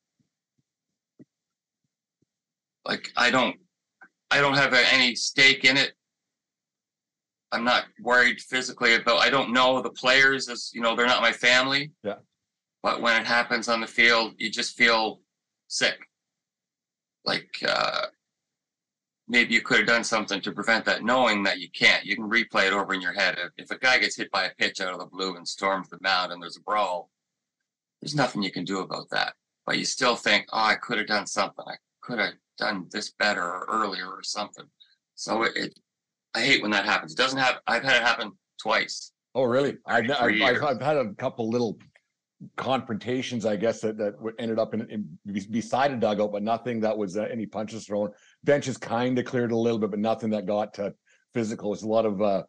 Like 2.84 3.11
I 3.16 3.30
don't, 3.30 3.57
I 4.30 4.43
don't 4.43 4.53
have 4.53 4.74
any 4.74 5.14
stake 5.14 5.64
in 5.64 5.78
it. 5.78 5.93
I'm 7.53 7.64
not 7.64 7.86
worried 8.03 8.38
physically 8.43 8.97
about. 8.97 9.20
I 9.20 9.30
don't 9.30 9.51
know 9.51 9.80
the 9.80 9.88
players 9.88 10.51
as 10.51 10.70
you 10.74 10.82
know 10.82 10.95
they're 10.95 11.07
not 11.07 11.22
my 11.22 11.32
family. 11.32 11.91
Yeah. 12.05 12.16
But 12.82 13.01
when 13.01 13.18
it 13.18 13.26
happens 13.26 13.66
on 13.66 13.80
the 13.80 13.86
field, 13.86 14.34
you 14.36 14.51
just 14.51 14.76
feel 14.76 15.22
sick. 15.68 16.01
Like 17.24 17.49
uh, 17.66 18.09
maybe 19.31 19.55
you 19.55 19.62
could 19.62 19.78
have 19.78 19.87
done 19.87 20.03
something 20.03 20.41
to 20.41 20.53
prevent 20.53 20.85
that, 20.85 21.05
knowing 21.05 21.45
that 21.45 21.61
you 21.61 21.70
can't. 21.70 22.05
You 22.05 22.16
can 22.16 22.28
replay 22.28 22.66
it 22.66 22.72
over 22.72 22.93
in 22.93 23.01
your 23.01 23.12
head. 23.12 23.39
If, 23.57 23.70
a 23.70 23.78
guy 23.78 23.99
gets 23.99 24.16
hit 24.16 24.31
by 24.33 24.45
a 24.45 24.55
pitch 24.59 24.81
out 24.81 24.93
of 24.93 24.99
the 24.99 25.07
blue 25.07 25.37
and 25.37 25.47
storms 25.47 25.89
the 25.89 25.99
mound 26.03 26.33
and 26.33 26.43
there's 26.43 26.57
a 26.57 26.62
brawl, 26.62 27.11
there's 28.03 28.14
nothing 28.14 28.43
you 28.43 28.51
can 28.51 28.64
do 28.64 28.81
about 28.81 29.09
that. 29.11 29.35
But 29.66 29.78
you 29.78 29.85
still 29.85 30.16
think, 30.16 30.47
oh, 30.53 30.59
I 30.59 30.74
could 30.74 30.99
have 30.99 31.07
done 31.07 31.26
something. 31.26 31.64
I 31.66 31.76
could 32.03 32.18
have 32.18 32.35
done 32.59 32.89
this 32.91 33.12
better 33.18 33.43
or 33.43 33.66
earlier 33.70 34.09
or 34.09 34.24
something. 34.24 34.66
So 35.14 35.45
it, 35.45 35.53
it 35.55 35.78
I 36.35 36.41
hate 36.41 36.62
when 36.62 36.72
that 36.72 36.85
happens. 36.85 37.12
It 37.12 37.18
doesn't 37.18 37.39
have. 37.39 37.61
I've 37.68 37.85
had 37.85 37.97
it 37.97 38.03
happen 38.03 38.33
twice. 38.61 39.12
Oh, 39.37 39.45
really? 39.45 39.76
I've, 39.87 40.11
I've, 40.11 40.43
I've, 40.43 40.64
I've 40.64 40.83
had 40.83 40.97
a 40.97 41.14
couple 41.14 41.49
little 41.49 41.78
confrontations, 42.57 43.45
I 43.45 43.57
guess, 43.57 43.81
that, 43.83 43.99
that 43.99 44.14
ended 44.39 44.59
up 44.59 44.74
in, 44.74 44.89
in 44.91 45.18
beside 45.51 45.93
a 45.93 45.97
dugout, 45.97 46.33
but 46.33 46.43
nothing 46.43 46.81
that 46.81 46.97
was 46.97 47.16
uh, 47.16 47.28
any 47.31 47.47
punches 47.47 47.87
thrown. 47.87 48.11
Benches 48.45 48.76
kind 48.76 49.18
of 49.18 49.24
cleared 49.24 49.53
a 49.53 49.57
little 49.57 49.78
bit, 49.78 49.91
but 49.91 50.01
nothing 50.01 50.30
that 50.30 50.47
got 50.47 50.78
uh, 50.78 50.91
physical. 51.34 51.72
It's 51.72 51.82
a 51.82 51.88
lot 51.88 52.07
of 52.07 52.22
uh, 52.22 52.43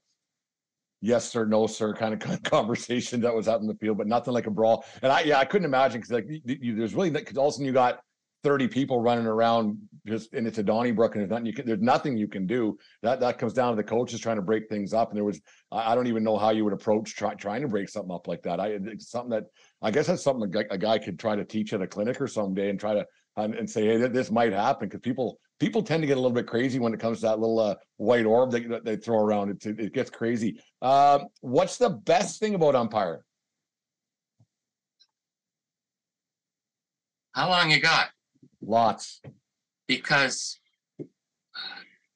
yes 1.01 1.29
sir, 1.29 1.45
no 1.45 1.67
sir 1.67 1.93
kind 1.93 2.13
of 2.13 2.43
conversation 2.43 3.21
that 3.21 3.35
was 3.35 3.47
out 3.47 3.61
in 3.61 3.67
the 3.67 3.75
field, 3.75 3.97
but 3.97 4.07
nothing 4.07 4.33
like 4.33 4.47
a 4.47 4.51
brawl. 4.51 4.85
And 5.01 5.11
I, 5.11 5.21
yeah, 5.21 5.39
I 5.39 5.45
couldn't 5.45 5.65
imagine 5.65 5.99
because 6.01 6.11
like 6.11 6.27
you, 6.27 6.75
there's 6.75 6.93
really 6.93 7.09
because 7.09 7.37
all 7.37 7.47
of 7.47 7.51
a 7.51 7.53
sudden 7.53 7.65
you 7.65 7.73
got 7.73 7.99
30 8.43 8.67
people 8.69 8.99
running 8.99 9.27
around 9.27 9.77
just 10.07 10.33
and 10.33 10.47
it's 10.47 10.57
a 10.57 10.63
Donnybrook 10.63 11.15
and 11.15 11.21
there's 11.21 11.29
nothing 11.29 11.45
you 11.45 11.53
can 11.53 11.65
there's 11.65 11.81
nothing 11.81 12.17
you 12.17 12.27
can 12.27 12.47
do. 12.47 12.77
That 13.03 13.19
that 13.19 13.37
comes 13.37 13.53
down 13.53 13.71
to 13.71 13.75
the 13.75 13.83
coaches 13.83 14.19
trying 14.19 14.37
to 14.37 14.41
break 14.41 14.67
things 14.67 14.93
up. 14.93 15.09
And 15.09 15.17
there 15.17 15.23
was 15.23 15.39
I, 15.71 15.91
I 15.91 15.95
don't 15.95 16.07
even 16.07 16.23
know 16.23 16.37
how 16.37 16.49
you 16.49 16.63
would 16.63 16.73
approach 16.73 17.15
try, 17.15 17.35
trying 17.35 17.61
to 17.61 17.67
break 17.67 17.89
something 17.89 18.13
up 18.13 18.27
like 18.27 18.41
that. 18.43 18.59
I 18.59 18.67
it's 18.69 19.09
something 19.09 19.31
that 19.31 19.45
I 19.81 19.91
guess 19.91 20.07
that's 20.07 20.23
something 20.23 20.53
a, 20.55 20.73
a 20.73 20.77
guy 20.77 20.97
could 20.97 21.19
try 21.19 21.35
to 21.35 21.45
teach 21.45 21.73
at 21.73 21.81
a 21.81 21.87
clinic 21.87 22.19
or 22.19 22.27
someday 22.27 22.69
and 22.69 22.79
try 22.79 22.93
to 22.95 23.05
and, 23.43 23.55
and 23.55 23.69
say, 23.69 23.85
hey, 23.85 24.07
this 24.07 24.31
might 24.31 24.53
happen 24.53 24.87
because 24.87 25.01
people 25.01 25.39
people 25.59 25.83
tend 25.83 26.01
to 26.01 26.07
get 26.07 26.17
a 26.17 26.19
little 26.19 26.35
bit 26.35 26.47
crazy 26.47 26.79
when 26.79 26.93
it 26.93 26.99
comes 26.99 27.19
to 27.19 27.27
that 27.27 27.39
little 27.39 27.59
uh, 27.59 27.75
white 27.97 28.25
orb 28.25 28.51
that, 28.51 28.83
they 28.83 28.95
throw 28.95 29.19
around. 29.19 29.49
It, 29.51 29.79
it 29.79 29.93
gets 29.93 30.09
crazy. 30.09 30.59
Um, 30.81 31.27
what's 31.41 31.77
the 31.77 31.89
best 31.89 32.39
thing 32.39 32.55
about 32.55 32.75
umpire? 32.75 33.23
How 37.33 37.49
long 37.49 37.69
you 37.69 37.79
got? 37.79 38.09
Lots. 38.61 39.21
Because 39.87 40.59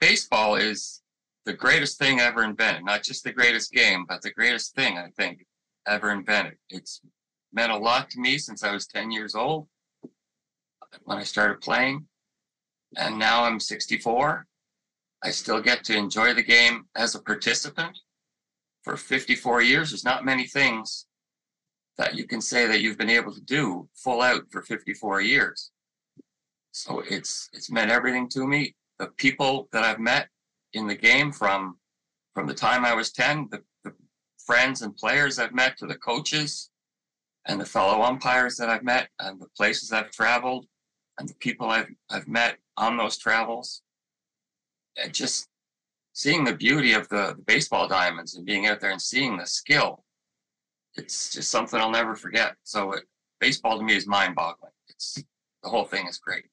baseball 0.01 0.55
is 0.55 1.03
the 1.45 1.53
greatest 1.53 1.99
thing 1.99 2.19
ever 2.19 2.43
invented. 2.43 2.83
Not 2.83 3.03
just 3.03 3.23
the 3.23 3.31
greatest 3.31 3.71
game, 3.71 4.05
but 4.07 4.23
the 4.23 4.31
greatest 4.31 4.73
thing 4.73 4.97
I 4.97 5.09
think 5.17 5.45
ever 5.87 6.11
invented. 6.11 6.55
It's 6.69 7.01
meant 7.53 7.71
a 7.71 7.77
lot 7.77 8.09
to 8.09 8.19
me 8.19 8.39
since 8.39 8.63
I 8.63 8.73
was 8.73 8.87
10 8.87 9.11
years 9.11 9.35
old 9.35 9.67
when 11.03 11.17
I 11.17 11.23
started 11.23 11.61
playing. 11.61 12.05
And 12.97 13.19
now 13.19 13.43
I'm 13.43 13.59
64. 13.59 14.45
I 15.23 15.31
still 15.31 15.61
get 15.61 15.83
to 15.85 15.97
enjoy 15.97 16.33
the 16.33 16.43
game 16.43 16.85
as 16.95 17.15
a 17.15 17.21
participant. 17.21 17.97
For 18.83 18.95
54 18.95 19.61
years, 19.63 19.89
there's 19.89 20.05
not 20.05 20.25
many 20.25 20.45
things 20.45 21.07
that 21.97 22.15
you 22.15 22.27
can 22.27 22.41
say 22.41 22.67
that 22.67 22.81
you've 22.81 22.97
been 22.97 23.09
able 23.09 23.33
to 23.33 23.41
do 23.41 23.87
full 23.95 24.21
out 24.21 24.43
for 24.51 24.61
54 24.61 25.21
years. 25.21 25.71
So 26.71 27.01
it's 27.09 27.49
it's 27.53 27.71
meant 27.71 27.89
everything 27.89 28.27
to 28.29 28.45
me. 28.45 28.75
The 28.99 29.07
people 29.17 29.69
that 29.71 29.83
I've 29.83 29.99
met 29.99 30.27
in 30.73 30.87
the 30.87 30.95
game 30.95 31.31
from 31.31 31.77
from 32.33 32.47
the 32.47 32.53
time 32.53 32.83
I 32.83 32.93
was 32.93 33.11
10, 33.11 33.47
the, 33.49 33.63
the 33.85 33.93
friends 34.45 34.81
and 34.81 34.95
players 34.95 35.39
I've 35.39 35.53
met 35.53 35.77
to 35.77 35.87
the 35.87 35.95
coaches 35.95 36.69
and 37.45 37.59
the 37.59 37.65
fellow 37.65 38.03
umpires 38.03 38.57
that 38.57 38.69
I've 38.69 38.83
met 38.83 39.09
and 39.19 39.39
the 39.39 39.47
places 39.55 39.93
I've 39.93 40.11
traveled 40.11 40.65
and 41.19 41.27
the 41.27 41.35
people 41.35 41.69
I've 41.69 41.89
I've 42.09 42.27
met 42.27 42.57
on 42.77 42.97
those 42.97 43.17
travels. 43.17 43.81
And 45.01 45.13
just 45.13 45.49
seeing 46.13 46.45
the 46.45 46.55
beauty 46.55 46.93
of 46.93 47.09
the, 47.09 47.33
the 47.35 47.43
baseball 47.45 47.87
diamonds 47.87 48.35
and 48.35 48.45
being 48.45 48.67
out 48.67 48.79
there 48.79 48.91
and 48.91 49.01
seeing 49.01 49.37
the 49.37 49.45
skill 49.45 50.05
it's 50.97 51.31
just 51.31 51.51
something 51.51 51.79
I'll 51.79 51.91
never 51.91 52.15
forget. 52.15 52.55
So 52.63 52.93
it, 52.93 53.03
baseball 53.39 53.77
to 53.77 53.83
me 53.83 53.95
is 53.95 54.07
mind 54.07 54.35
boggling. 54.35 54.71
It's 54.87 55.21
the 55.63 55.69
whole 55.69 55.85
thing 55.85 56.07
is 56.07 56.17
great. 56.17 56.45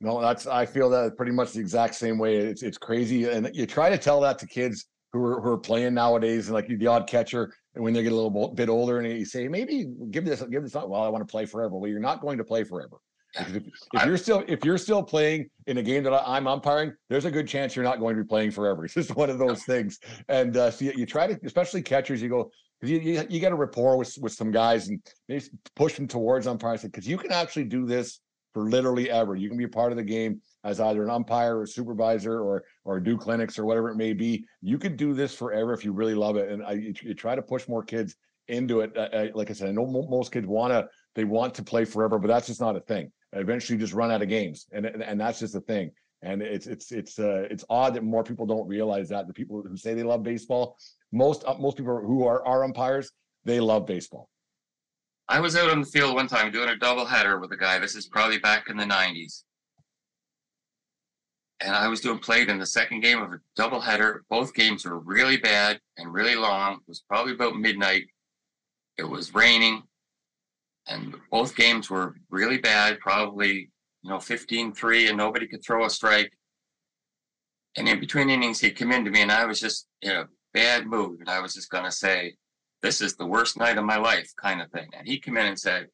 No, 0.00 0.20
that's 0.20 0.46
I 0.46 0.66
feel 0.66 0.90
that 0.90 1.16
pretty 1.16 1.32
much 1.32 1.52
the 1.52 1.60
exact 1.60 1.94
same 1.94 2.18
way. 2.18 2.36
It's 2.36 2.62
it's 2.62 2.78
crazy, 2.78 3.28
and 3.28 3.50
you 3.54 3.66
try 3.66 3.90
to 3.90 3.98
tell 3.98 4.20
that 4.20 4.38
to 4.40 4.46
kids 4.46 4.86
who 5.12 5.24
are 5.24 5.40
who 5.40 5.50
are 5.50 5.58
playing 5.58 5.94
nowadays, 5.94 6.48
and 6.48 6.54
like 6.54 6.66
the 6.66 6.86
odd 6.86 7.08
catcher, 7.08 7.52
and 7.74 7.84
when 7.84 7.92
they 7.92 8.02
get 8.02 8.12
a 8.12 8.14
little 8.14 8.52
bit 8.54 8.68
older, 8.68 8.98
and 8.98 9.18
you 9.18 9.24
say 9.24 9.48
maybe 9.48 9.86
give 10.10 10.24
this 10.24 10.42
give 10.42 10.62
this. 10.62 10.74
Well, 10.74 10.94
I 10.94 11.08
want 11.08 11.26
to 11.26 11.30
play 11.30 11.46
forever. 11.46 11.76
Well, 11.76 11.90
you're 11.90 12.00
not 12.00 12.20
going 12.20 12.38
to 12.38 12.44
play 12.44 12.64
forever. 12.64 12.96
If, 13.34 13.56
if, 13.94 14.04
you're 14.04 14.16
still 14.16 14.44
if 14.48 14.64
you're 14.64 14.78
still 14.78 15.02
playing 15.02 15.48
in 15.66 15.78
a 15.78 15.82
game 15.82 16.02
that 16.04 16.12
I'm 16.26 16.46
umpiring, 16.46 16.92
there's 17.08 17.24
a 17.24 17.30
good 17.30 17.48
chance 17.48 17.74
you're 17.74 17.84
not 17.84 18.00
going 18.00 18.16
to 18.16 18.22
be 18.22 18.28
playing 18.28 18.50
forever. 18.50 18.84
It's 18.84 18.94
just 18.94 19.16
one 19.16 19.30
of 19.30 19.38
those 19.38 19.64
things. 19.64 19.98
And 20.28 20.56
uh, 20.56 20.70
so 20.70 20.84
you, 20.86 20.92
you, 20.96 21.06
try 21.06 21.26
to, 21.26 21.38
especially 21.44 21.82
catchers, 21.82 22.20
you 22.20 22.28
go, 22.28 22.50
you, 22.82 22.98
you, 22.98 23.22
you 23.28 23.40
get 23.40 23.52
a 23.52 23.54
rapport 23.54 23.96
with, 23.96 24.16
with 24.20 24.32
some 24.32 24.50
guys 24.50 24.88
and 24.88 25.00
maybe 25.28 25.44
push 25.76 25.94
them 25.94 26.08
towards 26.08 26.46
umpiring 26.46 26.80
because 26.82 27.06
you 27.06 27.16
can 27.16 27.32
actually 27.32 27.64
do 27.64 27.86
this 27.86 28.20
for 28.52 28.68
literally 28.68 29.10
ever. 29.10 29.36
You 29.36 29.48
can 29.48 29.56
be 29.56 29.64
a 29.64 29.68
part 29.68 29.92
of 29.92 29.96
the 29.96 30.04
game 30.04 30.40
as 30.64 30.80
either 30.80 31.02
an 31.02 31.10
umpire 31.10 31.58
or 31.58 31.66
supervisor 31.66 32.40
or 32.40 32.64
or 32.84 33.00
do 33.00 33.16
clinics 33.16 33.58
or 33.58 33.64
whatever 33.64 33.90
it 33.90 33.96
may 33.96 34.12
be. 34.12 34.44
You 34.60 34.78
could 34.78 34.96
do 34.96 35.14
this 35.14 35.34
forever 35.34 35.72
if 35.72 35.84
you 35.84 35.92
really 35.92 36.14
love 36.14 36.36
it. 36.36 36.50
And 36.50 36.62
I 36.62 36.72
you, 36.72 36.94
you 37.02 37.14
try 37.14 37.34
to 37.34 37.42
push 37.42 37.68
more 37.68 37.82
kids 37.82 38.16
into 38.48 38.80
it. 38.80 38.96
Uh, 38.96 39.28
like 39.34 39.50
I 39.50 39.54
said, 39.54 39.68
I 39.68 39.72
know 39.72 39.86
most 39.86 40.32
kids 40.32 40.46
want 40.46 40.72
to 40.72 40.88
they 41.14 41.24
want 41.24 41.54
to 41.54 41.62
play 41.62 41.84
forever, 41.84 42.18
but 42.18 42.28
that's 42.28 42.46
just 42.46 42.60
not 42.60 42.76
a 42.76 42.80
thing. 42.80 43.10
Eventually, 43.32 43.76
you 43.76 43.80
just 43.80 43.94
run 43.94 44.10
out 44.10 44.22
of 44.22 44.28
games, 44.28 44.66
and 44.72 44.86
and 44.86 45.20
that's 45.20 45.38
just 45.38 45.54
a 45.54 45.60
thing. 45.60 45.90
And 46.22 46.42
it's 46.42 46.66
it's 46.66 46.92
it's 46.92 47.18
uh, 47.18 47.46
it's 47.50 47.64
odd 47.70 47.94
that 47.94 48.04
more 48.04 48.22
people 48.22 48.46
don't 48.46 48.68
realize 48.68 49.08
that 49.08 49.26
the 49.26 49.32
people 49.32 49.62
who 49.62 49.76
say 49.76 49.94
they 49.94 50.02
love 50.02 50.22
baseball 50.22 50.76
most 51.12 51.44
uh, 51.46 51.54
most 51.58 51.76
people 51.76 52.00
who 52.00 52.24
are 52.26 52.44
are 52.46 52.64
umpires 52.64 53.12
they 53.44 53.60
love 53.60 53.86
baseball. 53.86 54.28
I 55.28 55.40
was 55.40 55.56
out 55.56 55.70
on 55.70 55.80
the 55.80 55.86
field 55.86 56.14
one 56.14 56.26
time 56.26 56.50
doing 56.50 56.68
a 56.68 56.76
double 56.76 57.04
header 57.04 57.38
with 57.38 57.52
a 57.52 57.56
guy. 57.56 57.78
This 57.78 57.94
is 57.94 58.06
probably 58.06 58.38
back 58.38 58.68
in 58.68 58.76
the 58.76 58.84
'90s, 58.84 59.42
and 61.60 61.74
I 61.74 61.88
was 61.88 62.00
doing 62.00 62.18
plate 62.18 62.48
in 62.48 62.58
the 62.58 62.66
second 62.66 63.00
game 63.00 63.20
of 63.20 63.32
a 63.32 63.40
double 63.56 63.80
header. 63.80 64.24
Both 64.30 64.54
games 64.54 64.84
were 64.84 64.98
really 64.98 65.36
bad 65.36 65.80
and 65.96 66.12
really 66.12 66.34
long. 66.34 66.74
It 66.74 66.88
was 66.88 67.04
probably 67.08 67.34
about 67.34 67.56
midnight. 67.56 68.04
It 68.98 69.04
was 69.04 69.34
raining, 69.34 69.82
and 70.86 71.14
both 71.30 71.56
games 71.56 71.90
were 71.90 72.14
really 72.30 72.58
bad. 72.58 73.00
Probably 73.00 73.70
you 74.02 74.10
know 74.10 74.18
15-3, 74.18 75.08
and 75.08 75.16
nobody 75.16 75.46
could 75.46 75.64
throw 75.64 75.84
a 75.84 75.90
strike. 75.90 76.32
And 77.76 77.88
in 77.88 78.00
between 78.00 78.30
innings, 78.30 78.60
he 78.60 78.70
came 78.70 78.92
in 78.92 79.04
to 79.04 79.10
me, 79.10 79.22
and 79.22 79.32
I 79.32 79.44
was 79.44 79.60
just 79.60 79.86
you 80.02 80.10
know 80.10 80.26
bad 80.52 80.86
mood. 80.86 81.20
And 81.20 81.28
I 81.28 81.40
was 81.40 81.54
just 81.54 81.70
going 81.70 81.84
to 81.84 81.92
say, 81.92 82.34
this 82.82 83.00
is 83.00 83.16
the 83.16 83.26
worst 83.26 83.56
night 83.56 83.78
of 83.78 83.84
my 83.84 83.96
life, 83.96 84.30
kind 84.36 84.60
of 84.60 84.70
thing. 84.70 84.88
And 84.96 85.06
he 85.06 85.18
came 85.18 85.36
in 85.36 85.46
and 85.46 85.58
said, 85.58 85.86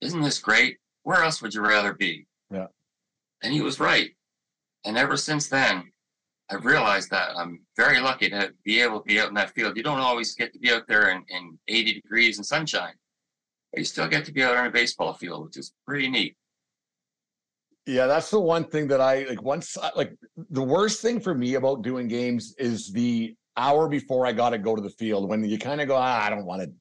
Isn't 0.00 0.22
this 0.22 0.38
great? 0.38 0.78
Where 1.02 1.22
else 1.22 1.40
would 1.42 1.54
you 1.54 1.60
rather 1.60 1.92
be? 1.92 2.26
Yeah. 2.50 2.66
And 3.42 3.52
he 3.52 3.60
was 3.60 3.78
right. 3.78 4.10
And 4.84 4.96
ever 4.96 5.16
since 5.16 5.48
then, 5.48 5.84
I've 6.50 6.64
realized 6.64 7.10
that 7.10 7.30
I'm 7.36 7.60
very 7.76 8.00
lucky 8.00 8.30
to 8.30 8.52
be 8.64 8.80
able 8.80 9.00
to 9.00 9.06
be 9.06 9.20
out 9.20 9.28
in 9.28 9.34
that 9.34 9.50
field. 9.50 9.76
You 9.76 9.82
don't 9.82 10.00
always 10.00 10.34
get 10.34 10.52
to 10.52 10.58
be 10.58 10.70
out 10.70 10.86
there 10.86 11.10
in, 11.10 11.24
in 11.28 11.58
80 11.68 11.94
degrees 11.94 12.38
and 12.38 12.46
sunshine, 12.46 12.94
you 13.76 13.84
still 13.84 14.08
get 14.08 14.24
to 14.26 14.32
be 14.32 14.42
out 14.42 14.56
on 14.56 14.66
a 14.66 14.70
baseball 14.70 15.12
field, 15.12 15.44
which 15.44 15.56
is 15.56 15.72
pretty 15.86 16.08
neat. 16.08 16.36
Yeah, 17.86 18.06
that's 18.06 18.30
the 18.30 18.40
one 18.40 18.64
thing 18.64 18.88
that 18.88 19.00
I 19.00 19.24
like. 19.24 19.42
Once, 19.42 19.76
like, 19.94 20.12
the 20.50 20.62
worst 20.62 21.02
thing 21.02 21.20
for 21.20 21.34
me 21.34 21.54
about 21.54 21.82
doing 21.82 22.08
games 22.08 22.54
is 22.58 22.92
the 22.92 23.36
hour 23.56 23.88
before 23.88 24.26
I 24.26 24.32
got 24.32 24.50
to 24.50 24.58
go 24.58 24.74
to 24.74 24.82
the 24.82 24.90
field 24.90 25.28
when 25.28 25.44
you 25.44 25.58
kind 25.58 25.80
of 25.80 25.86
go, 25.86 25.96
ah, 25.96 26.24
I 26.24 26.30
don't 26.30 26.44
want 26.44 26.62
to. 26.62 26.72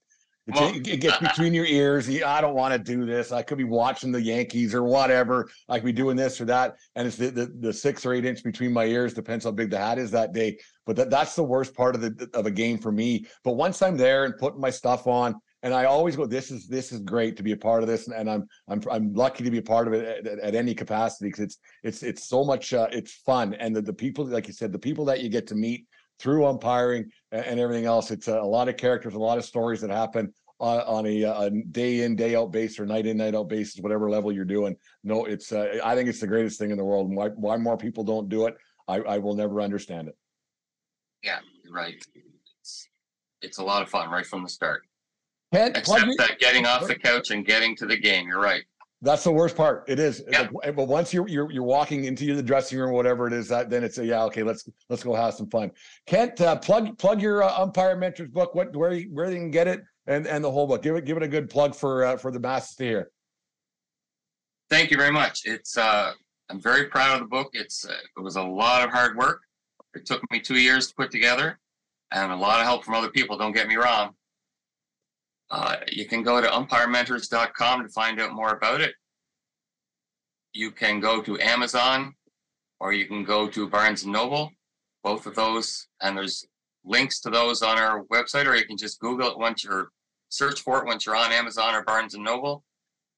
Well, 0.47 0.75
it 0.75 0.99
gets 0.99 1.17
between 1.17 1.55
your 1.55 1.65
ears. 1.65 2.07
I 2.07 2.39
don't 2.39 2.53
want 2.53 2.71
to 2.73 2.77
do 2.77 3.03
this. 3.03 3.31
I 3.31 3.41
could 3.41 3.57
be 3.57 3.63
watching 3.63 4.11
the 4.11 4.21
Yankees 4.21 4.75
or 4.75 4.83
whatever. 4.83 5.49
I 5.67 5.79
could 5.79 5.87
be 5.87 5.91
doing 5.91 6.15
this 6.15 6.39
or 6.39 6.45
that, 6.45 6.75
and 6.95 7.07
it's 7.07 7.17
the, 7.17 7.31
the, 7.31 7.45
the 7.47 7.73
six 7.73 8.05
or 8.05 8.13
eight 8.13 8.25
inch 8.25 8.43
between 8.43 8.71
my 8.71 8.85
ears. 8.85 9.15
Depends 9.15 9.45
how 9.45 9.51
big 9.51 9.71
the 9.71 9.79
hat 9.79 9.97
is 9.97 10.11
that 10.11 10.33
day. 10.33 10.59
But 10.85 10.97
that, 10.97 11.09
that's 11.09 11.35
the 11.35 11.43
worst 11.43 11.73
part 11.73 11.95
of 11.95 12.01
the 12.01 12.29
of 12.35 12.45
a 12.45 12.51
game 12.51 12.77
for 12.77 12.91
me. 12.91 13.25
But 13.43 13.53
once 13.53 13.81
I'm 13.81 13.97
there 13.97 14.25
and 14.25 14.37
putting 14.37 14.61
my 14.61 14.69
stuff 14.69 15.07
on, 15.07 15.41
and 15.65 15.73
I 15.73 15.85
always 15.85 16.15
go, 16.15 16.27
this 16.27 16.51
is 16.51 16.67
this 16.67 16.91
is 16.91 16.99
great 16.99 17.35
to 17.37 17.43
be 17.43 17.51
a 17.51 17.57
part 17.57 17.81
of 17.81 17.89
this, 17.89 18.07
and, 18.07 18.15
and 18.15 18.29
I'm 18.29 18.47
I'm 18.67 18.81
I'm 18.89 19.13
lucky 19.15 19.43
to 19.43 19.49
be 19.49 19.57
a 19.57 19.63
part 19.63 19.87
of 19.87 19.93
it 19.93 20.27
at, 20.27 20.39
at 20.39 20.53
any 20.53 20.75
capacity 20.75 21.25
because 21.25 21.39
it's 21.39 21.57
it's 21.81 22.03
it's 22.03 22.29
so 22.29 22.45
much 22.45 22.71
uh, 22.71 22.87
it's 22.91 23.13
fun, 23.25 23.55
and 23.55 23.75
the, 23.75 23.81
the 23.81 23.91
people 23.91 24.25
like 24.25 24.45
you 24.45 24.53
said, 24.53 24.71
the 24.71 24.77
people 24.77 25.05
that 25.05 25.21
you 25.21 25.29
get 25.29 25.47
to 25.47 25.55
meet 25.55 25.87
through 26.19 26.45
umpiring 26.45 27.09
and, 27.31 27.59
everything 27.59 27.85
else. 27.85 28.11
It's 28.11 28.27
a, 28.27 28.39
a, 28.39 28.45
lot 28.45 28.69
of 28.69 28.77
characters, 28.77 29.15
a 29.15 29.19
lot 29.19 29.37
of 29.37 29.43
stories 29.43 29.81
that 29.81 29.89
happen 29.89 30.33
on, 30.59 30.79
on 30.81 31.05
a, 31.07 31.23
a, 31.23 31.49
day 31.49 32.01
in, 32.01 32.15
day 32.15 32.35
out 32.35 32.51
basis 32.51 32.79
or 32.79 32.85
night 32.85 33.05
in, 33.05 33.17
night 33.17 33.35
out 33.35 33.49
basis, 33.49 33.81
whatever 33.81 34.09
level 34.09 34.31
you're 34.31 34.45
doing. 34.45 34.77
No, 35.03 35.25
it's, 35.25 35.51
uh, 35.51 35.77
I 35.83 35.93
think 35.93 36.07
it's 36.07 36.21
the 36.21 36.27
greatest 36.27 36.57
thing 36.57 36.71
in 36.71 36.77
the 36.77 36.85
world. 36.85 37.09
And 37.09 37.17
why, 37.17 37.29
why 37.29 37.57
more 37.57 37.75
people 37.75 38.05
don't 38.05 38.29
do 38.29 38.45
it, 38.45 38.55
I, 38.87 38.99
I 39.01 39.17
will 39.17 39.35
never 39.35 39.59
understand 39.59 40.07
it. 40.07 40.17
Yeah, 41.21 41.39
right. 41.69 41.95
It's, 42.61 42.87
it's 43.41 43.57
a 43.57 43.63
lot 43.63 43.81
of 43.81 43.89
fun 43.89 44.09
right 44.09 44.25
from 44.25 44.43
the 44.43 44.49
start. 44.49 44.84
Kent, 45.55 45.77
Except 45.77 46.05
that 46.17 46.39
getting 46.39 46.65
off 46.65 46.87
the 46.87 46.95
couch 46.95 47.31
and 47.31 47.45
getting 47.45 47.75
to 47.77 47.85
the 47.85 47.97
game. 47.97 48.27
You're 48.27 48.41
right. 48.41 48.63
That's 49.01 49.23
the 49.23 49.31
worst 49.31 49.55
part. 49.55 49.85
It 49.87 49.99
is. 49.99 50.23
Yeah. 50.29 50.47
Like, 50.51 50.75
but 50.75 50.87
once 50.87 51.13
you're 51.13 51.27
you're 51.27 51.51
you're 51.51 51.63
walking 51.63 52.05
into 52.05 52.35
the 52.35 52.43
dressing 52.43 52.79
room, 52.79 52.91
whatever 52.91 53.27
it 53.27 53.33
is, 53.33 53.47
that 53.49 53.69
then 53.69 53.83
it's 53.83 53.97
a 53.97 54.05
yeah, 54.05 54.23
okay, 54.23 54.43
let's 54.43 54.67
let's 54.89 55.03
go 55.03 55.13
have 55.13 55.33
some 55.33 55.49
fun. 55.49 55.71
Kent, 56.07 56.41
uh, 56.41 56.55
plug 56.57 56.97
plug 56.97 57.21
your 57.21 57.43
uh, 57.43 57.53
umpire 57.61 57.95
mentors 57.95 58.29
book. 58.29 58.55
What 58.55 58.75
where 58.75 58.93
you, 58.93 59.09
where 59.13 59.29
you 59.29 59.37
can 59.37 59.51
get 59.51 59.67
it 59.67 59.83
and 60.07 60.27
and 60.27 60.43
the 60.43 60.51
whole 60.51 60.67
book. 60.67 60.81
Give 60.81 60.95
it 60.95 61.05
give 61.05 61.17
it 61.17 61.23
a 61.23 61.27
good 61.27 61.49
plug 61.49 61.75
for 61.75 62.03
uh, 62.03 62.17
for 62.17 62.31
the 62.31 62.39
masses 62.39 62.75
to 62.77 62.83
hear. 62.83 63.11
Thank 64.69 64.91
you 64.91 64.97
very 64.97 65.11
much. 65.11 65.41
It's 65.45 65.77
uh, 65.77 66.13
I'm 66.49 66.59
very 66.59 66.85
proud 66.85 67.15
of 67.15 67.19
the 67.19 67.27
book. 67.27 67.51
It's 67.53 67.85
uh, 67.85 67.93
it 68.17 68.21
was 68.21 68.35
a 68.35 68.43
lot 68.43 68.83
of 68.83 68.91
hard 68.91 69.17
work. 69.17 69.41
It 69.93 70.05
took 70.05 70.21
me 70.31 70.39
two 70.39 70.59
years 70.59 70.87
to 70.87 70.95
put 70.95 71.11
together, 71.11 71.59
and 72.11 72.31
a 72.31 72.35
lot 72.35 72.59
of 72.59 72.65
help 72.65 72.83
from 72.83 72.95
other 72.95 73.09
people. 73.09 73.37
Don't 73.37 73.53
get 73.53 73.67
me 73.67 73.75
wrong. 73.75 74.15
Uh, 75.51 75.77
you 75.91 76.05
can 76.05 76.23
go 76.23 76.41
to 76.41 76.47
umpirementors.com 76.47 77.83
to 77.83 77.89
find 77.89 78.19
out 78.19 78.33
more 78.33 78.51
about 78.51 78.81
it. 78.81 78.95
You 80.53 80.71
can 80.71 80.99
go 80.99 81.21
to 81.21 81.39
Amazon 81.39 82.15
or 82.79 82.93
you 82.93 83.05
can 83.05 83.23
go 83.23 83.47
to 83.47 83.69
Barnes 83.69 84.03
and 84.03 84.13
Noble, 84.13 84.51
both 85.03 85.25
of 85.25 85.35
those, 85.35 85.87
and 86.01 86.17
there's 86.17 86.45
links 86.83 87.19
to 87.21 87.29
those 87.29 87.61
on 87.61 87.77
our 87.77 88.03
website, 88.05 88.45
or 88.45 88.55
you 88.55 88.65
can 88.65 88.77
just 88.77 88.99
Google 88.99 89.29
it 89.31 89.37
once 89.37 89.63
you're 89.63 89.89
search 90.29 90.61
for 90.61 90.79
it 90.79 90.85
once 90.85 91.05
you're 91.05 91.15
on 91.15 91.31
Amazon 91.31 91.73
or 91.73 91.83
Barnes 91.83 92.13
and 92.13 92.23
Noble. 92.23 92.63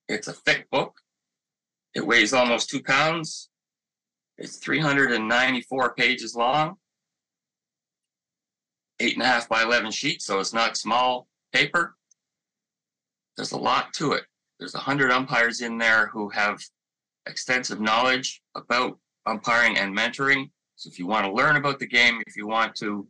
It's 0.08 0.28
a 0.28 0.34
thick 0.34 0.70
book. 0.70 0.94
It 1.96 2.06
weighs 2.06 2.34
almost 2.34 2.70
two 2.70 2.84
pounds. 2.84 3.50
It's 4.38 4.58
394 4.58 5.96
pages 5.96 6.36
long, 6.36 6.76
eight 9.00 9.14
and 9.14 9.24
a 9.24 9.26
half 9.26 9.50
by 9.50 9.64
11 9.64 9.92
sheets, 9.92 10.26
so 10.26 10.40
it's 10.40 10.54
not 10.54 10.78
small 10.78 11.28
paper. 11.52 11.97
There's 13.38 13.52
a 13.52 13.58
lot 13.58 13.94
to 13.94 14.14
it. 14.14 14.24
There's 14.60 14.76
a 14.76 14.80
hundred 14.80 15.12
umpires 15.12 15.62
in 15.62 15.78
there 15.78 16.08
who 16.08 16.30
have 16.30 16.60
extensive 17.28 17.80
knowledge 17.80 18.42
about 18.56 18.98
umpiring 19.28 19.78
and 19.78 19.96
mentoring. 19.96 20.50
So 20.76 20.90
if 20.90 20.98
you 20.98 21.06
want 21.06 21.26
to 21.26 21.32
learn 21.32 21.56
about 21.56 21.80
the 21.80 21.88
game, 21.88 22.22
if 22.26 22.36
you 22.36 22.48
want 22.48 22.76
to 22.78 23.08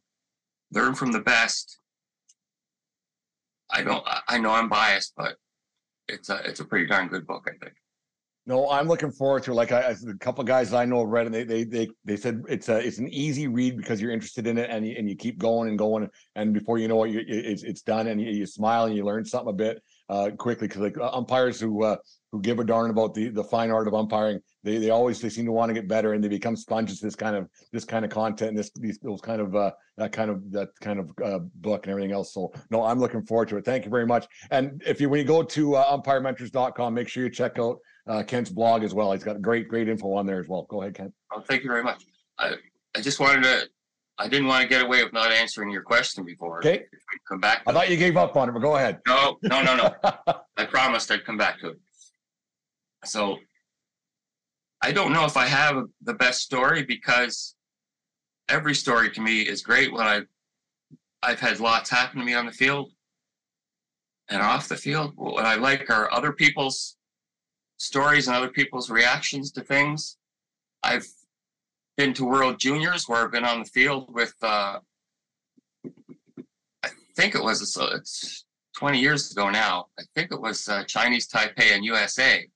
learn 0.71 0.95
from 0.95 1.11
the 1.11 1.21
best, 1.21 1.80
I 3.69 3.84
don't. 3.84 4.05
I 4.28 4.38
know 4.38 4.51
I'm 4.51 4.69
biased, 4.69 5.13
but 5.15 5.36
it's 6.07 6.30
a 6.30 6.38
it's 6.45 6.59
a 6.59 6.65
pretty 6.65 6.88
darn 6.88 7.07
good 7.07 7.25
book, 7.25 7.47
I 7.47 7.57
think. 7.63 7.75
No, 8.45 8.69
I'm 8.69 8.88
looking 8.88 9.11
forward 9.11 9.43
to 9.43 9.51
it. 9.51 9.55
Like 9.55 9.71
a 9.71 9.97
couple 10.21 10.41
of 10.41 10.47
guys 10.47 10.73
I 10.73 10.86
know 10.86 11.01
have 11.01 11.09
read 11.09 11.28
it. 11.28 11.32
They 11.34 11.43
they 11.43 11.63
they 11.65 11.89
they 12.05 12.15
said 12.15 12.43
it's 12.47 12.69
a 12.69 12.78
it's 12.78 12.97
an 12.97 13.09
easy 13.09 13.47
read 13.47 13.75
because 13.75 14.01
you're 14.01 14.11
interested 14.11 14.47
in 14.47 14.57
it 14.57 14.69
and 14.69 14.88
you, 14.88 14.95
and 14.97 15.09
you 15.09 15.17
keep 15.17 15.38
going 15.38 15.67
and 15.67 15.78
going 15.78 16.09
and 16.36 16.53
before 16.53 16.78
you 16.78 16.88
know 16.88 17.03
it, 17.03 17.11
you, 17.11 17.23
it's 17.28 17.63
it's 17.63 17.82
done 17.82 18.07
and 18.07 18.21
you, 18.21 18.32
you 18.32 18.45
smile 18.45 18.86
and 18.86 18.95
you 18.95 19.03
learn 19.03 19.25
something 19.25 19.49
a 19.49 19.53
bit 19.53 19.84
uh, 20.10 20.32
quickly 20.38 20.68
because 20.68 20.82
like 20.82 20.97
umpires 20.99 21.60
who 21.60 21.84
uh, 21.84 21.97
who 22.32 22.41
give 22.41 22.60
a 22.60 22.64
darn 22.64 22.89
about 22.89 23.14
the 23.14 23.30
the 23.30 23.43
fine 23.43 23.72
art 23.72 23.88
of 23.88 23.93
umpiring, 23.93 24.39
they 24.64 24.78
they 24.78 24.89
always 24.89 25.20
they 25.22 25.30
seem 25.30 25.45
to 25.45 25.51
want 25.51 25.70
to 25.70 25.74
get 25.74 25.88
better 25.88 26.14
and 26.14 26.24
they 26.24 26.28
become 26.28 26.55
sponges 26.55 26.99
this 26.99 27.16
kind 27.16 27.36
of 27.36 27.49
this 27.72 27.86
kind 27.86 28.05
of 28.05 28.12
content 28.12 28.49
and 28.49 28.58
this 28.58 28.72
these 28.76 28.99
those 28.99 29.22
kind 29.22 29.41
of 29.41 29.55
uh, 29.55 29.72
that 29.97 30.12
kind 30.12 30.32
of 30.32 30.49
that 30.51 30.70
kind 30.82 30.99
of 30.99 31.12
uh, 31.24 31.39
book 31.55 31.86
and 31.86 31.91
everything 31.91 32.12
else. 32.12 32.34
So 32.34 32.53
no, 32.70 32.84
I'm 32.84 32.99
looking 32.99 33.24
forward 33.24 33.49
to 33.49 33.58
it. 33.58 33.66
Thank 33.66 33.86
you 33.86 33.91
very 33.91 34.05
much. 34.05 34.28
And 34.51 34.82
if 34.86 35.01
you 35.01 35.10
when 35.10 35.20
you 35.20 35.26
go 35.26 35.43
to 35.43 35.76
uh, 35.76 35.97
umpirementors.com, 35.97 36.93
make 36.93 37.10
sure 37.10 37.24
you 37.24 37.30
check 37.30 37.60
out 37.60 37.78
uh, 38.08 38.24
Kent's 38.24 38.49
blog 38.49 38.84
as 38.84 38.93
well. 38.93 39.12
He's 39.12 39.24
got 39.24 39.41
great 39.41 39.68
great 39.68 39.89
info 39.89 40.14
on 40.14 40.26
there 40.26 40.39
as 40.39 40.47
well. 40.47 40.68
Go 40.70 40.82
ahead, 40.82 40.95
Kent. 40.95 41.14
Oh, 41.34 41.41
thank 41.41 41.64
you 41.64 41.70
very 41.70 41.84
much. 41.84 42.05
I 42.38 42.55
I 42.95 43.01
just 43.01 43.20
wanted 43.20 43.43
to. 43.43 43.70
I 44.20 44.28
didn't 44.28 44.47
want 44.47 44.63
to 44.63 44.68
get 44.68 44.84
away 44.84 45.03
with 45.03 45.13
not 45.13 45.32
answering 45.32 45.70
your 45.70 45.84
question 45.84 46.26
before. 46.26 46.59
Okay. 46.59 46.86
Come 47.28 47.39
back. 47.39 47.61
I 47.68 47.74
thought 47.74 47.89
you 47.89 47.97
gave 47.97 48.18
up 48.18 48.36
on 48.36 48.49
it, 48.49 48.51
but 48.51 48.59
go 48.59 48.76
ahead. 48.76 48.99
No, 49.05 49.38
no, 49.43 49.61
no, 49.61 49.76
no. 49.76 49.93
I 50.57 50.65
promised 50.65 51.11
I'd 51.11 51.24
come 51.24 51.38
back 51.38 51.59
to 51.59 51.70
it. 51.70 51.78
So 53.05 53.38
I 54.82 54.91
don't 54.91 55.13
know 55.13 55.26
if 55.26 55.38
I 55.38 55.45
have 55.45 55.84
the 56.01 56.13
best 56.13 56.41
story 56.41 56.84
because 56.84 57.55
every 58.49 58.74
story 58.74 59.11
to 59.11 59.22
me 59.22 59.41
is 59.41 59.61
great 59.61 59.91
when 59.93 60.07
I 60.07 60.22
I've 61.22 61.39
had 61.39 61.59
lots 61.59 61.89
happen 61.89 62.20
to 62.20 62.26
me 62.26 62.34
on 62.34 62.45
the 62.45 62.51
field 62.51 62.91
and 64.30 64.41
off 64.41 64.68
the 64.68 64.76
field. 64.76 65.13
What 65.15 65.45
I 65.45 65.55
like 65.55 65.89
are 65.89 66.13
other 66.13 66.32
people's 66.32 66.95
stories 67.78 68.28
and 68.28 68.36
other 68.36 68.49
people's 68.49 68.89
reactions 68.89 69.51
to 69.51 69.61
things. 69.61 70.18
I've 70.84 71.07
been 71.97 72.13
to 72.13 72.25
World 72.25 72.59
Juniors 72.59 73.05
where 73.07 73.23
I've 73.23 73.31
been 73.31 73.43
on 73.43 73.59
the 73.59 73.65
field 73.65 74.13
with 74.13 74.33
uh 74.41 74.79
I 76.83 76.89
think 77.15 77.35
it 77.35 77.43
was 77.43 77.73
so 77.73 77.87
it's 77.87 78.45
20 78.77 78.99
years 78.99 79.31
ago 79.31 79.49
now. 79.49 79.87
I 79.99 80.03
think 80.13 80.31
it 80.31 80.39
was 80.39 80.69
uh, 80.69 80.83
Chinese 80.83 81.27
Taipei 81.27 81.73
and 81.73 81.83
USA 81.83 82.47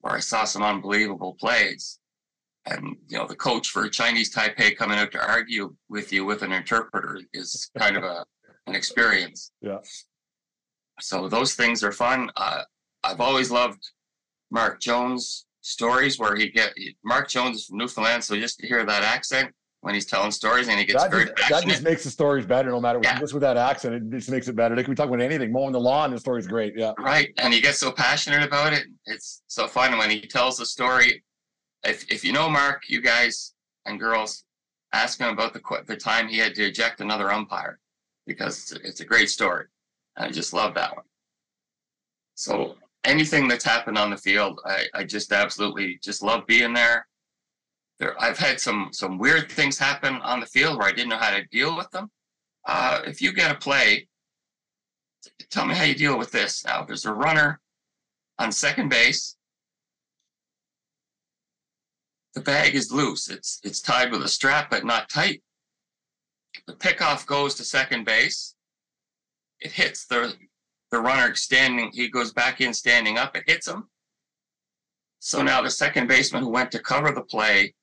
where 0.00 0.14
I 0.14 0.20
saw 0.20 0.44
some 0.44 0.62
unbelievable 0.62 1.36
plays. 1.38 1.98
And 2.64 2.96
you 3.08 3.18
know, 3.18 3.26
the 3.26 3.36
coach 3.36 3.68
for 3.68 3.88
Chinese 3.88 4.34
Taipei 4.34 4.76
coming 4.76 4.98
out 4.98 5.12
to 5.12 5.26
argue 5.26 5.74
with 5.88 6.12
you 6.12 6.24
with 6.24 6.42
an 6.42 6.52
interpreter 6.52 7.20
is 7.32 7.70
kind 7.78 7.96
of 7.96 8.04
a 8.04 8.24
an 8.66 8.74
experience. 8.74 9.52
Yeah. 9.60 9.78
So 11.00 11.28
those 11.28 11.54
things 11.54 11.82
are 11.82 11.92
fun. 11.92 12.30
Uh, 12.36 12.62
I've 13.04 13.20
always 13.20 13.50
loved 13.50 13.82
Mark 14.50 14.80
Jones 14.80 15.46
stories 15.60 16.18
where 16.18 16.36
he 16.36 16.50
get 16.50 16.72
Mark 17.04 17.28
Jones 17.28 17.58
is 17.58 17.66
from 17.66 17.78
Newfoundland, 17.78 18.24
so 18.24 18.36
just 18.36 18.58
to 18.60 18.66
hear 18.66 18.84
that 18.84 19.02
accent 19.02 19.52
when 19.80 19.94
he's 19.94 20.06
telling 20.06 20.30
stories 20.30 20.68
and 20.68 20.78
he 20.78 20.84
gets 20.84 21.02
That 21.02 21.10
very 21.10 21.26
just, 21.26 21.48
that 21.50 21.64
just 21.64 21.82
makes 21.82 22.04
the 22.04 22.10
stories 22.10 22.44
better, 22.44 22.70
no 22.70 22.80
matter 22.80 22.98
what. 22.98 23.06
Yeah. 23.06 23.18
Just 23.20 23.32
with 23.32 23.42
that 23.42 23.56
accent, 23.56 23.94
it 23.94 24.10
just 24.10 24.30
makes 24.30 24.48
it 24.48 24.56
better. 24.56 24.74
They 24.74 24.82
can 24.82 24.92
be 24.92 24.96
talking 24.96 25.14
about 25.14 25.24
anything, 25.24 25.52
mowing 25.52 25.72
the 25.72 25.80
lawn, 25.80 26.10
the 26.10 26.18
story's 26.18 26.46
great. 26.46 26.74
Yeah. 26.76 26.92
Right. 26.98 27.32
And 27.38 27.52
he 27.52 27.60
gets 27.60 27.78
so 27.78 27.92
passionate 27.92 28.42
about 28.42 28.72
it. 28.72 28.86
It's 29.06 29.42
so 29.46 29.66
fun 29.68 29.96
when 29.96 30.10
he 30.10 30.20
tells 30.20 30.58
the 30.58 30.66
story. 30.66 31.22
If 31.84 32.10
if 32.10 32.24
you 32.24 32.32
know 32.32 32.48
Mark, 32.50 32.82
you 32.88 33.00
guys 33.00 33.54
and 33.86 34.00
girls, 34.00 34.44
ask 34.92 35.20
him 35.20 35.28
about 35.28 35.52
the 35.52 35.60
the 35.86 35.96
time 35.96 36.28
he 36.28 36.38
had 36.38 36.54
to 36.56 36.64
eject 36.64 37.00
another 37.00 37.30
umpire 37.30 37.78
because 38.26 38.58
it's 38.58 38.72
a, 38.72 38.88
it's 38.88 39.00
a 39.00 39.04
great 39.04 39.30
story. 39.30 39.66
And 40.16 40.26
I 40.26 40.30
just 40.32 40.52
love 40.52 40.74
that 40.74 40.96
one. 40.96 41.04
So 42.34 42.76
anything 43.04 43.48
that's 43.48 43.64
happened 43.64 43.98
on 43.98 44.10
the 44.10 44.16
field, 44.16 44.60
I, 44.64 44.84
I 44.94 45.04
just 45.04 45.32
absolutely 45.32 45.98
just 46.02 46.22
love 46.22 46.46
being 46.46 46.72
there. 46.72 47.06
There, 47.98 48.20
I've 48.20 48.38
had 48.38 48.60
some 48.60 48.90
some 48.92 49.18
weird 49.18 49.50
things 49.50 49.78
happen 49.78 50.16
on 50.16 50.40
the 50.40 50.46
field 50.46 50.78
where 50.78 50.86
I 50.86 50.92
didn't 50.92 51.08
know 51.10 51.18
how 51.18 51.36
to 51.36 51.44
deal 51.46 51.76
with 51.76 51.90
them. 51.90 52.10
Uh, 52.66 53.00
if 53.06 53.20
you 53.20 53.32
get 53.32 53.50
a 53.50 53.56
play 53.56 54.06
tell 55.50 55.66
me 55.66 55.74
how 55.74 55.84
you 55.84 55.94
deal 55.94 56.18
with 56.18 56.30
this. 56.30 56.64
Now, 56.64 56.84
there's 56.84 57.06
a 57.06 57.12
runner 57.12 57.60
on 58.38 58.52
second 58.52 58.88
base. 58.88 59.36
The 62.34 62.40
bag 62.40 62.74
is 62.74 62.92
loose. 62.92 63.28
It's 63.28 63.60
it's 63.64 63.80
tied 63.80 64.12
with 64.12 64.22
a 64.22 64.28
strap, 64.28 64.70
but 64.70 64.84
not 64.84 65.08
tight. 65.08 65.42
The 66.66 66.74
pickoff 66.74 67.26
goes 67.26 67.54
to 67.56 67.64
second 67.64 68.04
base. 68.04 68.54
It 69.60 69.72
hits 69.72 70.06
the 70.06 70.34
the 70.90 71.00
runner 71.00 71.34
standing. 71.34 71.90
He 71.92 72.08
goes 72.08 72.32
back 72.32 72.60
in 72.60 72.72
standing 72.72 73.18
up. 73.18 73.36
It 73.36 73.44
hits 73.46 73.68
him. 73.68 73.88
So 75.20 75.42
now 75.42 75.62
the 75.62 75.70
second 75.70 76.06
baseman 76.06 76.42
who 76.42 76.50
went 76.50 76.70
to 76.72 76.78
cover 76.78 77.10
the 77.10 77.22
play 77.22 77.74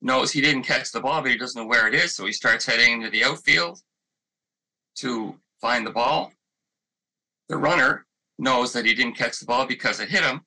knows 0.00 0.32
he 0.32 0.40
didn't 0.40 0.64
catch 0.64 0.92
the 0.92 1.00
ball, 1.00 1.22
but 1.22 1.30
he 1.30 1.38
doesn't 1.38 1.60
know 1.60 1.66
where 1.66 1.88
it 1.88 1.94
is. 1.94 2.14
So 2.14 2.26
he 2.26 2.32
starts 2.32 2.66
heading 2.66 2.92
into 2.92 3.10
the 3.10 3.24
outfield 3.24 3.80
to 4.96 5.36
find 5.60 5.86
the 5.86 5.90
ball. 5.90 6.32
The 7.48 7.56
runner 7.56 8.06
knows 8.38 8.72
that 8.72 8.84
he 8.84 8.94
didn't 8.94 9.16
catch 9.16 9.38
the 9.38 9.46
ball 9.46 9.66
because 9.66 10.00
it 10.00 10.08
hit 10.08 10.24
him. 10.24 10.42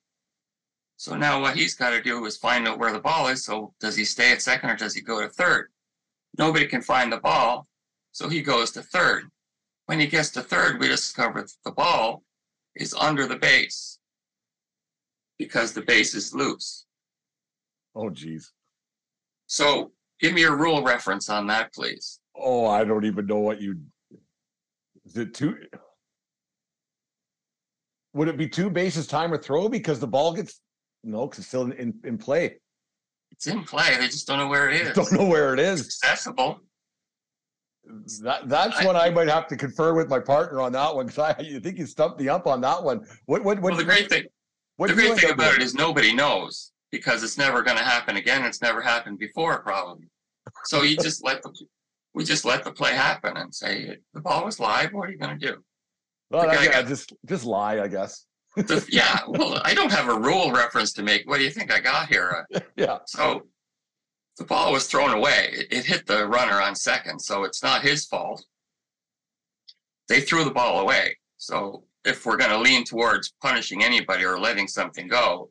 So 0.98 1.14
now 1.16 1.40
what 1.40 1.56
he's 1.56 1.74
got 1.74 1.90
to 1.90 2.02
do 2.02 2.24
is 2.24 2.36
find 2.36 2.66
out 2.66 2.78
where 2.78 2.92
the 2.92 3.00
ball 3.00 3.28
is. 3.28 3.44
So 3.44 3.74
does 3.80 3.96
he 3.96 4.04
stay 4.04 4.32
at 4.32 4.42
second 4.42 4.70
or 4.70 4.76
does 4.76 4.94
he 4.94 5.00
go 5.00 5.20
to 5.20 5.28
third? 5.28 5.68
Nobody 6.38 6.66
can 6.66 6.82
find 6.82 7.12
the 7.12 7.18
ball. 7.18 7.66
So 8.12 8.28
he 8.28 8.42
goes 8.42 8.70
to 8.72 8.82
third. 8.82 9.24
When 9.86 10.00
he 10.00 10.06
gets 10.06 10.30
to 10.30 10.42
third, 10.42 10.80
we 10.80 10.88
discover 10.88 11.42
that 11.42 11.52
the 11.64 11.70
ball 11.70 12.22
is 12.74 12.94
under 12.94 13.26
the 13.26 13.36
base 13.36 13.98
because 15.38 15.72
the 15.72 15.82
base 15.82 16.14
is 16.14 16.34
loose. 16.34 16.86
Oh, 17.94 18.10
geez. 18.10 18.52
So 19.46 19.92
give 20.20 20.34
me 20.34 20.42
a 20.42 20.52
rule 20.52 20.82
reference 20.82 21.28
on 21.30 21.46
that, 21.46 21.72
please. 21.72 22.20
Oh, 22.36 22.66
I 22.66 22.84
don't 22.84 23.04
even 23.04 23.26
know 23.26 23.38
what 23.38 23.60
you. 23.60 23.80
Is 25.04 25.16
it 25.16 25.34
two? 25.34 25.56
Would 28.12 28.28
it 28.28 28.36
be 28.36 28.48
two 28.48 28.70
bases 28.70 29.06
time 29.06 29.32
or 29.32 29.38
throw 29.38 29.68
because 29.68 30.00
the 30.00 30.06
ball 30.06 30.32
gets 30.32 30.60
no, 31.06 31.26
because 31.26 31.38
it's 31.38 31.48
still 31.48 31.62
in, 31.62 31.72
in, 31.72 31.94
in 32.04 32.18
play. 32.18 32.56
It's 33.30 33.46
in 33.46 33.62
play. 33.62 33.96
They 33.96 34.06
just 34.06 34.26
don't 34.26 34.38
know 34.38 34.48
where 34.48 34.68
it 34.68 34.80
is. 34.80 34.94
Don't 34.94 35.12
know 35.12 35.26
where 35.26 35.54
it 35.54 35.60
It's 35.60 36.02
accessible. 36.02 36.60
That 38.22 38.48
that's 38.48 38.78
I- 38.80 38.86
when 38.86 38.96
I 38.96 39.10
might 39.10 39.28
have 39.28 39.46
to 39.48 39.56
confer 39.56 39.94
with 39.94 40.08
my 40.08 40.18
partner 40.20 40.60
on 40.60 40.72
that 40.72 40.94
one 40.94 41.06
because 41.06 41.34
I 41.36 41.40
you 41.42 41.60
think 41.60 41.78
you 41.78 41.86
stumped 41.86 42.20
me 42.20 42.28
up 42.28 42.46
on 42.46 42.60
that 42.62 42.82
one. 42.82 43.06
What 43.26 43.44
what 43.44 43.60
what? 43.60 43.72
Well, 43.72 43.76
the 43.76 43.84
great 43.84 44.08
thing, 44.08 44.24
what 44.76 44.88
the 44.88 44.94
you 44.94 45.08
great 45.08 45.20
thing 45.20 45.30
about 45.30 45.54
it 45.54 45.62
is 45.62 45.74
nobody 45.74 46.12
knows 46.14 46.72
because 46.90 47.22
it's 47.22 47.38
never 47.38 47.62
going 47.62 47.76
to 47.76 47.84
happen 47.84 48.16
again. 48.16 48.44
It's 48.44 48.60
never 48.62 48.80
happened 48.80 49.18
before, 49.18 49.60
probably. 49.62 50.06
So 50.66 50.82
you 50.82 50.96
just 50.96 51.24
let 51.24 51.42
the 51.42 51.52
we 52.14 52.24
just 52.24 52.44
let 52.44 52.64
the 52.64 52.72
play 52.72 52.92
happen 52.94 53.36
and 53.36 53.54
say 53.54 53.96
the 54.14 54.20
ball 54.20 54.44
was 54.44 54.58
live. 54.58 54.92
What 54.92 55.08
are 55.08 55.12
you 55.12 55.18
going 55.18 55.38
to 55.38 55.46
do? 55.46 55.56
Well, 56.30 56.42
the 56.42 56.48
that- 56.48 56.56
guy 56.56 56.64
yeah, 56.64 56.72
got- 56.82 56.88
just 56.88 57.12
just 57.24 57.44
lie, 57.44 57.80
I 57.80 57.88
guess. 57.88 58.26
The- 58.56 58.86
yeah, 58.90 59.18
well, 59.28 59.60
I 59.64 59.74
don't 59.74 59.92
have 59.92 60.08
a 60.08 60.18
rule 60.18 60.50
reference 60.50 60.92
to 60.94 61.02
make. 61.02 61.28
What 61.28 61.38
do 61.38 61.44
you 61.44 61.50
think 61.50 61.72
I 61.72 61.78
got 61.78 62.08
here? 62.08 62.46
Uh, 62.54 62.60
Yeah. 62.76 62.98
So 63.06 63.42
the 64.38 64.44
ball 64.44 64.72
was 64.72 64.86
thrown 64.86 65.10
away. 65.12 65.50
It, 65.52 65.66
it 65.72 65.84
hit 65.86 66.06
the 66.06 66.26
runner 66.26 66.60
on 66.60 66.74
second, 66.74 67.18
so 67.20 67.44
it's 67.44 67.62
not 67.62 67.82
his 67.82 68.04
fault. 68.06 68.44
They 70.08 70.20
threw 70.20 70.44
the 70.44 70.50
ball 70.50 70.80
away. 70.80 71.16
So 71.38 71.84
if 72.04 72.24
we're 72.26 72.36
going 72.36 72.50
to 72.50 72.58
lean 72.58 72.84
towards 72.84 73.32
punishing 73.42 73.82
anybody 73.82 74.24
or 74.24 74.38
letting 74.38 74.68
something 74.68 75.08
go, 75.08 75.50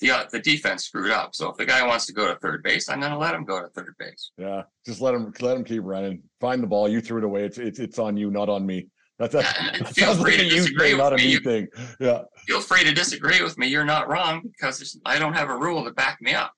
the 0.00 0.10
uh, 0.12 0.24
the 0.30 0.38
defense 0.38 0.84
screwed 0.86 1.10
up. 1.10 1.34
So 1.34 1.50
if 1.50 1.56
the 1.56 1.66
guy 1.66 1.86
wants 1.86 2.06
to 2.06 2.12
go 2.14 2.26
to 2.26 2.38
third 2.40 2.62
base, 2.62 2.88
I'm 2.88 3.00
going 3.00 3.12
to 3.12 3.18
let 3.18 3.34
him 3.34 3.44
go 3.44 3.60
to 3.60 3.68
third 3.68 3.94
base. 3.98 4.30
Yeah, 4.38 4.62
just 4.86 5.00
let 5.02 5.14
him 5.14 5.32
let 5.40 5.56
him 5.56 5.64
keep 5.64 5.82
running. 5.84 6.22
Find 6.40 6.62
the 6.62 6.66
ball. 6.66 6.88
You 6.88 7.00
threw 7.02 7.18
it 7.18 7.24
away. 7.24 7.44
It's 7.44 7.58
it's 7.58 7.78
it's 7.78 7.98
on 7.98 8.16
you, 8.16 8.30
not 8.30 8.48
on 8.48 8.64
me. 8.64 8.86
That's 9.18 9.34
Yeah, 9.34 9.42
that 9.78 9.88
feel 9.94 10.06
sounds 10.14 10.22
free 10.22 10.38
like 10.38 10.40
a 10.40 10.48
to 10.48 10.54
you 10.54 10.60
disagree 10.62 10.88
thing, 10.90 10.98
not 10.98 11.12
a 11.12 11.16
with 11.16 11.24
me. 11.24 11.30
You- 11.32 11.40
thing. 11.40 11.68
Yeah, 12.00 12.22
Feel 12.46 12.60
free 12.62 12.82
to 12.84 12.92
disagree 12.94 13.42
with 13.42 13.58
me. 13.58 13.66
You're 13.66 13.84
not 13.84 14.08
wrong 14.08 14.40
because 14.42 14.98
I 15.04 15.18
don't 15.18 15.34
have 15.34 15.50
a 15.50 15.56
rule 15.58 15.84
to 15.84 15.90
back 15.90 16.16
me 16.22 16.32
up 16.32 16.54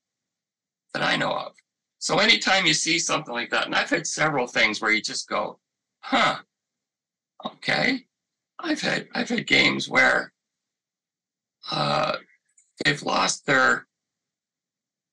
that 0.95 1.03
I 1.03 1.17
know 1.17 1.33
of. 1.33 1.53
So 1.99 2.19
anytime 2.19 2.67
you 2.67 2.75
see 2.75 2.99
something 2.99 3.33
like 3.33 3.51
that, 3.51 3.67
and 3.67 3.75
I've 3.75 3.91
had 3.91 4.07
several 4.07 4.47
things 4.47 4.81
where 4.81 4.91
you 4.91 5.01
just 5.01 5.29
go, 5.29 5.59
huh, 6.01 6.39
okay. 7.45 8.07
I've 8.59 8.81
had 8.81 9.09
I've 9.15 9.29
had 9.29 9.47
games 9.47 9.89
where 9.89 10.33
uh, 11.71 12.17
they've 12.85 13.03
lost 13.03 13.47
their 13.47 13.87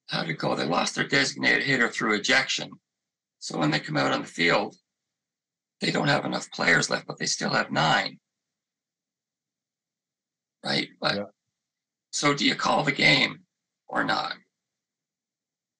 how 0.07 0.23
it 0.23 0.39
go? 0.39 0.55
They 0.55 0.65
lost 0.65 0.95
their 0.95 1.07
designated 1.07 1.63
hitter 1.63 1.87
through 1.87 2.15
ejection. 2.15 2.71
So 3.37 3.59
when 3.59 3.69
they 3.69 3.79
come 3.79 3.95
out 3.95 4.11
on 4.11 4.21
the 4.21 4.27
field, 4.27 4.75
they 5.81 5.91
don't 5.91 6.07
have 6.07 6.25
enough 6.25 6.51
players 6.51 6.89
left, 6.89 7.05
but 7.05 7.19
they 7.19 7.27
still 7.27 7.51
have 7.51 7.71
nine. 7.71 8.19
Right? 10.63 10.89
But 10.99 11.15
Yeah. 11.15 11.23
so 12.11 12.33
do 12.33 12.45
you 12.45 12.55
call 12.55 12.83
the 12.83 12.91
game 12.91 13.45
or 13.87 14.03
not? 14.03 14.35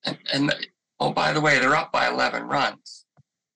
And 0.06 0.18
and 0.34 0.68
oh 1.00 1.12
by 1.12 1.34
the 1.34 1.42
way, 1.42 1.60
they're 1.60 1.76
up 1.76 1.92
by 1.92 2.08
eleven 2.08 2.44
runs. 2.44 3.06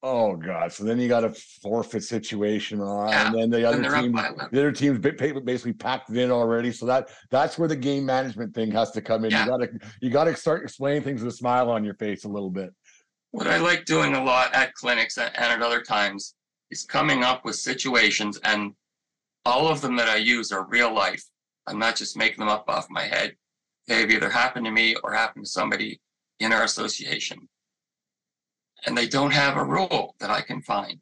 Oh 0.05 0.35
god! 0.35 0.73
So 0.73 0.83
then 0.83 0.99
you 0.99 1.07
got 1.07 1.23
a 1.23 1.33
forfeit 1.61 2.03
situation, 2.03 2.81
uh, 2.81 3.07
Yeah, 3.09 3.27
and 3.27 3.35
then 3.35 3.49
the 3.49 3.65
other 3.65 3.81
team, 4.01 4.11
the 4.11 4.59
other 4.59 4.71
team's 4.73 4.99
ba- 4.99 5.13
ba- 5.17 5.39
basically 5.39 5.71
packed 5.71 6.09
it 6.09 6.17
in 6.17 6.29
already. 6.29 6.73
So 6.73 6.85
that 6.87 7.09
that's 7.31 7.57
where 7.57 7.69
the 7.69 7.75
game 7.77 8.05
management 8.05 8.53
thing 8.53 8.69
has 8.71 8.91
to 8.91 9.01
come 9.01 9.23
in. 9.23 9.31
Yeah. 9.31 9.45
You 9.45 9.49
gotta 9.49 9.69
you 10.01 10.09
gotta 10.09 10.35
start 10.35 10.63
explaining 10.63 11.03
things 11.03 11.23
with 11.23 11.33
a 11.33 11.37
smile 11.37 11.69
on 11.69 11.85
your 11.85 11.93
face 11.93 12.25
a 12.25 12.27
little 12.27 12.49
bit. 12.49 12.71
What 13.31 13.47
I 13.47 13.57
like 13.57 13.85
doing 13.85 14.13
a 14.13 14.23
lot 14.23 14.53
at 14.53 14.73
clinics 14.73 15.17
and 15.17 15.33
at 15.37 15.61
other 15.61 15.81
times 15.81 16.35
is 16.69 16.83
coming 16.83 17.23
up 17.23 17.45
with 17.45 17.55
situations, 17.55 18.37
and 18.43 18.73
all 19.45 19.69
of 19.69 19.79
them 19.79 19.95
that 19.95 20.09
I 20.09 20.17
use 20.17 20.51
are 20.51 20.67
real 20.67 20.93
life. 20.93 21.23
I'm 21.65 21.79
not 21.79 21.95
just 21.95 22.17
making 22.17 22.39
them 22.39 22.49
up 22.49 22.65
off 22.67 22.87
my 22.89 23.03
head. 23.03 23.37
They've 23.87 24.11
either 24.11 24.29
happened 24.29 24.65
to 24.65 24.71
me 24.71 24.95
or 25.01 25.13
happened 25.13 25.45
to 25.45 25.49
somebody 25.49 26.01
in 26.43 26.53
our 26.53 26.63
association. 26.63 27.47
And 28.85 28.97
they 28.97 29.07
don't 29.07 29.31
have 29.31 29.57
a 29.57 29.63
rule 29.63 30.15
that 30.19 30.29
I 30.29 30.41
can 30.41 30.61
find. 30.61 30.99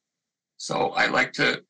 So 0.58 0.90
I 0.90 1.08
like 1.08 1.34
to 1.34 1.64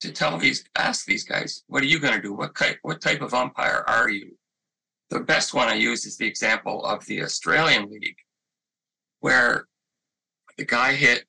to 0.00 0.10
tell 0.10 0.38
these 0.38 0.64
ask 0.76 1.04
these 1.04 1.24
guys, 1.24 1.62
what 1.68 1.82
are 1.82 1.86
you 1.86 2.00
going 2.00 2.14
to 2.14 2.22
do? 2.22 2.32
What 2.32 2.56
type 2.56 2.78
what 2.82 3.00
type 3.00 3.20
of 3.20 3.34
umpire 3.34 3.84
are 3.86 4.10
you? 4.10 4.36
The 5.10 5.20
best 5.20 5.54
one 5.54 5.68
I 5.68 5.74
use 5.74 6.04
is 6.06 6.16
the 6.16 6.26
example 6.26 6.84
of 6.84 7.04
the 7.06 7.22
Australian 7.22 7.90
League, 7.90 8.16
where 9.20 9.66
the 10.56 10.64
guy 10.64 10.94
hit 10.94 11.24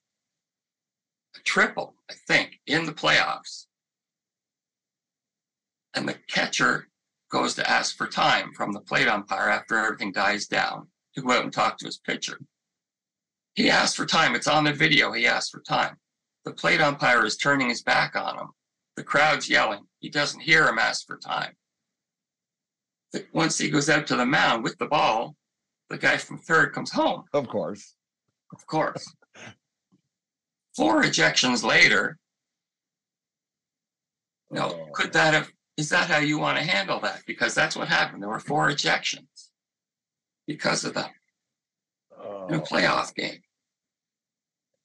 a 1.36 1.40
triple, 1.40 1.96
I 2.10 2.14
think, 2.28 2.60
in 2.66 2.86
the 2.86 2.94
playoffs. 2.94 3.66
And 5.94 6.08
the 6.08 6.16
catcher 6.28 6.88
goes 7.32 7.56
to 7.56 7.70
ask 7.70 7.98
for 7.98 8.08
time 8.08 8.54
from 8.54 8.72
the 8.72 8.82
plate 8.82 9.08
umpire 9.08 9.50
after 9.50 9.78
everything 9.78 10.12
dies 10.12 10.48
down 10.48 10.88
to 11.16 11.22
go 11.22 11.32
out 11.32 11.44
and 11.44 11.54
talk 11.54 11.78
to 11.78 11.86
his 11.86 11.98
pitcher. 11.98 12.40
He 13.54 13.70
asked 13.70 13.98
for 13.98 14.06
time. 14.06 14.36
It's 14.36 14.48
on 14.48 14.64
the 14.64 14.74
video. 14.74 15.12
He 15.12 15.28
asked 15.28 15.52
for 15.52 15.62
time. 15.62 15.98
The 16.46 16.54
plate 16.54 16.82
umpire 16.82 17.26
is 17.26 17.38
turning 17.38 17.70
his 17.70 17.84
back 17.84 18.16
on 18.16 18.38
him. 18.38 18.48
The 18.96 19.04
crowd's 19.04 19.50
yelling. 19.50 19.84
He 20.00 20.10
doesn't 20.10 20.40
hear 20.42 20.68
him 20.68 20.80
ask 20.80 21.06
for 21.06 21.18
time. 21.18 21.54
Once 23.34 23.58
he 23.58 23.70
goes 23.70 23.90
out 23.90 24.08
to 24.08 24.16
the 24.16 24.26
mound 24.26 24.64
with 24.64 24.78
the 24.78 24.86
ball, 24.86 25.36
the 25.90 25.98
guy 25.98 26.18
from 26.18 26.38
third 26.38 26.74
comes 26.74 26.92
home. 26.92 27.24
Of 27.34 27.48
course. 27.50 27.96
Of 28.54 28.66
course. 28.66 29.14
Four 30.76 31.04
ejections 31.04 31.64
later, 31.64 32.18
Oh. 34.58 34.88
could 34.94 35.14
that 35.14 35.34
have, 35.34 35.50
is 35.78 35.90
that 35.90 36.10
how 36.10 36.18
you 36.20 36.38
want 36.38 36.58
to 36.58 36.64
handle 36.64 37.00
that? 37.02 37.22
Because 37.26 37.54
that's 37.54 37.76
what 37.76 37.88
happened. 37.88 38.22
There 38.22 38.30
were 38.30 38.40
four 38.40 38.70
ejections 38.70 39.51
because 40.52 40.84
of 40.86 40.94
the 40.94 41.06
Oh. 42.20 42.48
playoff 42.70 43.16
game. 43.16 43.40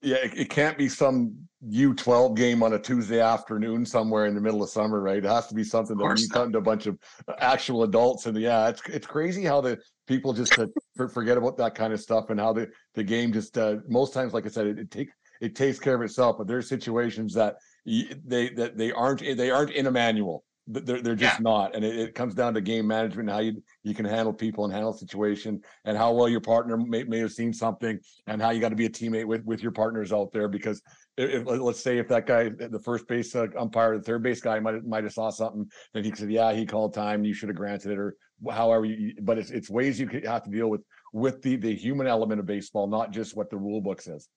Yeah, 0.03 0.17
it, 0.17 0.39
it 0.39 0.51
can't 0.51 0.79
be 0.79 0.89
some 0.89 1.49
U12 1.69 2.37
game 2.37 2.63
on 2.63 2.73
a 2.75 2.79
Tuesday 2.79 3.21
afternoon 3.21 3.85
somewhere 3.85 4.27
in 4.27 4.35
the 4.35 4.41
middle 4.41 4.63
of 4.63 4.71
summer, 4.71 5.01
right? 5.01 5.17
It 5.19 5.25
has 5.25 5.49
to 5.49 5.55
be 5.55 5.65
something 5.65 5.97
that 5.97 6.05
not. 6.05 6.19
come 6.33 6.53
to 6.53 6.59
a 6.59 6.63
bunch 6.63 6.87
of 6.87 6.99
actual 7.39 7.83
adults, 7.83 8.27
and 8.27 8.39
yeah, 8.39 8.69
it's 8.69 8.81
it's 8.89 9.07
crazy 9.07 9.43
how 9.45 9.61
the 9.61 9.79
people 10.07 10.33
just 10.33 10.57
uh, 10.59 10.67
forget 11.13 11.37
about 11.37 11.57
that 11.57 11.75
kind 11.75 11.93
of 11.93 12.01
stuff 12.01 12.31
and 12.31 12.39
how 12.39 12.53
the 12.53 12.69
the 12.95 13.03
game 13.03 13.33
just 13.33 13.59
uh, 13.59 13.77
most 13.89 14.15
times, 14.15 14.33
like 14.33 14.47
I 14.47 14.51
said, 14.51 14.67
it, 14.69 14.79
it 14.79 14.91
take 14.91 15.09
it 15.41 15.57
takes 15.57 15.79
care 15.81 15.97
of 15.97 16.03
itself. 16.03 16.37
But 16.39 16.47
there's 16.47 16.69
situations 16.69 17.35
that 17.35 17.57
they 17.85 18.51
that 18.51 18.77
they 18.77 18.93
aren't 18.93 19.21
they 19.21 19.51
aren't 19.51 19.71
in 19.73 19.87
a 19.87 19.91
manual. 19.91 20.45
Th- 20.73 20.85
They're 20.85 21.01
they're 21.01 21.15
just 21.15 21.41
not, 21.41 21.77
and 21.77 21.85
it, 21.85 21.97
it 21.97 22.15
comes 22.15 22.35
down 22.35 22.55
to 22.55 22.61
game 22.61 22.87
management 22.89 23.29
and 23.29 23.37
how 23.37 23.39
you 23.41 23.63
you 23.85 23.95
can 23.95 24.05
handle 24.05 24.33
people 24.33 24.65
and 24.65 24.73
handle 24.75 24.93
situation 24.93 25.61
and 25.85 25.97
how 25.97 26.13
well 26.13 26.29
your 26.29 26.41
partner 26.41 26.77
may, 26.77 27.05
may 27.05 27.19
have 27.19 27.33
seen 27.33 27.53
something 27.53 27.99
and 28.27 28.43
how 28.43 28.51
you 28.51 28.61
got 28.61 28.71
to 28.71 28.77
be 28.77 28.87
a 28.87 28.91
teammate 28.91 29.27
with 29.27 29.45
with 29.45 29.63
your 29.63 29.71
partners 29.71 30.13
out 30.13 30.33
there 30.33 30.49
because 30.49 30.83
if, 31.17 31.31
if 31.31 31.47
let- 31.47 31.61
let's 31.63 31.81
say 31.81 31.99
if 31.99 32.09
that 32.09 32.27
guy 32.27 32.49
the 32.49 32.81
first 32.85 33.07
base 33.07 33.35
uh, 33.37 33.47
umpire 33.57 33.97
the 33.97 34.03
third 34.03 34.25
base 34.25 34.41
guy 34.41 34.59
might 34.59 34.85
might 34.85 35.05
have 35.05 35.13
saw 35.13 35.31
something 35.31 35.65
then 35.95 36.03
he 36.03 36.13
said 36.15 36.31
yeah 36.33 36.53
he 36.53 36.67
called 36.67 36.93
time 36.93 37.25
you 37.25 37.33
should 37.33 37.49
have 37.49 37.57
granted 37.57 37.93
it 37.93 37.99
or 37.99 38.17
however 38.51 38.85
you 38.85 39.15
but 39.23 39.39
it's 39.39 39.51
it's 39.51 39.71
ways 39.71 40.01
you 40.01 40.09
have 40.25 40.43
to 40.43 40.51
deal 40.51 40.69
with 40.69 40.83
with 41.13 41.41
the 41.43 41.55
the 41.57 41.75
human 41.77 42.09
element 42.09 42.41
of 42.41 42.47
baseball 42.47 42.89
not 42.89 43.13
just 43.13 43.37
what 43.37 43.51
the 43.51 43.57
rule 43.57 43.81
book 43.81 44.01
says 44.03 44.29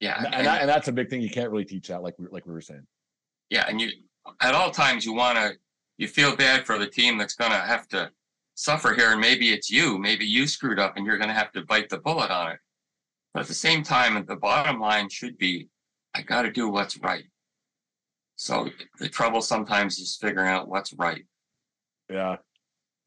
Yeah. 0.00 0.16
and, 0.16 0.26
And, 0.26 0.34
and, 0.36 0.46
that, 0.46 0.60
and 0.62 0.68
that's 0.70 0.88
a 0.88 0.92
big 0.92 1.10
thing 1.10 1.20
you 1.20 1.30
can't 1.30 1.50
really 1.50 1.66
teach 1.66 1.88
that 1.88 2.02
like 2.02 2.14
we, 2.18 2.26
like 2.30 2.46
we 2.46 2.52
were 2.54 2.62
saying 2.62 2.86
yeah. 3.50 3.64
And 3.66 3.80
you, 3.80 3.88
at 4.40 4.54
all 4.54 4.70
times, 4.70 5.04
you 5.04 5.12
want 5.12 5.38
to, 5.38 5.52
you 5.96 6.08
feel 6.08 6.36
bad 6.36 6.66
for 6.66 6.78
the 6.78 6.86
team 6.86 7.18
that's 7.18 7.34
going 7.34 7.50
to 7.50 7.58
have 7.58 7.88
to 7.88 8.10
suffer 8.54 8.94
here. 8.94 9.12
And 9.12 9.20
maybe 9.20 9.52
it's 9.52 9.70
you. 9.70 9.98
Maybe 9.98 10.24
you 10.24 10.46
screwed 10.46 10.78
up 10.78 10.96
and 10.96 11.06
you're 11.06 11.18
going 11.18 11.28
to 11.28 11.34
have 11.34 11.52
to 11.52 11.64
bite 11.64 11.88
the 11.88 11.98
bullet 11.98 12.30
on 12.30 12.52
it. 12.52 12.58
But 13.34 13.40
at 13.40 13.48
the 13.48 13.54
same 13.54 13.82
time, 13.82 14.24
the 14.26 14.36
bottom 14.36 14.80
line 14.80 15.08
should 15.08 15.38
be 15.38 15.68
I 16.14 16.22
got 16.22 16.42
to 16.42 16.50
do 16.50 16.68
what's 16.68 16.98
right. 16.98 17.24
So 18.36 18.70
the 18.98 19.08
trouble 19.08 19.42
sometimes 19.42 19.98
is 19.98 20.16
figuring 20.20 20.48
out 20.48 20.68
what's 20.68 20.92
right. 20.94 21.24
yeah 22.08 22.36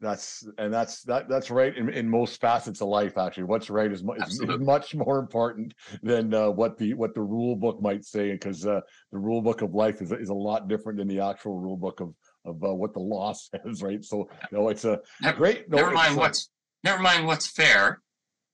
that's 0.02 0.46
and 0.58 0.74
that's 0.74 1.04
that 1.04 1.30
that's 1.30 1.52
right 1.52 1.78
in, 1.78 1.88
in 1.90 2.10
most 2.10 2.42
facets 2.42 2.82
of 2.82 2.88
life 2.88 3.18
actually. 3.18 3.44
What's 3.44 3.70
right 3.70 3.92
is, 3.92 4.04
is, 4.28 4.40
is 4.42 4.60
much 4.60 4.96
more 4.96 5.20
important 5.20 5.74
than 6.02 6.34
uh, 6.34 6.50
what 6.50 6.78
the 6.78 6.94
what 6.96 7.14
the 7.14 7.22
rule 7.22 7.56
book 7.56 7.82
might 7.82 8.04
say 8.04 8.32
because 8.32 8.66
uh, 8.66 8.82
the 9.12 9.20
rule 9.20 9.42
book 9.42 9.62
of 9.62 9.74
life 9.76 10.02
is, 10.02 10.12
is 10.12 10.30
a 10.30 10.34
lot 10.34 10.68
different 10.68 10.98
than 10.98 11.08
the 11.08 11.20
actual 11.20 11.60
rule 11.60 11.78
book 11.78 12.00
of 12.00 12.14
of 12.46 12.64
uh, 12.64 12.74
what 12.74 12.94
the 12.94 13.00
law 13.00 13.32
says 13.66 13.84
right? 13.84 14.04
So 14.04 14.28
you 14.52 14.58
know 14.58 14.70
it's 14.70 14.86
a 14.86 15.00
Never- 15.22 15.38
great 15.38 15.70
no, 15.70 15.78
never 15.78 15.92
mind 15.92 16.18
what's 16.18 16.50
never 16.84 17.02
mind 17.02 17.28
what's 17.28 17.48
fair. 17.48 18.02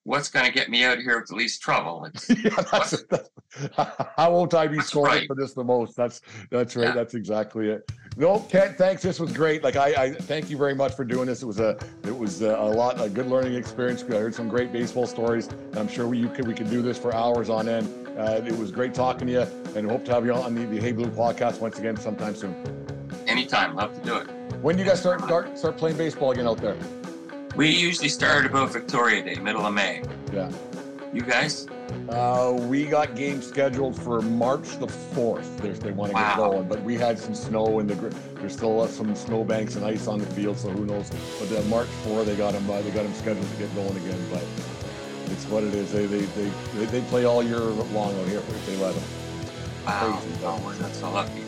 What's 0.07 0.29
going 0.29 0.45
to 0.45 0.53
get 0.53 0.69
me 0.69 0.85
out 0.85 0.99
of 0.99 1.03
here 1.03 1.19
with 1.19 1.27
the 1.27 1.35
least 1.35 1.61
trouble? 1.61 2.07
It's, 2.15 2.29
yeah, 2.29 2.49
that's, 2.71 3.03
that's 3.03 3.29
how 4.15 4.31
won't 4.31 4.53
I 4.53 4.65
be 4.65 4.79
scolded 4.79 5.13
right. 5.13 5.27
for 5.27 5.35
this 5.35 5.53
the 5.53 5.65
most? 5.65 5.97
That's 5.97 6.21
that's 6.49 6.77
right. 6.77 6.87
Yeah. 6.87 6.93
That's 6.93 7.13
exactly 7.13 7.71
it. 7.71 7.91
No, 8.15 8.39
Kent, 8.39 8.77
thanks. 8.77 9.01
This 9.01 9.19
was 9.19 9.33
great. 9.33 9.65
Like 9.65 9.75
I, 9.75 9.87
I 10.05 10.13
thank 10.13 10.49
you 10.49 10.55
very 10.55 10.73
much 10.73 10.95
for 10.95 11.03
doing 11.03 11.25
this. 11.25 11.41
It 11.41 11.45
was 11.45 11.59
a 11.59 11.77
it 12.05 12.17
was 12.17 12.41
a, 12.41 12.51
a 12.51 12.69
lot 12.69 13.01
a 13.01 13.09
good 13.09 13.27
learning 13.27 13.55
experience. 13.55 14.01
I 14.03 14.13
heard 14.13 14.33
some 14.33 14.47
great 14.47 14.71
baseball 14.71 15.07
stories. 15.07 15.47
And 15.47 15.77
I'm 15.77 15.89
sure 15.89 16.07
we 16.07 16.19
you 16.19 16.29
could 16.29 16.47
we 16.47 16.53
could 16.53 16.69
do 16.69 16.81
this 16.81 16.97
for 16.97 17.13
hours 17.13 17.49
on 17.49 17.67
end. 17.67 18.07
Uh, 18.17 18.41
it 18.45 18.57
was 18.57 18.71
great 18.71 18.93
talking 18.93 19.27
to 19.27 19.33
you, 19.33 19.75
and 19.75 19.91
hope 19.91 20.05
to 20.05 20.13
have 20.13 20.25
you 20.25 20.33
on 20.33 20.55
the, 20.55 20.65
the 20.67 20.79
Hey 20.79 20.93
Blue 20.93 21.09
podcast 21.09 21.59
once 21.59 21.79
again 21.79 21.97
sometime 21.97 22.33
soon. 22.33 22.55
anytime, 23.27 23.75
love 23.75 23.93
to 23.93 24.05
do 24.05 24.15
it. 24.15 24.27
When 24.61 24.77
do 24.77 24.83
you 24.83 24.87
guys 24.87 25.01
start 25.01 25.21
start 25.23 25.57
start 25.57 25.75
playing 25.75 25.97
baseball 25.97 26.31
again 26.31 26.47
out 26.47 26.59
there? 26.59 26.77
We 27.57 27.69
usually 27.69 28.07
start 28.07 28.45
about 28.45 28.71
Victoria 28.71 29.23
Day, 29.23 29.33
middle 29.41 29.65
of 29.65 29.73
May. 29.73 30.03
Yeah. 30.31 30.51
You 31.11 31.23
guys? 31.23 31.65
Uh, 32.07 32.55
we 32.55 32.85
got 32.85 33.15
games 33.15 33.47
scheduled 33.47 33.99
for 33.99 34.21
March 34.21 34.77
the 34.77 34.87
fourth. 34.87 35.57
There's 35.59 35.79
they 35.79 35.91
want 35.91 36.11
to 36.11 36.17
get 36.19 36.37
going, 36.37 36.67
but 36.67 36.83
we 36.83 36.93
had 36.93 37.17
some 37.17 37.33
snow 37.33 37.79
in 37.79 37.87
the. 37.87 37.95
There's 38.35 38.53
still 38.53 38.87
some 38.87 39.15
snow 39.15 39.43
banks 39.43 39.75
and 39.75 39.83
ice 39.83 40.05
on 40.05 40.19
the 40.19 40.27
field, 40.27 40.59
so 40.59 40.69
who 40.69 40.85
knows? 40.85 41.09
But 41.39 41.49
then 41.49 41.67
March 41.67 41.87
four, 42.03 42.23
they 42.23 42.35
got 42.35 42.53
them. 42.53 42.69
Uh, 42.69 42.79
they 42.83 42.91
got 42.91 43.01
them 43.03 43.13
scheduled 43.15 43.49
to 43.49 43.55
get 43.57 43.73
going 43.73 43.97
again. 43.97 44.23
But 44.31 44.43
it's 45.31 45.45
what 45.45 45.63
it 45.63 45.73
is. 45.73 45.91
They 45.91 46.05
they 46.05 46.25
they 46.25 46.51
they, 46.75 46.85
they 46.85 47.01
play 47.07 47.25
all 47.25 47.41
year 47.41 47.57
long 47.59 48.15
out 48.19 48.27
here 48.27 48.37
if 48.37 48.65
they 48.67 48.75
let 48.75 48.93
them. 48.93 49.03
Wow. 49.83 50.19
Crazy, 50.21 50.39
Oh, 50.43 50.61
we're 50.63 50.79
not 50.79 50.93
so 50.93 51.09
lucky. 51.11 51.41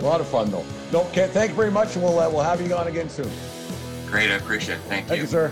A 0.00 0.04
lot 0.04 0.20
of 0.20 0.28
fun 0.28 0.50
though. 0.50 0.66
No, 0.92 1.04
Ken, 1.14 1.30
thank 1.30 1.50
you 1.52 1.56
very 1.56 1.70
much, 1.70 1.94
and 1.94 2.04
we'll 2.04 2.18
uh, 2.18 2.28
we'll 2.28 2.42
have 2.42 2.60
you 2.60 2.74
on 2.76 2.88
again 2.88 3.08
soon. 3.08 3.30
Great, 4.12 4.30
I 4.30 4.34
appreciate 4.34 4.74
it. 4.74 4.80
Thank 4.82 5.06
Thank 5.08 5.16
you. 5.16 5.22
you, 5.22 5.26
sir. 5.26 5.50